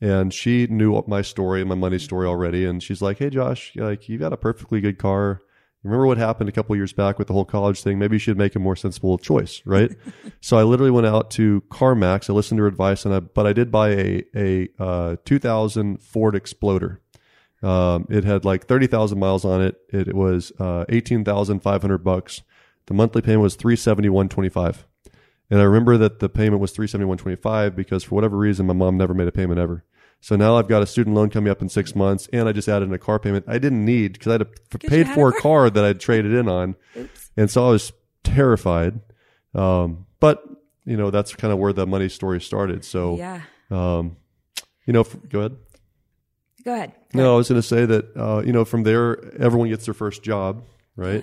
and 0.00 0.34
she 0.34 0.66
knew 0.66 1.02
my 1.06 1.22
story 1.22 1.60
and 1.60 1.68
my 1.68 1.76
money 1.76 1.98
story 1.98 2.26
already. 2.26 2.64
And 2.64 2.82
she's 2.82 3.00
like, 3.00 3.18
"Hey, 3.18 3.30
Josh, 3.30 3.72
like 3.76 4.08
you've 4.08 4.20
got 4.20 4.32
a 4.32 4.36
perfectly 4.36 4.80
good 4.80 4.98
car. 4.98 5.40
Remember 5.84 6.08
what 6.08 6.18
happened 6.18 6.48
a 6.48 6.52
couple 6.52 6.74
years 6.74 6.92
back 6.92 7.16
with 7.16 7.28
the 7.28 7.32
whole 7.32 7.44
college 7.44 7.80
thing? 7.80 7.96
Maybe 7.96 8.16
you 8.16 8.18
should 8.18 8.36
make 8.36 8.56
a 8.56 8.58
more 8.58 8.74
sensible 8.74 9.18
choice, 9.18 9.62
right?" 9.64 9.92
so 10.40 10.58
I 10.58 10.64
literally 10.64 10.90
went 10.90 11.06
out 11.06 11.30
to 11.32 11.62
CarMax. 11.70 12.28
I 12.28 12.32
listened 12.32 12.58
to 12.58 12.62
her 12.62 12.68
advice, 12.68 13.04
and 13.04 13.14
I 13.14 13.20
but 13.20 13.46
I 13.46 13.52
did 13.52 13.70
buy 13.70 13.90
a 13.90 14.24
a 14.34 14.68
uh, 14.80 15.16
2000 15.24 16.02
Ford 16.02 16.34
Exploder. 16.34 17.00
Um, 17.66 18.06
it 18.10 18.24
had 18.24 18.44
like 18.44 18.66
30,000 18.66 19.18
miles 19.18 19.44
on 19.44 19.60
it. 19.62 19.76
It, 19.90 20.14
was 20.14 20.52
uh, 20.60 20.84
18,500 20.88 21.98
bucks. 21.98 22.42
The 22.86 22.94
monthly 22.94 23.22
payment 23.22 23.42
was 23.42 23.56
371.25. 23.56 24.84
And 25.50 25.60
I 25.60 25.64
remember 25.64 25.96
that 25.98 26.18
the 26.20 26.28
payment 26.28 26.60
was 26.60 26.72
371.25 26.76 27.74
because 27.74 28.04
for 28.04 28.14
whatever 28.14 28.36
reason 28.36 28.66
my 28.66 28.72
mom 28.74 28.96
never 28.96 29.14
made 29.14 29.28
a 29.28 29.32
payment 29.32 29.58
ever. 29.58 29.84
So 30.20 30.34
now 30.36 30.56
I've 30.56 30.68
got 30.68 30.82
a 30.82 30.86
student 30.86 31.14
loan 31.16 31.30
coming 31.30 31.50
up 31.50 31.60
in 31.62 31.68
6 31.68 31.94
months 31.94 32.28
and 32.32 32.48
I 32.48 32.52
just 32.52 32.68
added 32.68 32.88
in 32.88 32.94
a 32.94 32.98
car 32.98 33.18
payment 33.18 33.44
I 33.48 33.58
didn't 33.58 33.84
need 33.84 34.14
because 34.14 34.28
I 34.28 34.32
had 34.32 34.42
a, 34.42 34.78
paid 34.78 35.08
for 35.08 35.26
a 35.26 35.30
a 35.30 35.32
car. 35.32 35.40
car 35.40 35.70
that 35.70 35.84
I'd 35.84 36.00
traded 36.00 36.32
in 36.34 36.48
on. 36.48 36.74
Oops. 36.96 37.30
And 37.36 37.50
so 37.50 37.66
I 37.66 37.70
was 37.70 37.92
terrified. 38.24 39.00
Um, 39.54 40.06
but 40.20 40.42
you 40.84 40.96
know, 40.96 41.10
that's 41.10 41.34
kind 41.34 41.52
of 41.52 41.58
where 41.58 41.72
the 41.72 41.86
money 41.86 42.08
story 42.08 42.40
started. 42.40 42.84
So, 42.84 43.16
Yeah. 43.16 43.40
um, 43.70 44.16
you 44.86 44.92
know, 44.92 45.00
f- 45.00 45.16
go 45.28 45.40
ahead. 45.40 45.56
Go 46.66 46.74
ahead. 46.74 46.92
No, 47.14 47.34
I 47.34 47.36
was 47.36 47.48
going 47.48 47.62
to 47.62 47.66
say 47.66 47.86
that 47.86 48.16
uh, 48.16 48.42
you 48.44 48.52
know 48.52 48.64
from 48.64 48.82
there 48.82 49.24
everyone 49.36 49.68
gets 49.68 49.84
their 49.84 49.94
first 49.94 50.24
job, 50.24 50.64
right? 50.96 51.22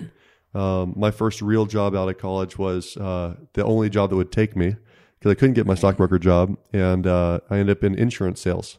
Um, 0.54 0.94
my 0.96 1.10
first 1.10 1.42
real 1.42 1.66
job 1.66 1.94
out 1.94 2.08
of 2.08 2.16
college 2.16 2.56
was 2.56 2.96
uh, 2.96 3.34
the 3.52 3.62
only 3.62 3.90
job 3.90 4.08
that 4.08 4.16
would 4.16 4.32
take 4.32 4.56
me 4.56 4.74
because 5.18 5.30
I 5.30 5.34
couldn't 5.34 5.52
get 5.52 5.66
my 5.66 5.74
stockbroker 5.74 6.18
job, 6.18 6.56
and 6.72 7.06
uh, 7.06 7.40
I 7.50 7.58
ended 7.58 7.76
up 7.76 7.84
in 7.84 7.94
insurance 7.94 8.40
sales. 8.40 8.78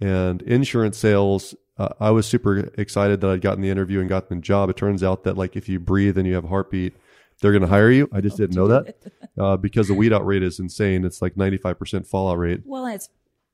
And 0.00 0.42
insurance 0.42 0.98
sales, 0.98 1.54
uh, 1.78 1.90
I 2.00 2.10
was 2.10 2.26
super 2.26 2.70
excited 2.76 3.22
that 3.22 3.30
I'd 3.30 3.40
gotten 3.40 3.62
the 3.62 3.70
interview 3.70 4.00
and 4.00 4.08
gotten 4.08 4.38
the 4.38 4.42
job. 4.42 4.68
It 4.68 4.76
turns 4.76 5.02
out 5.02 5.24
that 5.24 5.38
like 5.38 5.56
if 5.56 5.70
you 5.70 5.80
breathe 5.80 6.18
and 6.18 6.26
you 6.26 6.34
have 6.34 6.44
a 6.44 6.48
heartbeat, 6.48 6.94
they're 7.40 7.52
going 7.52 7.62
to 7.62 7.68
hire 7.68 7.90
you. 7.90 8.10
I 8.12 8.20
just 8.20 8.36
didn't 8.36 8.56
know 8.56 8.68
that 8.68 8.96
uh, 9.38 9.56
because 9.56 9.88
the 9.88 9.94
weed 9.94 10.12
out 10.12 10.26
rate 10.26 10.42
is 10.42 10.58
insane. 10.58 11.06
It's 11.06 11.22
like 11.22 11.38
ninety 11.38 11.56
five 11.56 11.78
percent 11.78 12.06
fallout 12.06 12.38
rate. 12.38 12.60
Well, 12.66 12.86
it's 12.86 13.08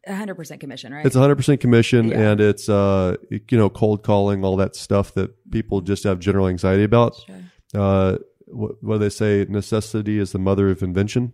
100% 0.08 0.60
commission, 0.60 0.92
right? 0.94 1.04
It's 1.06 1.16
100% 1.16 1.60
commission 1.60 2.08
Yeah. 2.08 2.30
and 2.30 2.40
it's 2.40 2.68
uh 2.68 3.16
you 3.30 3.58
know 3.58 3.68
cold 3.68 4.02
calling 4.02 4.44
all 4.44 4.56
that 4.56 4.74
stuff 4.76 5.12
that 5.14 5.30
people 5.50 5.80
just 5.80 6.04
have 6.04 6.18
general 6.18 6.46
anxiety 6.48 6.84
about. 6.84 7.16
Sure. 7.26 7.36
uh, 7.74 8.18
what, 8.46 8.82
what 8.82 8.94
do 8.94 8.98
they 8.98 9.10
say? 9.10 9.46
Necessity 9.48 10.18
is 10.18 10.32
the 10.32 10.38
mother 10.38 10.70
of 10.70 10.82
invention. 10.82 11.32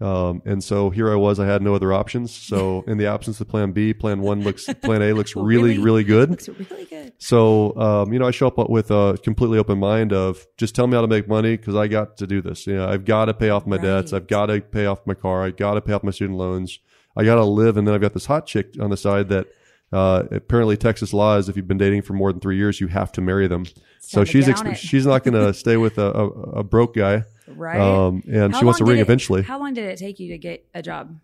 Um, 0.00 0.42
and 0.44 0.64
so 0.64 0.90
here 0.90 1.12
I 1.12 1.14
was, 1.14 1.38
I 1.38 1.46
had 1.46 1.62
no 1.62 1.76
other 1.76 1.92
options. 1.92 2.34
So 2.34 2.82
in 2.88 2.98
the 2.98 3.06
absence 3.06 3.40
of 3.40 3.48
plan 3.48 3.70
B, 3.70 3.94
plan 3.94 4.20
one 4.20 4.42
looks, 4.42 4.66
plan 4.82 5.00
A 5.00 5.12
looks 5.12 5.36
really, 5.36 5.78
really, 5.78 6.02
good. 6.02 6.30
Looks 6.30 6.48
really 6.48 6.86
good. 6.86 7.12
So, 7.18 7.76
um, 7.76 8.12
you 8.12 8.18
know, 8.18 8.26
I 8.26 8.32
show 8.32 8.48
up 8.48 8.58
with 8.68 8.90
a 8.90 9.16
completely 9.22 9.58
open 9.58 9.78
mind 9.78 10.12
of 10.12 10.44
just 10.58 10.74
tell 10.74 10.88
me 10.88 10.94
how 10.96 11.02
to 11.02 11.06
make 11.06 11.28
money 11.28 11.56
because 11.56 11.76
I 11.76 11.86
got 11.86 12.16
to 12.16 12.26
do 12.26 12.42
this. 12.42 12.66
You 12.66 12.74
know, 12.76 12.88
I've 12.88 13.04
got 13.04 13.26
to 13.26 13.34
pay 13.34 13.50
off 13.50 13.64
my 13.64 13.78
debts. 13.78 14.12
I've 14.12 14.26
got 14.26 14.46
to 14.46 14.60
pay 14.60 14.86
off 14.86 15.06
my 15.06 15.14
car. 15.14 15.44
I 15.44 15.50
got 15.52 15.74
to 15.74 15.80
pay 15.80 15.92
off 15.92 16.02
my 16.02 16.10
student 16.10 16.36
loans. 16.38 16.80
I 17.16 17.24
got 17.24 17.36
to 17.36 17.44
live. 17.44 17.76
And 17.76 17.86
then 17.86 17.94
I've 17.94 18.00
got 18.00 18.14
this 18.14 18.26
hot 18.26 18.46
chick 18.46 18.74
on 18.80 18.90
the 18.90 18.96
side 18.96 19.28
that, 19.30 19.46
uh, 19.92 20.22
apparently 20.30 20.76
Texas 20.78 21.12
law 21.12 21.36
is 21.36 21.48
if 21.50 21.56
you've 21.56 21.68
been 21.68 21.76
dating 21.78 22.00
for 22.02 22.14
more 22.14 22.32
than 22.32 22.40
three 22.40 22.56
years, 22.56 22.80
you 22.80 22.86
have 22.86 23.12
to 23.12 23.20
marry 23.20 23.46
them. 23.46 23.66
So 24.00 24.24
she's, 24.24 24.48
ex- 24.48 24.78
she's 24.78 25.04
not 25.04 25.22
going 25.22 25.34
to 25.46 25.52
stay 25.52 25.76
with 25.76 25.98
a, 25.98 26.10
a, 26.12 26.26
a 26.60 26.64
broke 26.64 26.94
guy. 26.94 27.24
Right. 27.46 27.78
Um, 27.78 28.22
and 28.26 28.54
How 28.54 28.58
she 28.60 28.64
wants 28.64 28.80
a 28.80 28.84
ring 28.84 28.98
it- 28.98 29.02
eventually. 29.02 29.42
How 29.42 29.58
long 29.58 29.74
did 29.74 29.84
it 29.84 29.98
take 29.98 30.18
you 30.18 30.30
to 30.32 30.38
get 30.38 30.66
a 30.74 30.80
job? 30.82 31.18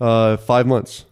Uh, 0.00 0.36
five 0.36 0.66
months. 0.66 1.04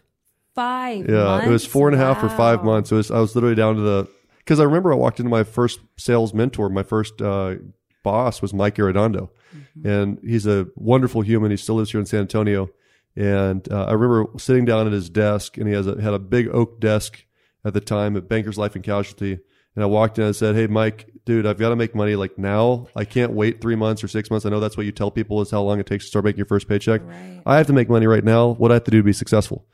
Five. 0.55 1.09
Yeah, 1.09 1.37
it 1.37 1.42
was 1.42 1.62
months? 1.62 1.66
four 1.66 1.88
and 1.88 1.94
a 1.94 1.99
half 2.05 2.25
or 2.25 2.29
five 2.29 2.64
months. 2.64 2.90
It 2.90 2.96
was 2.96 3.11
I 3.12 3.20
was 3.20 3.37
literally 3.37 3.55
down 3.55 3.77
to 3.77 3.81
the 3.83 4.09
because 4.38 4.59
I 4.59 4.64
remember 4.64 4.92
I 4.92 4.96
walked 4.96 5.20
into 5.20 5.31
my 5.31 5.44
first 5.44 5.79
sales 5.96 6.35
mentor, 6.35 6.68
my 6.68 6.83
first 6.83 7.23
uh, 7.23 7.55
boss 8.03 8.42
was 8.42 8.53
Mike 8.53 8.75
Arredondo, 8.77 9.29
Mm-hmm. 9.57 9.88
and 9.88 10.18
he's 10.25 10.46
a 10.46 10.66
wonderful 10.77 11.23
human. 11.23 11.51
He 11.53 11.57
still 11.57 11.77
lives 11.77 11.90
here 11.92 12.01
in 12.01 12.07
San 12.07 12.20
Antonio, 12.20 12.68
and 13.16 13.70
uh, 13.73 13.85
I 13.85 13.92
remember 13.92 14.38
sitting 14.38 14.64
down 14.64 14.87
at 14.87 14.92
his 14.92 15.11
desk, 15.11 15.57
and 15.59 15.66
he 15.68 15.75
has 15.75 15.87
a, 15.87 16.01
had 16.01 16.14
a 16.14 16.18
big 16.18 16.49
oak 16.49 16.81
desk 16.81 17.25
at 17.64 17.75
the 17.75 17.81
time 17.81 18.16
at 18.16 18.29
Bankers 18.29 18.57
Life 18.59 18.75
and 18.75 18.85
Casualty. 18.85 19.38
And 19.77 19.85
I 19.85 19.87
walked 19.87 20.18
in 20.18 20.25
and 20.25 20.35
said, 20.37 20.57
"Hey, 20.57 20.66
Mike, 20.66 21.11
dude, 21.25 21.46
I've 21.46 21.59
got 21.59 21.68
to 21.68 21.77
make 21.77 21.94
money 21.94 22.16
like 22.16 22.37
now. 22.38 22.88
I 22.96 23.05
can't 23.05 23.33
wait 23.33 23.61
three 23.61 23.77
months 23.77 24.03
or 24.03 24.09
six 24.09 24.31
months. 24.31 24.44
I 24.44 24.49
know 24.51 24.59
that's 24.61 24.77
what 24.77 24.85
you 24.87 24.92
tell 24.92 25.11
people 25.11 25.40
is 25.42 25.51
how 25.51 25.62
long 25.62 25.79
it 25.79 25.87
takes 25.87 26.05
to 26.05 26.09
start 26.09 26.25
making 26.25 26.38
your 26.38 26.46
first 26.46 26.68
paycheck. 26.68 27.03
Right. 27.05 27.40
I 27.46 27.57
have 27.57 27.68
to 27.68 27.73
make 27.73 27.88
money 27.88 28.07
right 28.07 28.25
now. 28.25 28.49
What 28.49 28.73
I 28.73 28.75
have 28.75 28.85
to 28.85 28.90
do 28.90 28.99
to 28.99 29.05
be 29.05 29.12
successful?" 29.12 29.66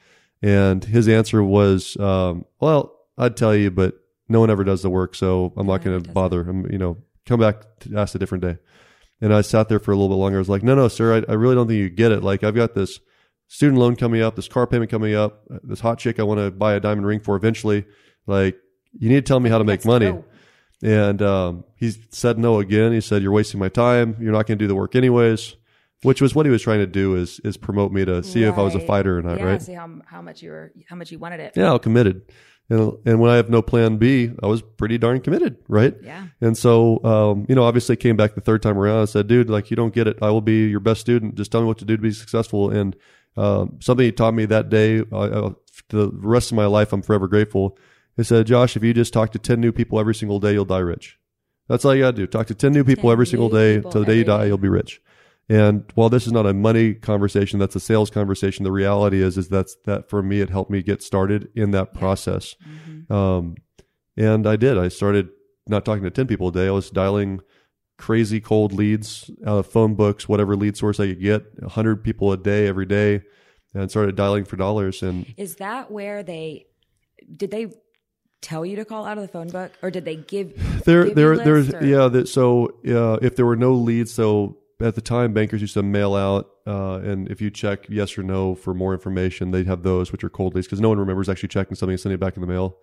And 0.43 0.85
his 0.85 1.09
answer 1.09 1.43
was, 1.43 1.97
um, 1.99 2.45
"Well, 2.61 2.95
I'd 3.17 3.37
tell 3.39 3.55
you, 3.57 3.71
but 3.71 3.95
no 4.29 4.41
one 4.41 4.51
ever 4.51 4.65
does 4.65 4.83
the 4.83 4.91
work, 4.91 5.15
so 5.15 5.55
I'm 5.57 5.67
not 5.67 5.85
No, 5.85 5.93
going 5.93 6.03
to 6.03 6.11
bother. 6.13 6.43
I'm, 6.43 6.71
you 6.71 6.79
know, 6.79 6.99
come 7.25 7.41
back 7.41 7.63
to 7.81 7.97
ask 7.97 8.15
a 8.15 8.19
different 8.19 8.43
day." 8.43 8.59
And 9.23 9.33
I 9.33 9.41
sat 9.41 9.71
there 9.71 9.79
for 9.79 9.93
a 9.93 9.97
little 9.97 10.11
bit 10.15 10.21
longer. 10.21 10.37
I 10.37 10.41
was 10.41 10.51
like, 10.51 10.63
"No, 10.63 10.75
no, 10.75 10.89
sir, 10.89 11.25
I, 11.27 11.33
I 11.33 11.35
really 11.37 11.55
don't 11.55 11.69
think 11.69 11.79
you 11.79 11.89
get 11.89 12.13
it. 12.13 12.23
Like, 12.23 12.45
I've 12.45 12.55
got 12.55 12.75
this 12.75 13.01
student 13.49 13.79
loan 13.79 13.97
coming 13.97 14.23
up, 14.23 14.37
this 14.37 14.49
car 14.49 14.67
payment 14.67 14.91
coming 14.91 15.15
up, 15.15 15.45
this 15.63 15.81
hot 15.81 15.99
chick 15.99 16.19
I 16.19 16.23
want 16.23 16.41
to 16.41 16.51
buy 16.51 16.75
a 16.75 16.81
diamond 16.81 17.07
ring 17.07 17.21
for 17.21 17.37
eventually. 17.37 17.85
Like, 18.27 18.57
you 18.99 19.09
need 19.09 19.17
to 19.17 19.23
tell 19.23 19.41
me 19.41 19.51
how 19.51 19.59
to 19.59 19.65
make 19.65 19.81
Let's 19.81 19.87
money." 19.87 20.07
go. 20.07 20.25
And 20.83 21.23
um, 21.23 21.65
he 21.77 21.91
said 22.11 22.39
no 22.39 22.61
again. 22.61 22.93
He 22.93 23.01
said, 23.01 23.23
"You're 23.23 23.33
wasting 23.33 23.61
my 23.61 23.69
time. 23.69 24.17
You're 24.21 24.33
not 24.33 24.47
going 24.47 24.59
to 24.59 24.65
do 24.65 24.69
the 24.69 24.75
work 24.75 24.95
anyways." 24.95 25.57
Which 26.03 26.21
was 26.21 26.35
what 26.35 26.45
he 26.45 26.53
was 26.53 26.61
trying 26.61 26.81
to 26.81 26.87
do 26.87 27.17
is 27.17 27.41
is 27.41 27.57
promote 27.57 27.91
me 27.91 28.05
to 28.05 28.23
see 28.23 28.43
if 28.43 28.59
I 28.59 28.63
was 28.63 28.75
a 28.75 28.81
fighter 28.81 29.19
or 29.19 29.23
not, 29.23 29.39
yeah, 29.39 29.45
right? 29.45 29.63
See 29.63 29.73
how 29.73 29.89
how 30.05 30.21
much 30.21 30.43
you 30.43 30.51
were 30.51 30.73
how 30.89 30.95
much 30.95 31.11
you 31.11 31.19
wanted 31.19 31.41
it. 31.41 31.55
Yeah, 31.57 31.73
I'm 31.73 31.79
committed. 31.79 32.23
And 32.69 32.93
and 33.07 33.21
when 33.21 33.31
I 33.31 33.37
have 33.37 33.49
no 33.49 33.63
plan 33.63 33.97
B, 33.97 34.31
I 34.43 34.47
was 34.47 34.61
pretty 34.61 34.99
darn 34.99 35.21
committed, 35.21 35.57
right? 35.69 35.95
Yeah. 36.03 36.27
And 36.41 36.57
so, 36.57 37.03
um, 37.05 37.47
you 37.49 37.55
know, 37.55 37.63
obviously 37.63 37.97
came 37.97 38.17
back 38.17 38.35
the 38.35 38.41
third 38.41 38.63
time 38.63 38.77
around 38.77 39.01
I 39.01 39.05
said, 39.07 39.27
dude, 39.27 39.49
like, 39.49 39.71
you 39.71 39.77
don't 39.77 39.95
get 39.95 40.07
it. 40.07 40.19
I 40.21 40.31
will 40.31 40.41
be 40.41 40.67
your 40.69 40.81
best 40.81 41.01
student. 41.01 41.37
Just 41.37 41.51
tell 41.51 41.61
me 41.61 41.67
what 41.67 41.79
to 41.79 41.85
do 41.85 41.97
to 41.97 42.03
be 42.03 42.13
successful. 42.13 42.71
And 42.71 42.95
um, 43.37 43.79
something 43.81 44.05
he 44.05 44.13
taught 44.13 44.35
me 44.35 44.47
that 44.47 44.69
day, 44.69 45.01
uh, 45.13 45.19
uh, 45.19 45.51
the 45.89 46.11
rest 46.13 46.51
of 46.51 46.57
my 46.57 46.67
life, 46.67 46.93
I'm 46.93 47.03
forever 47.03 47.29
grateful. 47.29 47.79
He 48.17 48.25
said, 48.25 48.47
Josh, 48.47 48.77
if 48.77 48.83
you 48.83 48.95
just 48.95 49.13
talk 49.13 49.31
to 49.33 49.39
10 49.39 49.61
new 49.61 49.73
people 49.73 50.01
every 50.01 50.15
single 50.15 50.41
day, 50.41 50.53
you'll 50.55 50.65
die 50.65 50.79
rich. 50.79 51.19
That's 51.69 51.85
all 51.85 51.95
you 51.95 52.03
got 52.03 52.13
to 52.13 52.17
do. 52.17 52.27
Talk 52.27 52.47
to 52.47 52.55
10 52.55 52.73
new 52.73 52.85
people 52.85 53.05
10 53.05 53.13
every 53.13 53.27
single 53.27 53.49
day 53.49 53.81
till 53.81 54.01
the 54.01 54.05
day 54.07 54.19
you 54.19 54.25
die, 54.25 54.43
day. 54.43 54.49
you'll 54.49 54.59
be 54.59 54.69
rich. 54.69 55.01
And 55.49 55.85
while 55.95 56.09
this 56.09 56.27
is 56.27 56.33
not 56.33 56.47
a 56.47 56.55
money 56.55 56.95
conversation, 56.95 57.59
that's 57.59 57.77
a 57.77 57.81
sales 57.81 58.11
conversation. 58.11 58.65
The 58.65 58.73
reality 58.73 59.23
is, 59.23 59.39
is 59.39 59.49
that's 59.49 59.77
that 59.85 60.09
for 60.09 60.23
me, 60.23 60.41
it 60.41 60.51
helped 60.51 60.71
me 60.71 60.83
get 60.83 61.03
started 61.03 61.49
in 61.55 61.71
that 61.73 61.95
process. 61.95 62.57
Mhm. 62.89 63.11
Um, 63.11 63.55
and 64.17 64.47
I 64.47 64.57
did. 64.57 64.79
I 64.79 64.89
started 64.89 65.29
not 65.69 65.85
talking 65.85 66.03
to 66.05 66.11
10 66.11 66.27
people 66.27 66.49
a 66.49 66.53
day. 66.53 66.67
I 66.67 66.71
was 66.71 66.91
dialing 66.91 67.41
crazy 67.99 68.41
cold 68.41 68.73
leads 68.73 69.31
out 69.47 69.59
of 69.59 69.67
phone 69.67 69.95
books, 69.95 70.29
whatever 70.29 70.57
lead 70.57 70.77
source 70.77 71.01
I 71.01 71.07
could 71.09 71.21
get, 71.21 71.45
100 71.63 72.03
people 72.05 72.33
a 72.33 72.37
day 72.37 72.67
every 72.67 72.87
day, 72.87 73.23
and 73.75 73.91
started 73.91 74.17
dialing 74.17 74.45
for 74.45 74.57
dollars. 74.57 75.03
And 75.03 75.33
Is 75.37 75.57
that 75.57 75.91
where 75.91 76.23
they 76.23 76.67
did 77.37 77.51
they 77.51 77.73
tell 78.43 78.65
you 78.65 78.77
to 78.77 78.85
call 78.85 79.07
out 79.07 79.19
of 79.19 79.23
the 79.23 79.29
phone 79.29 79.49
book, 79.49 79.73
or 79.83 79.91
did 79.91 80.05
they 80.05 80.17
give? 80.17 80.85
there, 80.85 81.07
give 81.07 81.15
there, 81.15 81.37
there's, 81.37 81.75
or- 81.75 81.85
yeah. 81.85 82.09
That, 82.09 82.29
so, 82.29 82.79
uh, 82.87 83.19
if 83.23 83.35
there 83.37 83.47
were 83.47 83.57
no 83.57 83.73
leads, 83.75 84.13
so 84.13 84.59
at 84.81 84.95
the 84.95 85.01
time, 85.01 85.33
bankers 85.33 85.61
used 85.63 85.75
to 85.75 85.83
mail 85.83 86.15
out, 86.15 86.51
uh, 86.67 87.01
and 87.03 87.29
if 87.31 87.41
you 87.41 87.51
check 87.51 87.87
yes 87.89 88.17
or 88.19 88.23
no 88.23 88.55
for 88.55 88.75
more 88.75 88.93
information, 88.93 89.51
they'd 89.51 89.67
have 89.67 89.83
those, 89.83 90.13
which 90.13 90.23
are 90.23 90.29
cold 90.29 90.55
leads, 90.55 90.67
because 90.67 90.81
no 90.81 90.91
one 90.91 90.99
remembers 90.99 91.29
actually 91.29 91.49
checking 91.49 91.75
something 91.75 91.95
and 91.95 92.01
sending 92.01 92.15
it 92.17 92.21
back 92.21 92.37
in 92.37 92.41
the 92.43 92.47
mail 92.47 92.77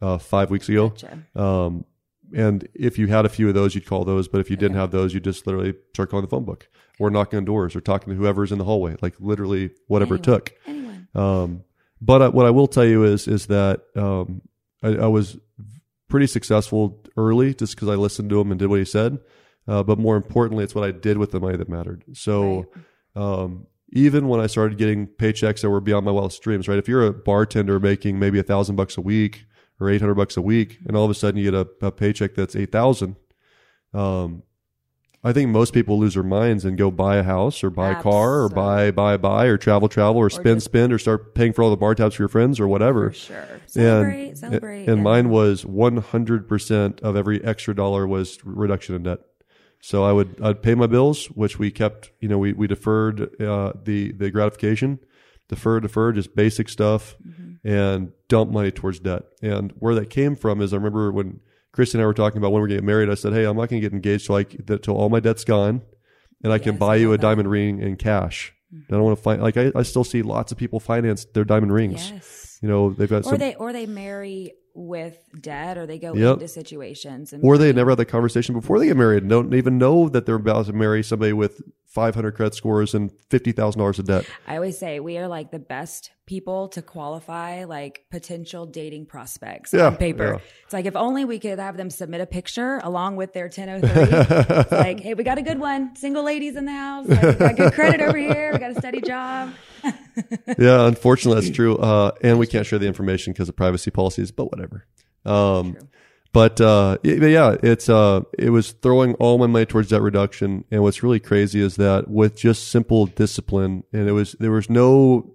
uh, 0.00 0.16
five 0.16 0.48
weeks 0.50 0.68
ago. 0.68 0.90
Gotcha. 0.90 1.18
Um, 1.34 1.84
and 2.34 2.68
if 2.74 2.98
you 2.98 3.08
had 3.08 3.24
a 3.24 3.28
few 3.28 3.48
of 3.48 3.54
those, 3.54 3.74
you'd 3.74 3.86
call 3.86 4.04
those. 4.04 4.28
But 4.28 4.40
if 4.40 4.50
you 4.50 4.56
didn't 4.56 4.76
have 4.76 4.90
those, 4.90 5.14
you 5.14 5.20
just 5.20 5.46
literally 5.46 5.74
start 5.94 6.10
calling 6.10 6.24
the 6.24 6.30
phone 6.30 6.44
book 6.44 6.68
or 6.98 7.10
knocking 7.10 7.38
on 7.38 7.44
doors 7.44 7.74
or 7.74 7.80
talking 7.80 8.12
to 8.12 8.18
whoever's 8.18 8.52
in 8.52 8.58
the 8.58 8.64
hallway, 8.64 8.96
like 9.00 9.14
literally 9.18 9.70
whatever 9.88 10.16
it 10.16 10.22
took. 10.22 10.52
Anyone? 10.66 11.08
Um, 11.14 11.64
but 12.00 12.22
uh, 12.22 12.30
what 12.30 12.46
I 12.46 12.50
will 12.50 12.66
tell 12.68 12.84
you 12.84 13.04
is 13.04 13.28
is 13.28 13.46
that 13.46 13.82
um, 13.96 14.42
I, 14.82 14.88
I 14.88 15.06
was 15.06 15.38
pretty 16.08 16.26
successful 16.26 17.02
early 17.16 17.54
just 17.54 17.74
because 17.74 17.88
I 17.88 17.94
listened 17.94 18.30
to 18.30 18.40
him 18.40 18.50
and 18.50 18.58
did 18.58 18.68
what 18.68 18.78
he 18.78 18.84
said. 18.84 19.18
Uh, 19.68 19.82
but 19.82 19.98
more 19.98 20.16
importantly, 20.16 20.64
it's 20.64 20.74
what 20.74 20.84
I 20.84 20.90
did 20.90 21.18
with 21.18 21.30
the 21.30 21.40
money 21.40 21.56
that 21.56 21.68
mattered. 21.68 22.04
So 22.14 22.66
um, 23.14 23.66
even 23.92 24.28
when 24.28 24.40
I 24.40 24.46
started 24.46 24.78
getting 24.78 25.06
paychecks 25.06 25.60
that 25.60 25.70
were 25.70 25.80
beyond 25.80 26.06
my 26.06 26.12
wildest 26.12 26.42
dreams, 26.42 26.68
right? 26.68 26.78
If 26.78 26.88
you're 26.88 27.06
a 27.06 27.12
bartender 27.12 27.78
making 27.78 28.18
maybe 28.18 28.38
a 28.38 28.42
thousand 28.42 28.76
bucks 28.76 28.96
a 28.96 29.00
week 29.00 29.44
or 29.80 29.88
eight 29.90 30.00
hundred 30.00 30.14
bucks 30.14 30.36
a 30.36 30.42
week, 30.42 30.78
and 30.86 30.96
all 30.96 31.04
of 31.04 31.10
a 31.10 31.14
sudden 31.14 31.38
you 31.40 31.50
get 31.50 31.54
a, 31.54 31.86
a 31.86 31.90
paycheck 31.90 32.34
that's 32.34 32.54
eight 32.54 32.70
thousand, 32.72 33.16
um, 33.94 34.42
I 35.22 35.32
think 35.34 35.50
most 35.50 35.74
people 35.74 35.98
lose 35.98 36.14
their 36.14 36.22
minds 36.22 36.64
and 36.64 36.78
go 36.78 36.90
buy 36.90 37.16
a 37.16 37.22
house 37.22 37.62
or 37.62 37.68
buy 37.70 37.90
a 37.90 38.02
car 38.02 38.42
or 38.42 38.48
buy 38.48 38.90
buy 38.90 39.16
buy 39.18 39.46
or 39.46 39.58
travel 39.58 39.88
travel 39.88 40.16
or 40.18 40.30
spend 40.30 40.56
just- 40.56 40.64
spend 40.64 40.92
or 40.92 40.98
start 40.98 41.34
paying 41.34 41.52
for 41.52 41.62
all 41.62 41.70
the 41.70 41.76
bar 41.76 41.94
tabs 41.94 42.14
for 42.14 42.22
your 42.22 42.28
friends 42.28 42.58
or 42.58 42.66
whatever. 42.68 43.10
For 43.10 43.16
sure. 43.16 43.60
Celebrate. 43.66 44.28
And, 44.28 44.38
celebrate. 44.38 44.88
and 44.88 45.02
mine 45.02 45.28
was 45.28 45.64
100% 45.64 47.00
of 47.02 47.16
every 47.16 47.44
extra 47.44 47.74
dollar 47.74 48.06
was 48.06 48.38
reduction 48.44 48.94
in 48.94 49.02
debt. 49.02 49.20
So 49.82 50.04
I 50.04 50.12
would 50.12 50.40
I'd 50.42 50.62
pay 50.62 50.74
my 50.74 50.86
bills, 50.86 51.26
which 51.26 51.58
we 51.58 51.70
kept, 51.70 52.10
you 52.20 52.28
know, 52.28 52.38
we 52.38 52.52
we 52.52 52.66
deferred 52.66 53.40
uh, 53.40 53.72
the 53.82 54.12
the 54.12 54.30
gratification, 54.30 54.98
defer 55.48 55.80
defer 55.80 56.12
just 56.12 56.34
basic 56.36 56.68
stuff, 56.68 57.16
Mm-hmm. 57.26 57.49
And 57.64 58.12
dump 58.28 58.50
money 58.50 58.70
towards 58.70 59.00
debt. 59.00 59.22
And 59.42 59.72
where 59.78 59.94
that 59.94 60.10
came 60.10 60.36
from 60.36 60.60
is 60.60 60.72
I 60.72 60.76
remember 60.76 61.12
when 61.12 61.40
Chris 61.72 61.94
and 61.94 62.02
I 62.02 62.06
were 62.06 62.14
talking 62.14 62.38
about 62.38 62.52
when 62.52 62.62
we're 62.62 62.68
getting 62.68 62.86
married. 62.86 63.10
I 63.10 63.14
said, 63.14 63.32
"Hey, 63.32 63.44
I'm 63.44 63.56
not 63.56 63.68
going 63.68 63.80
to 63.80 63.86
get 63.88 63.92
engaged 63.92 64.26
till 64.26 64.34
like 64.34 64.56
till 64.82 64.96
all 64.96 65.08
my 65.08 65.20
debt's 65.20 65.44
gone, 65.44 65.82
and 66.42 66.52
I 66.52 66.58
can 66.58 66.72
Yes, 66.72 66.80
buy 66.80 66.96
you 66.96 67.08
a 67.08 67.10
that. 67.12 67.16
Mm-hmm. 67.18 67.22
diamond 67.28 67.50
ring 67.50 67.80
in 67.80 67.96
cash." 67.96 68.52
I 68.72 68.92
don't 68.92 69.02
want 69.02 69.16
to 69.18 69.22
find 69.22 69.42
like 69.42 69.56
I, 69.56 69.72
I 69.74 69.82
still 69.82 70.04
see 70.04 70.22
lots 70.22 70.52
of 70.52 70.58
people 70.58 70.78
finance 70.78 71.24
their 71.34 71.44
diamond 71.44 71.72
rings. 71.72 72.10
Yes. 72.12 72.58
You 72.62 72.68
know, 72.68 72.90
they've 72.92 73.08
got 73.10 73.20
Or 73.26 73.30
some 73.30 73.38
they 73.38 73.54
or 73.56 73.72
they 73.72 73.86
marry 73.86 74.52
with 74.74 75.18
debt, 75.40 75.76
or 75.76 75.86
they 75.86 75.98
go 75.98 76.14
Yep. 76.14 76.34
into 76.34 76.46
situations, 76.48 77.32
and 77.32 77.42
or 77.44 77.58
they 77.58 77.72
never 77.72 77.90
had 77.90 77.98
that 77.98 78.04
conversation 78.06 78.54
before 78.54 78.78
they 78.78 78.86
get 78.86 78.96
married 78.96 79.22
and 79.24 79.30
don't 79.30 79.52
even 79.54 79.76
know 79.78 80.08
that 80.08 80.24
they're 80.24 80.36
about 80.36 80.66
to 80.66 80.72
marry 80.72 81.02
somebody 81.02 81.32
with 81.32 81.60
500 81.90 82.32
credit 82.36 82.54
scores 82.54 82.94
and 82.94 83.10
$50,000 83.30 83.98
of 83.98 84.04
debt. 84.06 84.24
I 84.46 84.54
always 84.54 84.78
say 84.78 85.00
we 85.00 85.18
are 85.18 85.26
like 85.26 85.50
the 85.50 85.58
best 85.58 86.12
people 86.24 86.68
to 86.68 86.82
qualify 86.82 87.64
like 87.64 88.04
potential 88.12 88.64
dating 88.64 89.06
prospects 89.06 89.72
Yeah, 89.72 89.86
on 89.86 89.96
paper. 89.96 90.34
yeah. 90.34 90.48
It's 90.64 90.72
like 90.72 90.86
if 90.86 90.94
only 90.94 91.24
we 91.24 91.40
could 91.40 91.58
have 91.58 91.76
them 91.76 91.90
submit 91.90 92.20
a 92.20 92.26
picture 92.26 92.78
along 92.84 93.16
with 93.16 93.32
their 93.32 93.46
1003. 93.46 93.90
It's 93.90 94.70
like, 94.72 95.00
hey, 95.06 95.14
we 95.14 95.24
got 95.24 95.38
a 95.38 95.42
good 95.42 95.58
one. 95.58 95.96
Single 95.96 96.22
ladies 96.22 96.54
in 96.54 96.64
the 96.64 96.72
house. 96.72 97.08
Like, 97.08 97.22
we 97.22 97.32
got 97.34 97.56
good 97.56 97.72
credit 97.72 98.00
over 98.00 98.16
here. 98.16 98.52
We 98.52 98.58
got 98.60 98.70
a 98.70 98.76
steady 98.76 99.00
job. 99.00 99.52
yeah, 100.58 100.86
unfortunately, 100.86 101.42
that's 101.42 101.54
true. 101.54 101.76
Uh, 101.76 102.12
and 102.22 102.38
we 102.38 102.46
can't 102.46 102.66
share 102.66 102.78
the 102.78 102.86
information 102.86 103.32
because 103.32 103.48
of 103.48 103.56
privacy 103.56 103.90
policies, 103.90 104.30
but 104.30 104.44
whatever. 104.52 104.86
Um. 105.24 105.76
But, 106.32 106.60
uh, 106.60 106.98
yeah, 107.02 107.56
it's, 107.62 107.88
uh, 107.88 108.22
it 108.38 108.50
was 108.50 108.72
throwing 108.72 109.14
all 109.14 109.38
my 109.38 109.46
money 109.46 109.66
towards 109.66 109.88
debt 109.88 110.02
reduction. 110.02 110.64
And 110.70 110.82
what's 110.82 111.02
really 111.02 111.20
crazy 111.20 111.60
is 111.60 111.76
that 111.76 112.08
with 112.08 112.36
just 112.36 112.68
simple 112.68 113.06
discipline 113.06 113.84
and 113.92 114.08
it 114.08 114.12
was, 114.12 114.36
there 114.38 114.52
was 114.52 114.70
no 114.70 115.34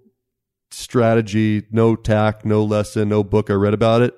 strategy, 0.70 1.64
no 1.70 1.96
tack, 1.96 2.44
no 2.44 2.64
lesson, 2.64 3.08
no 3.08 3.22
book 3.22 3.50
I 3.50 3.54
read 3.54 3.74
about 3.74 4.02
it. 4.02 4.14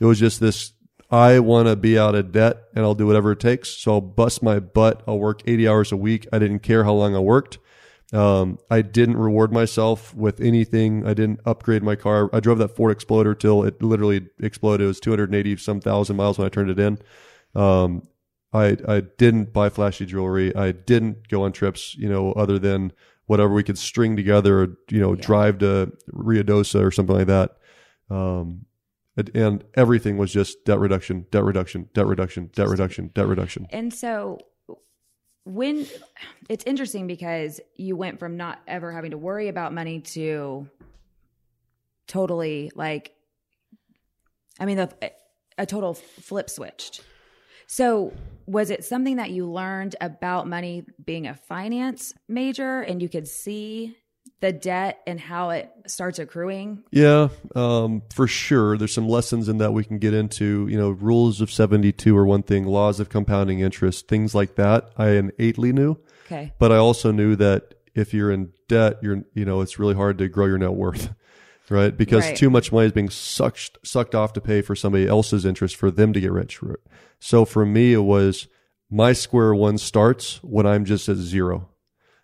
It 0.00 0.06
was 0.06 0.18
just 0.18 0.40
this, 0.40 0.72
I 1.10 1.38
want 1.40 1.68
to 1.68 1.76
be 1.76 1.98
out 1.98 2.14
of 2.14 2.32
debt 2.32 2.62
and 2.74 2.84
I'll 2.84 2.94
do 2.94 3.06
whatever 3.06 3.32
it 3.32 3.40
takes. 3.40 3.68
So 3.68 3.92
I'll 3.92 4.00
bust 4.00 4.42
my 4.42 4.58
butt. 4.58 5.02
I'll 5.06 5.18
work 5.18 5.42
80 5.46 5.68
hours 5.68 5.92
a 5.92 5.96
week. 5.96 6.26
I 6.32 6.38
didn't 6.38 6.60
care 6.60 6.84
how 6.84 6.94
long 6.94 7.14
I 7.14 7.18
worked. 7.18 7.58
Um, 8.12 8.58
I 8.70 8.82
didn't 8.82 9.16
reward 9.16 9.52
myself 9.52 10.14
with 10.14 10.40
anything. 10.40 11.06
I 11.06 11.14
didn't 11.14 11.40
upgrade 11.46 11.82
my 11.82 11.96
car. 11.96 12.28
I 12.32 12.40
drove 12.40 12.58
that 12.58 12.76
Ford 12.76 12.92
Exploder 12.92 13.34
till 13.34 13.64
it 13.64 13.82
literally 13.82 14.28
exploded. 14.38 14.84
It 14.84 14.88
was 14.88 15.00
280 15.00 15.56
some 15.56 15.80
thousand 15.80 16.16
miles 16.16 16.36
when 16.38 16.46
I 16.46 16.50
turned 16.50 16.70
it 16.70 16.78
in. 16.78 16.98
Um, 17.54 18.02
I 18.52 18.76
I 18.86 19.00
didn't 19.00 19.52
buy 19.54 19.70
flashy 19.70 20.04
jewelry. 20.04 20.54
I 20.54 20.72
didn't 20.72 21.28
go 21.28 21.44
on 21.44 21.52
trips, 21.52 21.94
you 21.96 22.08
know, 22.08 22.32
other 22.32 22.58
than 22.58 22.92
whatever 23.26 23.54
we 23.54 23.62
could 23.62 23.78
string 23.78 24.14
together, 24.14 24.62
or, 24.62 24.76
you 24.90 25.00
know, 25.00 25.14
Yeah. 25.14 25.22
drive 25.22 25.58
to 25.58 25.92
Ruidoso 26.12 26.84
or 26.84 26.90
something 26.90 27.16
like 27.16 27.28
that. 27.28 27.56
Um, 28.10 28.66
and 29.34 29.64
everything 29.74 30.18
was 30.18 30.32
just 30.32 30.64
debt 30.66 30.78
reduction, 30.78 31.26
debt 31.30 31.44
reduction, 31.44 31.88
debt 31.94 32.06
reduction, 32.06 32.50
debt 32.54 32.68
reduction, 32.68 33.10
debt 33.14 33.26
reduction. 33.26 33.66
And 33.70 33.92
so 33.94 34.38
when 35.44 35.86
it's 36.48 36.64
interesting 36.64 37.06
because 37.06 37.60
you 37.74 37.96
went 37.96 38.18
from 38.18 38.36
not 38.36 38.60
ever 38.66 38.92
having 38.92 39.10
to 39.10 39.18
worry 39.18 39.48
about 39.48 39.72
money 39.72 40.00
to 40.00 40.68
totally 42.06 42.70
like 42.74 43.12
I 44.60 44.66
mean 44.66 44.76
the 44.76 45.12
a 45.58 45.66
total 45.66 45.94
flip 45.94 46.48
switched. 46.48 47.02
So 47.66 48.12
was 48.46 48.70
it 48.70 48.84
something 48.84 49.16
that 49.16 49.30
you 49.30 49.50
learned 49.50 49.96
about 50.00 50.46
money 50.46 50.84
being 51.04 51.26
a 51.26 51.34
finance 51.34 52.12
major 52.28 52.80
and 52.80 53.00
you 53.00 53.08
could 53.08 53.26
see 53.26 53.96
the 54.42 54.52
debt 54.52 55.00
and 55.06 55.18
how 55.18 55.50
it 55.50 55.70
starts 55.86 56.18
accruing? 56.18 56.82
Yeah, 56.90 57.28
um, 57.54 58.02
for 58.14 58.26
sure. 58.26 58.76
There's 58.76 58.92
some 58.92 59.08
lessons 59.08 59.48
in 59.48 59.58
that 59.58 59.72
we 59.72 59.84
can 59.84 59.98
get 59.98 60.12
into. 60.12 60.66
You 60.68 60.76
know, 60.76 60.90
rules 60.90 61.40
of 61.40 61.50
72 61.50 62.14
are 62.16 62.26
one 62.26 62.42
thing, 62.42 62.66
laws 62.66 63.00
of 63.00 63.08
compounding 63.08 63.60
interest, 63.60 64.08
things 64.08 64.34
like 64.34 64.56
that. 64.56 64.90
I 64.98 65.10
innately 65.10 65.72
knew, 65.72 65.96
Okay. 66.26 66.52
but 66.58 66.72
I 66.72 66.76
also 66.76 67.12
knew 67.12 67.36
that 67.36 67.74
if 67.94 68.12
you're 68.12 68.30
in 68.32 68.52
debt, 68.68 68.98
you're, 69.00 69.22
you 69.32 69.44
know, 69.44 69.60
it's 69.60 69.78
really 69.78 69.94
hard 69.94 70.18
to 70.18 70.28
grow 70.28 70.46
your 70.46 70.58
net 70.58 70.72
worth, 70.74 71.14
right? 71.70 71.96
Because 71.96 72.24
Right. 72.24 72.36
too 72.36 72.50
much 72.50 72.72
money 72.72 72.86
is 72.86 72.92
being 72.92 73.10
sucked, 73.10 73.78
sucked 73.84 74.14
off 74.14 74.32
to 74.34 74.40
pay 74.40 74.60
for 74.60 74.74
somebody 74.74 75.06
else's 75.06 75.44
interest 75.44 75.76
for 75.76 75.90
them 75.90 76.12
to 76.12 76.20
get 76.20 76.32
rich. 76.32 76.58
So 77.20 77.44
for 77.44 77.64
me, 77.64 77.92
it 77.92 77.98
was 78.02 78.48
my 78.90 79.12
square 79.12 79.54
one 79.54 79.78
starts 79.78 80.42
when 80.42 80.66
I'm 80.66 80.84
just 80.84 81.08
at 81.08 81.16
zero. 81.16 81.68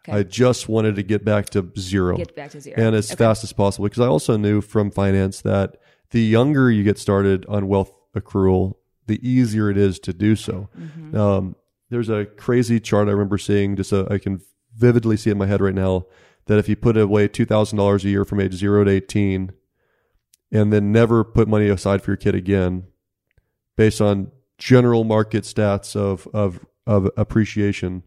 Okay. 0.09 0.19
I 0.19 0.23
just 0.23 0.69
wanted 0.69 0.97
to 0.97 1.03
get 1.03 1.25
back 1.25 1.51
to 1.51 1.71
zero 1.79 2.17
Get 2.17 2.35
back 2.35 2.51
to 2.53 2.61
zero. 2.61 2.77
and 2.81 2.95
as 2.97 3.11
Okay. 3.11 3.17
fast 3.19 3.45
as 3.45 3.53
possible 3.53 3.85
because 3.87 4.01
I 4.03 4.07
also 4.07 4.37
knew 4.37 4.61
from 4.61 4.91
finance 4.91 5.41
that 5.43 5.77
the 6.11 6.21
younger 6.21 6.71
you 6.71 6.83
get 6.85 6.99
started 6.99 7.45
on 7.47 7.69
wealth 7.69 7.93
accrual, 8.17 8.75
the 9.07 9.21
easier 9.29 9.71
it 9.71 9.77
is 9.77 9.99
to 10.01 10.13
do 10.13 10.35
so. 10.37 10.69
Mhm. 10.79 11.15
Um, 11.15 11.57
there's 11.91 12.09
a 12.09 12.25
crazy 12.27 12.81
chart 12.81 13.09
I 13.09 13.13
remember 13.13 13.39
seeing, 13.39 13.77
just 13.77 13.93
a, 13.93 14.07
I 14.11 14.19
can 14.19 14.41
vividly 14.77 15.17
see 15.17 15.31
it 15.31 15.33
in 15.33 15.39
my 15.39 15.47
head 15.47 15.61
right 15.61 15.75
now, 15.75 16.07
that 16.47 16.59
if 16.59 16.69
you 16.69 16.77
put 16.77 16.97
away 16.97 17.29
$2,000 17.29 18.05
a 18.05 18.09
year 18.09 18.25
from 18.25 18.41
age 18.41 18.55
zero 18.55 18.85
to 18.85 18.91
18 18.91 19.53
and 20.51 20.73
then 20.73 20.91
never 20.93 21.25
put 21.25 21.47
money 21.49 21.69
aside 21.69 22.03
for 22.03 22.11
your 22.13 22.17
kid 22.17 22.35
again, 22.35 22.85
based 23.77 24.01
on 24.01 24.31
general 24.57 25.05
market 25.05 25.45
stats 25.45 25.95
of, 25.95 26.27
of, 26.33 26.65
of 26.87 27.11
appreciation 27.17 28.03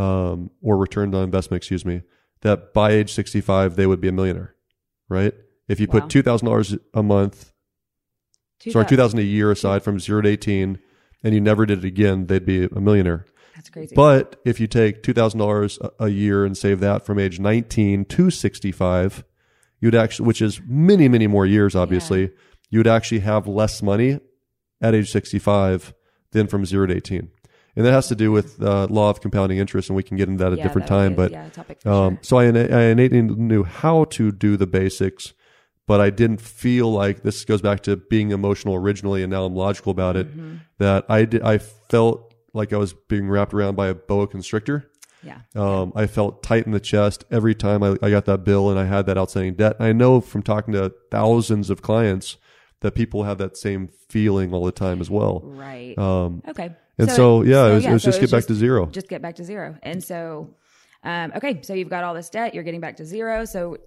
um, 0.00 0.50
or 0.62 0.76
return 0.78 1.14
on 1.14 1.24
investment, 1.24 1.58
excuse 1.60 1.84
me, 1.84 2.02
that 2.40 2.72
by 2.72 2.90
age 2.92 3.12
65, 3.12 3.76
they 3.76 3.86
would 3.86 4.00
be 4.00 4.08
a 4.08 4.12
millionaire, 4.12 4.54
right? 5.08 5.34
If 5.68 5.78
you 5.80 5.86
Wow. 5.86 6.00
put 6.00 6.08
$2,000 6.08 6.78
a 6.94 7.02
month, 7.02 7.52
Two 8.60 8.70
sorry, 8.70 8.84
thou- 8.84 8.88
2000 8.90 9.18
a 9.18 9.22
year 9.22 9.50
aside 9.50 9.82
from 9.82 9.98
zero 10.00 10.22
to 10.22 10.28
18, 10.28 10.78
and 11.22 11.34
you 11.34 11.40
never 11.40 11.66
did 11.66 11.78
it 11.84 11.84
again, 11.84 12.26
they'd 12.26 12.46
be 12.46 12.64
a 12.64 12.80
millionaire. 12.80 13.26
That's 13.54 13.68
crazy. 13.68 13.94
But 13.94 14.40
if 14.44 14.58
you 14.58 14.66
take 14.66 15.02
$2,000 15.02 15.78
a- 15.82 16.04
a 16.04 16.08
year 16.08 16.44
and 16.46 16.56
save 16.56 16.80
that 16.80 17.04
from 17.04 17.18
age 17.18 17.38
19 17.38 18.04
to 18.06 18.30
65, 18.30 19.24
you'd 19.80 19.94
actually, 19.94 20.26
which 20.26 20.40
is 20.40 20.60
many, 20.66 21.08
many 21.08 21.26
more 21.26 21.44
years, 21.46 21.74
obviously, 21.74 22.30
you 22.70 22.78
would 22.78 22.86
actually 22.86 23.20
have 23.20 23.46
less 23.46 23.82
money 23.82 24.18
at 24.80 24.94
age 24.94 25.10
65 25.10 25.92
than 26.32 26.46
from 26.46 26.64
zero 26.64 26.86
to 26.86 26.94
18. 26.96 27.28
And 27.76 27.86
that 27.86 27.92
has 27.92 28.08
to 28.08 28.14
do 28.16 28.32
with 28.32 28.60
uh, 28.62 28.86
law 28.90 29.10
of 29.10 29.20
compounding 29.20 29.58
interest, 29.58 29.88
and 29.88 29.96
we 29.96 30.02
can 30.02 30.16
get 30.16 30.28
into 30.28 30.42
that 30.42 30.48
at 30.48 30.54
a 30.54 30.56
Yeah, 30.56 30.62
different 30.64 30.88
time. 30.88 31.14
But 31.14 31.30
yeah, 31.30 31.48
topic 31.50 31.86
um, 31.86 32.16
sure. 32.16 32.20
so 32.22 32.38
I, 32.38 32.44
I 32.46 32.82
innately 32.90 33.22
knew 33.22 33.62
how 33.62 34.04
to 34.04 34.32
do 34.32 34.56
the 34.56 34.66
basics, 34.66 35.32
but 35.86 36.00
I 36.00 36.10
didn't 36.10 36.40
feel 36.40 36.92
like 36.92 37.22
this 37.22 37.44
goes 37.44 37.62
back 37.62 37.80
to 37.82 37.96
being 37.96 38.32
emotional 38.32 38.74
originally, 38.74 39.22
and 39.22 39.30
now 39.30 39.44
I'm 39.44 39.54
logical 39.54 39.92
about 39.92 40.16
it. 40.16 40.28
Mm-hmm. 40.30 40.56
That 40.78 41.04
I 41.08 41.24
did, 41.24 41.42
I 41.42 41.58
felt 41.58 42.34
like 42.52 42.72
I 42.72 42.76
was 42.76 42.92
being 42.92 43.28
wrapped 43.28 43.54
around 43.54 43.76
by 43.76 43.88
a 43.88 43.94
boa 43.94 44.26
constrictor. 44.26 44.90
Yeah. 45.22 45.40
Um, 45.54 45.92
I 45.94 46.06
felt 46.06 46.42
tight 46.42 46.66
in 46.66 46.72
the 46.72 46.80
chest 46.80 47.24
every 47.30 47.54
time 47.54 47.82
I, 47.82 47.96
I 48.02 48.10
got 48.10 48.24
that 48.24 48.42
bill 48.44 48.70
and 48.70 48.78
I 48.78 48.86
had 48.86 49.06
that 49.06 49.18
outstanding 49.18 49.54
debt. 49.54 49.76
I 49.78 49.92
know 49.92 50.20
from 50.20 50.42
talking 50.42 50.72
to 50.74 50.92
thousands 51.10 51.68
of 51.70 51.82
clients 51.82 52.38
that 52.80 52.94
people 52.94 53.24
have 53.24 53.36
that 53.38 53.56
same 53.56 53.88
feeling 54.08 54.54
all 54.54 54.64
the 54.64 54.72
time 54.72 55.00
as 55.00 55.10
well. 55.10 55.42
Right. 55.44 55.96
Um, 55.98 56.42
okay. 56.48 56.74
And 57.02 57.10
so, 57.10 57.42
yeah, 57.42 57.66
it 57.66 57.74
was, 57.74 57.86
it 57.86 57.92
was 57.92 58.02
so 58.02 58.08
just 58.10 58.20
get 58.20 58.30
back 58.30 58.46
to 58.46 58.54
zero. 58.54 58.86
Just 58.86 59.08
get 59.08 59.22
back 59.22 59.36
to 59.36 59.44
zero. 59.44 59.76
And 59.82 60.02
so, 60.02 60.54
um, 61.04 61.32
okay, 61.36 61.60
so 61.62 61.74
you've 61.74 61.88
got 61.90 62.04
all 62.04 62.14
this 62.14 62.30
debt. 62.30 62.54
You're 62.54 62.64
getting 62.64 62.80
back 62.80 62.96
to 62.96 63.04
zero. 63.04 63.44
So, 63.44 63.78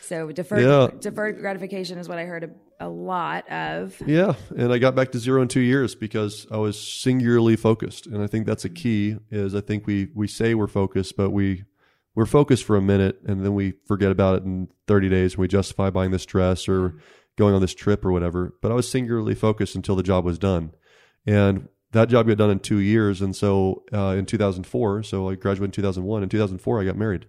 so 0.00 0.32
deferred 0.32 0.60
Yeah. 0.62 0.88
deferred 1.00 1.38
gratification 1.38 1.98
is 1.98 2.08
what 2.08 2.18
I 2.18 2.24
heard 2.24 2.44
a, 2.44 2.86
a 2.86 2.88
lot 2.88 3.48
of. 3.50 4.00
Yeah, 4.06 4.34
and 4.56 4.72
I 4.72 4.78
got 4.78 4.94
back 4.94 5.12
to 5.12 5.18
zero 5.18 5.42
in 5.42 5.48
two 5.48 5.60
years 5.60 5.94
because 5.94 6.46
I 6.50 6.56
was 6.56 6.80
singularly 6.80 7.56
focused, 7.56 8.06
and 8.06 8.22
I 8.22 8.26
think 8.26 8.46
that's 8.46 8.64
a 8.64 8.68
key. 8.68 9.16
Is 9.30 9.54
I 9.54 9.60
think 9.60 9.86
we 9.86 10.08
we 10.14 10.26
say 10.26 10.54
we're 10.54 10.66
focused, 10.66 11.16
but 11.16 11.30
we 11.30 11.64
we're 12.14 12.26
focused 12.26 12.64
for 12.64 12.76
a 12.76 12.82
minute, 12.82 13.20
and 13.26 13.44
then 13.44 13.54
we 13.54 13.74
forget 13.86 14.10
about 14.10 14.36
it 14.36 14.44
in 14.44 14.68
thirty 14.88 15.08
days, 15.08 15.34
and 15.34 15.40
we 15.40 15.48
justify 15.48 15.90
buying 15.90 16.10
this 16.10 16.26
dress 16.26 16.68
or 16.68 16.94
going 17.36 17.54
on 17.54 17.60
this 17.60 17.74
trip 17.74 18.04
or 18.04 18.10
whatever. 18.10 18.54
But 18.60 18.72
I 18.72 18.74
was 18.74 18.90
singularly 18.90 19.36
focused 19.36 19.76
until 19.76 19.94
the 19.94 20.02
job 20.02 20.24
was 20.24 20.38
done, 20.38 20.72
and 21.26 21.68
that 21.92 22.08
job 22.08 22.26
got 22.26 22.36
done 22.38 22.50
in 22.50 22.58
two 22.60 22.78
years. 22.78 23.20
And 23.22 23.34
so 23.34 23.84
uh, 23.92 24.14
in 24.18 24.26
2004, 24.26 25.02
so 25.04 25.28
I 25.30 25.34
graduated 25.34 25.64
in 25.76 25.82
2001. 25.82 26.22
In 26.22 26.28
2004, 26.28 26.80
I 26.80 26.84
got 26.84 26.96
married, 26.96 27.26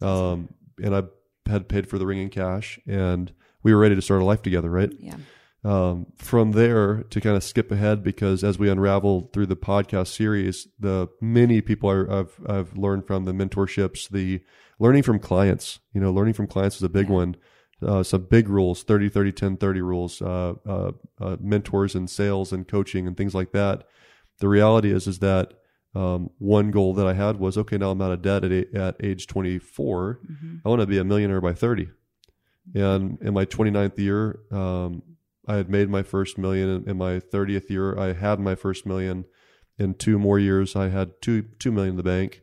um, 0.00 0.48
and 0.82 0.94
I 0.94 1.02
had 1.46 1.68
paid 1.68 1.88
for 1.88 1.98
the 1.98 2.06
ring 2.06 2.18
in 2.18 2.28
cash, 2.30 2.78
and 2.86 3.32
we 3.62 3.72
were 3.74 3.80
ready 3.80 3.94
to 3.94 4.02
start 4.02 4.22
a 4.22 4.24
life 4.24 4.42
together, 4.42 4.70
right? 4.70 4.90
Yeah. 4.98 5.16
um, 5.64 6.06
from 6.16 6.52
there 6.52 7.04
to 7.04 7.20
kind 7.20 7.36
of 7.36 7.44
skip 7.44 7.70
ahead 7.70 8.02
because 8.02 8.42
as 8.42 8.58
we 8.58 8.68
unravel 8.68 9.30
through 9.32 9.46
the 9.46 9.56
podcast 9.56 10.08
series, 10.08 10.66
the 10.80 11.08
many 11.20 11.60
people 11.60 11.88
are, 11.88 12.10
I've, 12.10 12.40
I've 12.48 12.76
learned 12.76 13.06
from 13.06 13.24
the 13.26 13.32
mentorships, 13.32 14.08
the 14.08 14.42
learning 14.80 15.04
from 15.04 15.20
clients, 15.20 15.78
you 15.94 16.00
know, 16.00 16.12
learning 16.12 16.34
from 16.34 16.48
clients 16.48 16.76
is 16.76 16.82
a 16.82 16.88
big 16.88 17.06
Yeah. 17.08 17.14
one. 17.14 17.36
Uh, 17.82 18.02
some 18.02 18.22
big 18.24 18.48
rules, 18.48 18.82
30, 18.82 19.08
30, 19.08 19.32
10, 19.32 19.56
30 19.56 19.80
rules, 19.80 20.22
uh, 20.22 20.54
uh, 20.66 20.92
uh, 21.20 21.36
mentors 21.40 21.94
and 21.94 22.08
sales 22.08 22.52
and 22.52 22.68
coaching 22.68 23.06
and 23.06 23.16
things 23.16 23.34
like 23.34 23.52
that. 23.52 23.84
The 24.38 24.48
reality 24.48 24.92
is, 24.92 25.06
is 25.06 25.18
that, 25.20 25.54
um, 25.94 26.30
one 26.38 26.70
goal 26.70 26.94
that 26.94 27.06
I 27.06 27.12
had 27.12 27.38
was, 27.38 27.58
okay, 27.58 27.76
now 27.78 27.90
I'm 27.90 28.00
out 28.00 28.12
of 28.12 28.22
debt 28.22 28.44
at, 28.44 28.52
a- 28.52 28.74
at 28.74 28.96
age 29.00 29.26
24. 29.26 30.20
hmm 30.26 30.56
I 30.64 30.68
want 30.68 30.80
to 30.80 30.86
be 30.86 30.98
a 30.98 31.04
millionaire 31.04 31.40
by 31.40 31.52
30. 31.52 31.88
And 32.74 33.18
in 33.20 33.34
my 33.34 33.44
29th 33.44 33.98
year, 33.98 34.40
um, 34.50 35.02
I 35.46 35.56
had 35.56 35.68
made 35.68 35.88
my 35.90 36.02
first 36.02 36.38
million. 36.38 36.84
In 36.86 36.96
my 36.96 37.18
30th 37.18 37.68
year, 37.68 37.98
I 37.98 38.12
had 38.12 38.38
my 38.38 38.54
first 38.54 38.86
million. 38.86 39.24
In 39.78 39.94
two 39.94 40.18
more 40.18 40.38
years, 40.38 40.76
I 40.76 40.88
had 40.88 41.20
two 41.20 41.42
two 41.58 41.72
million 41.72 41.92
in 41.92 41.96
the 41.96 42.02
bank. 42.04 42.42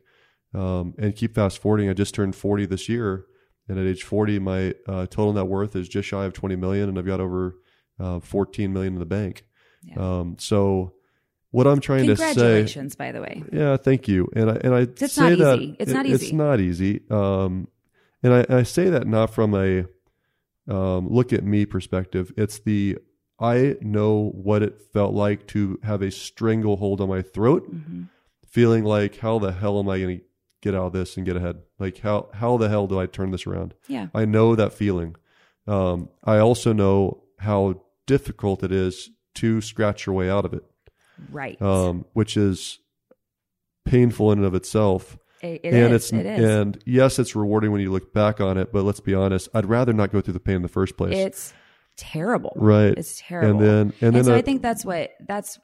Um, 0.52 0.94
and 0.98 1.14
keep 1.16 1.34
fast 1.34 1.58
forwarding, 1.58 1.88
I 1.88 1.94
just 1.94 2.14
turned 2.14 2.34
40 2.36 2.66
this 2.66 2.88
year, 2.88 3.24
and 3.70 3.78
at 3.78 3.86
age 3.86 4.02
40, 4.02 4.38
my 4.40 4.74
uh, 4.86 5.06
total 5.06 5.32
net 5.32 5.46
worth 5.46 5.76
is 5.76 5.88
just 5.88 6.08
shy 6.08 6.24
of 6.24 6.32
20 6.32 6.56
million, 6.56 6.88
and 6.88 6.98
I've 6.98 7.06
got 7.06 7.20
over 7.20 7.56
uh, 7.98 8.20
14 8.20 8.72
million 8.72 8.94
in 8.94 8.98
the 8.98 9.06
bank. 9.06 9.44
Yeah. 9.82 9.94
Um, 9.98 10.36
so, 10.38 10.92
what 11.52 11.66
I'm 11.66 11.80
trying 11.80 12.06
to 12.06 12.16
say, 12.16 12.32
Congratulations, 12.34 12.94
by 12.96 13.12
the 13.12 13.20
way. 13.22 13.42
yeah, 13.52 13.76
thank 13.76 14.06
you. 14.08 14.28
And 14.36 14.50
I 14.50 14.54
and 14.62 14.74
I 14.74 14.80
It's 14.80 15.12
say 15.14 15.30
not 15.30 15.38
that 15.38 15.58
easy. 15.60 15.76
It's 15.78 15.90
it- 15.90 15.94
not 15.94 16.06
It's 16.06 16.22
easy. 16.24 16.36
not 16.36 16.60
easy. 16.60 17.00
Um, 17.10 17.68
and 18.22 18.34
I, 18.34 18.46
I 18.58 18.62
say 18.64 18.90
that 18.90 19.06
not 19.06 19.32
from 19.32 19.54
a 19.54 19.86
um, 20.68 21.08
look 21.08 21.32
at 21.32 21.42
me 21.44 21.66
perspective. 21.66 22.32
It's 22.36 22.58
the 22.58 22.98
I 23.40 23.76
know 23.80 24.30
what 24.34 24.62
it 24.62 24.80
felt 24.92 25.14
like 25.14 25.46
to 25.48 25.78
have 25.82 26.02
a 26.02 26.10
stranglehold 26.10 27.00
on 27.00 27.08
my 27.08 27.22
throat, 27.22 27.64
hmm 27.68 28.02
feeling 28.46 28.82
like 28.82 29.16
how 29.18 29.38
the 29.38 29.52
hell 29.52 29.78
am 29.78 29.88
I 29.88 30.00
going 30.00 30.18
to 30.18 30.24
get 30.60 30.74
out 30.74 30.86
of 30.86 30.92
this 30.92 31.16
and 31.16 31.24
get 31.26 31.36
ahead? 31.36 31.62
Like 31.78 31.98
how 32.00 32.28
how 32.34 32.56
the 32.56 32.68
hell 32.68 32.86
do 32.86 32.98
I 32.98 33.06
turn 33.06 33.30
this 33.30 33.46
around? 33.46 33.74
Yeah. 33.88 34.08
I 34.14 34.24
know 34.24 34.54
that 34.54 34.72
feeling. 34.72 35.16
Um, 35.66 36.08
I 36.24 36.38
also 36.38 36.72
know 36.72 37.22
how 37.38 37.82
difficult 38.06 38.62
it 38.62 38.72
is 38.72 39.10
to 39.36 39.60
scratch 39.60 40.06
your 40.06 40.14
way 40.14 40.28
out 40.28 40.44
of 40.44 40.52
it 40.52 40.64
Right. 41.30 41.60
um, 41.62 42.04
which 42.12 42.36
is 42.36 42.78
painful 43.84 44.32
in 44.32 44.38
and 44.38 44.46
of 44.46 44.54
itself. 44.54 45.16
It- 45.42 45.60
it 45.64 45.72
and 45.74 45.94
is. 45.94 46.04
it's 46.04 46.12
It 46.12 46.26
is. 46.26 46.50
and 46.50 46.82
yes, 46.84 47.18
it's 47.18 47.34
rewarding 47.34 47.72
when 47.72 47.80
you 47.80 47.90
look 47.90 48.12
back 48.12 48.40
on 48.40 48.58
it. 48.58 48.72
But 48.72 48.82
let's 48.84 49.00
be 49.00 49.14
honest, 49.14 49.48
I'd 49.54 49.66
rather 49.66 49.92
not 49.92 50.12
go 50.12 50.20
through 50.20 50.34
the 50.34 50.40
pain 50.40 50.56
in 50.56 50.62
the 50.62 50.68
first 50.68 50.96
place. 50.96 51.16
it's 51.16 51.54
terrible. 51.96 52.52
right. 52.56 52.94
It's 52.96 53.20
terrible. 53.24 53.50
and 53.50 53.60
then 53.60 53.80
and 53.80 53.94
And, 54.02 54.16
then 54.16 54.24
so 54.24 54.34
I- 54.34 54.38
I 54.38 54.42
think 54.42 54.60
that's 54.62 54.84
what 54.84 55.10
that's 55.26 55.58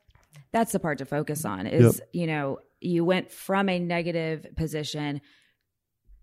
that's 0.53 0.72
the 0.72 0.78
part 0.78 0.99
to 0.99 1.05
focus 1.05 1.44
on 1.44 1.66
is 1.66 2.01
you 2.12 2.26
know 2.26 2.59
you 2.87 3.05
went 3.05 3.30
from 3.30 3.68
a 3.68 3.78
negative 3.78 4.47
position 4.57 5.20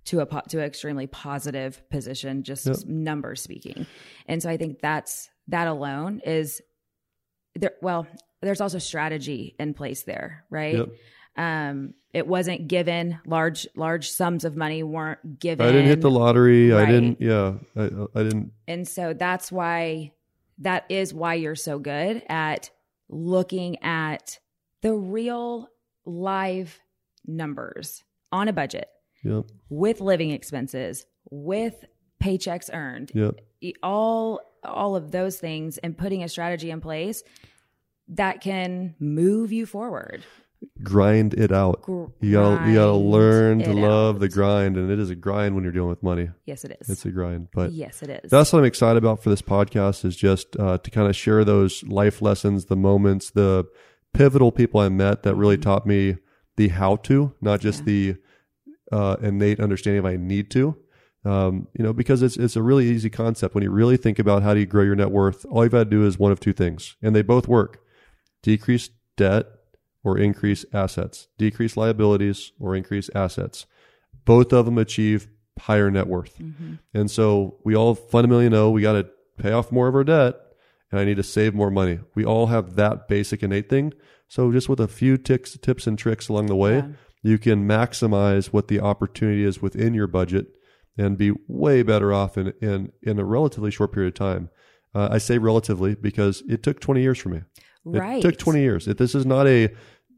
to 0.05 0.19
a 0.19 0.25
po- 0.25 0.41
to 0.49 0.59
an 0.59 0.65
extremely 0.65 1.07
positive 1.07 1.81
position 1.89 2.43
just 2.43 2.65
Yep. 2.65 2.77
numbers 2.87 3.41
speaking 3.41 3.85
and 4.27 4.41
so 4.41 4.49
i 4.49 4.57
think 4.57 4.79
that's 4.81 5.29
that 5.47 5.67
alone 5.67 6.21
is 6.25 6.61
there, 7.55 7.73
well, 7.81 8.07
there's 8.41 8.61
also 8.61 8.79
strategy 8.79 9.55
in 9.59 9.75
place 9.75 10.03
there, 10.03 10.43
right? 10.49 10.75
Yep. 10.75 10.89
Um, 11.35 11.93
it 12.13 12.25
wasn't 12.25 12.67
given 12.67 13.19
large 13.27 13.67
large 13.75 14.09
sums 14.09 14.43
of 14.43 14.55
money 14.55 14.81
weren't 14.83 15.39
given. 15.39 15.67
I 15.67 15.71
didn't 15.71 15.87
hit 15.87 16.01
the 16.01 16.09
lottery. 16.09 16.73
I 16.73 16.85
didn't. 16.85 17.21
Yeah, 17.21 17.53
I, 17.75 17.83
I 18.15 18.23
didn't. 18.23 18.53
And 18.67 18.87
so 18.87 19.13
that's 19.13 19.51
why 19.51 20.13
that 20.59 20.85
is 20.89 21.13
why 21.13 21.35
you're 21.35 21.55
so 21.55 21.77
good 21.77 22.23
at 22.27 22.71
looking 23.09 23.83
at 23.83 24.39
the 24.81 24.93
real 24.93 25.67
live 26.05 26.79
numbers 27.25 28.03
on 28.31 28.47
a 28.47 28.53
budget 28.53 28.87
Yep. 29.23 29.45
with 29.69 30.01
living 30.01 30.31
expenses, 30.31 31.05
with 31.29 31.85
paychecks 32.21 32.69
earned, 32.73 33.11
Yep. 33.13 33.35
all 33.81 34.41
all 34.63 34.95
of 34.95 35.11
those 35.11 35.37
things 35.39 35.77
and 35.79 35.97
putting 35.97 36.23
a 36.23 36.29
strategy 36.29 36.71
in 36.71 36.79
place 36.79 37.21
that 38.07 38.39
can 38.41 38.95
move 38.99 39.51
you 39.51 39.65
forward. 39.65 40.23
Grind 40.81 41.33
it 41.33 41.51
out. 41.51 41.83
You 41.87 42.31
gotta 42.31 42.69
you 42.69 42.75
gotta 42.75 42.93
learn 42.93 43.59
to 43.63 43.73
love 43.73 44.15
out. 44.15 44.19
the 44.21 44.29
grind, 44.29 44.77
and 44.77 44.89
it 44.89 44.99
is 44.99 45.09
a 45.09 45.15
grind 45.15 45.55
when 45.55 45.65
you're 45.65 45.73
dealing 45.73 45.89
with 45.89 46.01
money. 46.01 46.29
Yes, 46.45 46.63
it 46.63 46.77
is. 46.79 46.89
It's 46.89 47.05
a 47.05 47.11
grind, 47.11 47.49
but 47.53 47.73
yes, 47.73 48.01
it 48.01 48.21
is. 48.23 48.31
that's 48.31 48.53
what 48.53 48.59
I'm 48.59 48.65
excited 48.65 48.97
about 49.03 49.21
for 49.21 49.29
this 49.29 49.41
podcast 49.41 50.05
is 50.05 50.15
just 50.15 50.57
uh, 50.57 50.77
to 50.77 50.89
kind 50.91 51.09
of 51.09 51.15
share 51.17 51.43
those 51.43 51.83
life 51.83 52.21
lessons, 52.21 52.65
the 52.65 52.77
moments, 52.77 53.31
the 53.31 53.65
pivotal 54.13 54.51
people 54.51 54.79
I 54.79 54.89
met 54.89 55.23
that 55.23 55.35
really 55.35 55.57
taught 55.57 55.85
me 55.85 56.17
the 56.55 56.69
how 56.69 56.97
to, 56.97 57.33
not 57.41 57.59
just 57.59 57.85
the 57.85 58.15
uh, 58.91 59.17
innate 59.21 59.59
understanding 59.59 59.99
of 59.99 60.05
I 60.05 60.17
need 60.17 60.51
to. 60.51 60.77
Um, 61.25 61.67
you 61.73 61.83
know, 61.83 61.93
because 61.93 62.21
it's 62.21 62.35
it's 62.35 62.57
a 62.57 62.61
really 62.61 62.87
easy 62.87 63.09
concept 63.09 63.55
when 63.55 63.63
you 63.63 63.71
really 63.71 63.95
think 63.95 64.19
about 64.19 64.43
how 64.43 64.53
do 64.53 64.59
you 64.59 64.65
grow 64.65 64.83
your 64.83 64.95
net 64.95 65.09
worth. 65.09 65.45
All 65.45 65.63
you've 65.63 65.71
got 65.71 65.85
to 65.85 65.89
do 65.89 66.05
is 66.05 66.19
one 66.19 66.33
of 66.33 66.39
two 66.39 66.51
things, 66.53 66.97
and 67.01 67.15
they 67.15 67.21
both 67.21 67.47
work: 67.47 67.81
decrease 68.41 68.89
debt 69.15 69.45
or 70.03 70.17
increase 70.17 70.65
assets, 70.73 71.29
decrease 71.37 71.77
liabilities 71.77 72.51
or 72.59 72.75
increase 72.75 73.09
assets. 73.15 73.65
Both 74.25 74.51
of 74.51 74.65
them 74.65 74.77
achieve 74.77 75.29
higher 75.59 75.89
net 75.89 76.07
worth. 76.07 76.37
And 76.93 77.09
so 77.09 77.57
we 77.63 77.73
all 77.75 77.95
fundamentally 77.95 78.49
know 78.49 78.69
we 78.69 78.81
got 78.81 78.93
to 78.93 79.09
pay 79.37 79.53
off 79.53 79.71
more 79.71 79.87
of 79.87 79.95
our 79.95 80.03
debt 80.03 80.35
and 80.93 80.99
I 80.99 81.05
need 81.05 81.17
to 81.17 81.23
save 81.23 81.55
more 81.55 81.71
money. 81.71 81.97
We 82.13 82.23
all 82.23 82.47
have 82.47 82.75
that 82.75 83.07
basic 83.07 83.41
innate 83.41 83.67
thing. 83.67 83.93
So 84.27 84.51
just 84.51 84.69
with 84.69 84.79
a 84.79 84.87
few 84.87 85.17
ticks, 85.17 85.57
tips 85.57 85.87
and 85.87 85.97
tricks 85.97 86.29
along 86.29 86.45
the 86.45 86.55
way, 86.55 86.75
Yeah. 86.75 86.87
you 87.23 87.39
can 87.39 87.67
maximize 87.67 88.47
what 88.53 88.67
the 88.67 88.79
opportunity 88.79 89.43
is 89.43 89.59
within 89.59 89.95
your 89.95 90.05
budget 90.05 90.45
and 90.95 91.17
be 91.17 91.33
way 91.47 91.81
better 91.81 92.13
off 92.13 92.37
in, 92.37 92.53
in, 92.61 92.91
in 93.01 93.17
a 93.17 93.25
relatively 93.25 93.71
short 93.71 93.91
period 93.91 94.09
of 94.09 94.13
time. 94.13 94.51
Uh, 94.93 95.09
I 95.11 95.17
say 95.17 95.39
relatively 95.39 95.95
because 95.95 96.43
it 96.47 96.61
took 96.61 96.79
20 96.79 97.01
years 97.01 97.17
for 97.17 97.29
me. 97.29 97.39
It 97.39 97.99
right. 97.99 98.21
took 98.21 98.37
20 98.37 98.61
years. 98.61 98.87
It, 98.87 98.99
this 98.99 99.15
is 99.15 99.25
not 99.25 99.47
a 99.47 99.69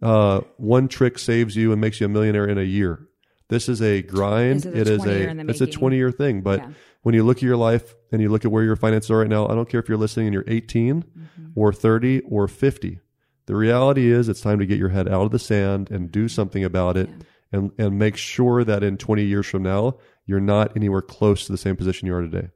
uh, 0.02 0.42
one 0.58 0.90
trick 0.90 1.18
saves 1.18 1.56
you 1.56 1.72
and 1.72 1.80
makes 1.80 2.02
you 2.02 2.06
a 2.08 2.10
millionaire 2.10 2.50
in 2.50 2.58
a 2.58 2.64
year. 2.64 3.08
This 3.48 3.70
is 3.70 3.82
a 3.82 4.02
grind. 4.02 4.58
Is 4.58 4.66
a 4.66 4.78
it 4.78 4.88
is 4.90 5.06
a 5.06 5.40
it's 5.50 5.62
a 5.62 5.68
20 5.68 5.96
year 5.96 6.12
thing. 6.12 6.42
But 6.42 6.60
Yeah. 6.60 6.70
When 7.06 7.14
you 7.14 7.24
look 7.24 7.38
at 7.38 7.44
your 7.44 7.56
life 7.56 7.94
and 8.12 8.20
you 8.20 8.30
look 8.30 8.46
at 8.46 8.52
where 8.52 8.64
your 8.64 8.76
finances 8.76 9.12
are 9.12 9.20
right 9.20 9.30
now, 9.30 9.48
I 9.48 9.54
don't 9.54 9.70
care 9.70 9.80
if 9.80 9.88
you're 9.88 9.98
listening 9.98 10.26
and 10.28 10.34
you're 10.34 10.44
18 10.48 11.04
Mm-hmm. 11.04 11.60
or 11.60 11.72
30 11.72 12.22
or 12.22 12.48
50. 12.48 13.00
The 13.46 13.56
reality 13.56 14.12
is 14.12 14.28
it's 14.28 14.42
time 14.42 14.58
to 14.58 14.66
get 14.66 14.80
your 14.80 14.90
head 14.90 15.08
out 15.08 15.26
of 15.26 15.32
the 15.32 15.38
sand 15.40 15.92
and 15.92 16.12
do 16.12 16.28
something 16.28 16.64
about 16.64 16.98
it 16.98 17.10
and, 17.52 17.72
and 17.78 18.00
make 18.00 18.18
sure 18.18 18.64
that 18.64 18.84
in 18.84 18.98
20 18.98 19.24
years 19.24 19.46
from 19.46 19.62
now, 19.64 19.98
you're 20.26 20.40
not 20.40 20.76
anywhere 20.76 21.02
close 21.04 21.46
to 21.46 21.52
the 21.52 21.58
same 21.60 21.76
position 21.76 22.08
you 22.08 22.16
are 22.16 22.22
today. 22.24 22.50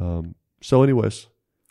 Um, 0.00 0.34
so 0.62 0.82
anyways, 0.82 1.26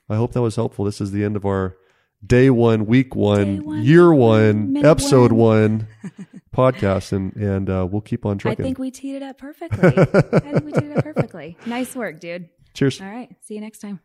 I 0.08 0.16
hope 0.18 0.34
that 0.34 0.42
was 0.44 0.56
helpful. 0.56 0.86
This 0.86 1.02
is 1.02 1.12
the 1.12 1.24
end 1.24 1.36
of 1.36 1.46
our 1.46 1.78
day 2.26 2.50
one, 2.50 2.86
week 2.86 3.16
one, 3.16 3.64
one, 3.64 3.84
year 3.84 4.14
one, 4.14 4.74
one, 4.74 4.86
episode 4.86 5.32
one. 5.32 5.88
one 6.04 6.32
podcast, 6.56 7.12
and 7.14 7.36
and 7.36 7.70
uh, 7.70 7.88
we'll 7.90 8.02
keep 8.02 8.26
on 8.26 8.38
trucking. 8.38 8.64
I 8.64 8.68
think 8.68 8.80
we 8.80 8.92
teed 8.92 9.16
it 9.16 9.24
up 9.24 9.38
perfectly. 9.38 9.90
I 9.90 10.40
think 10.40 10.66
we 10.66 10.72
teed 10.72 10.92
it 10.92 10.98
up 10.98 11.04
perfectly. 11.04 11.58
Nice 11.66 11.96
work, 11.96 12.20
dude. 12.20 12.50
Cheers. 12.74 13.02
All 13.02 13.08
right. 13.08 13.30
See 13.42 13.56
you 13.56 13.62
next 13.62 13.80
time. 13.80 14.00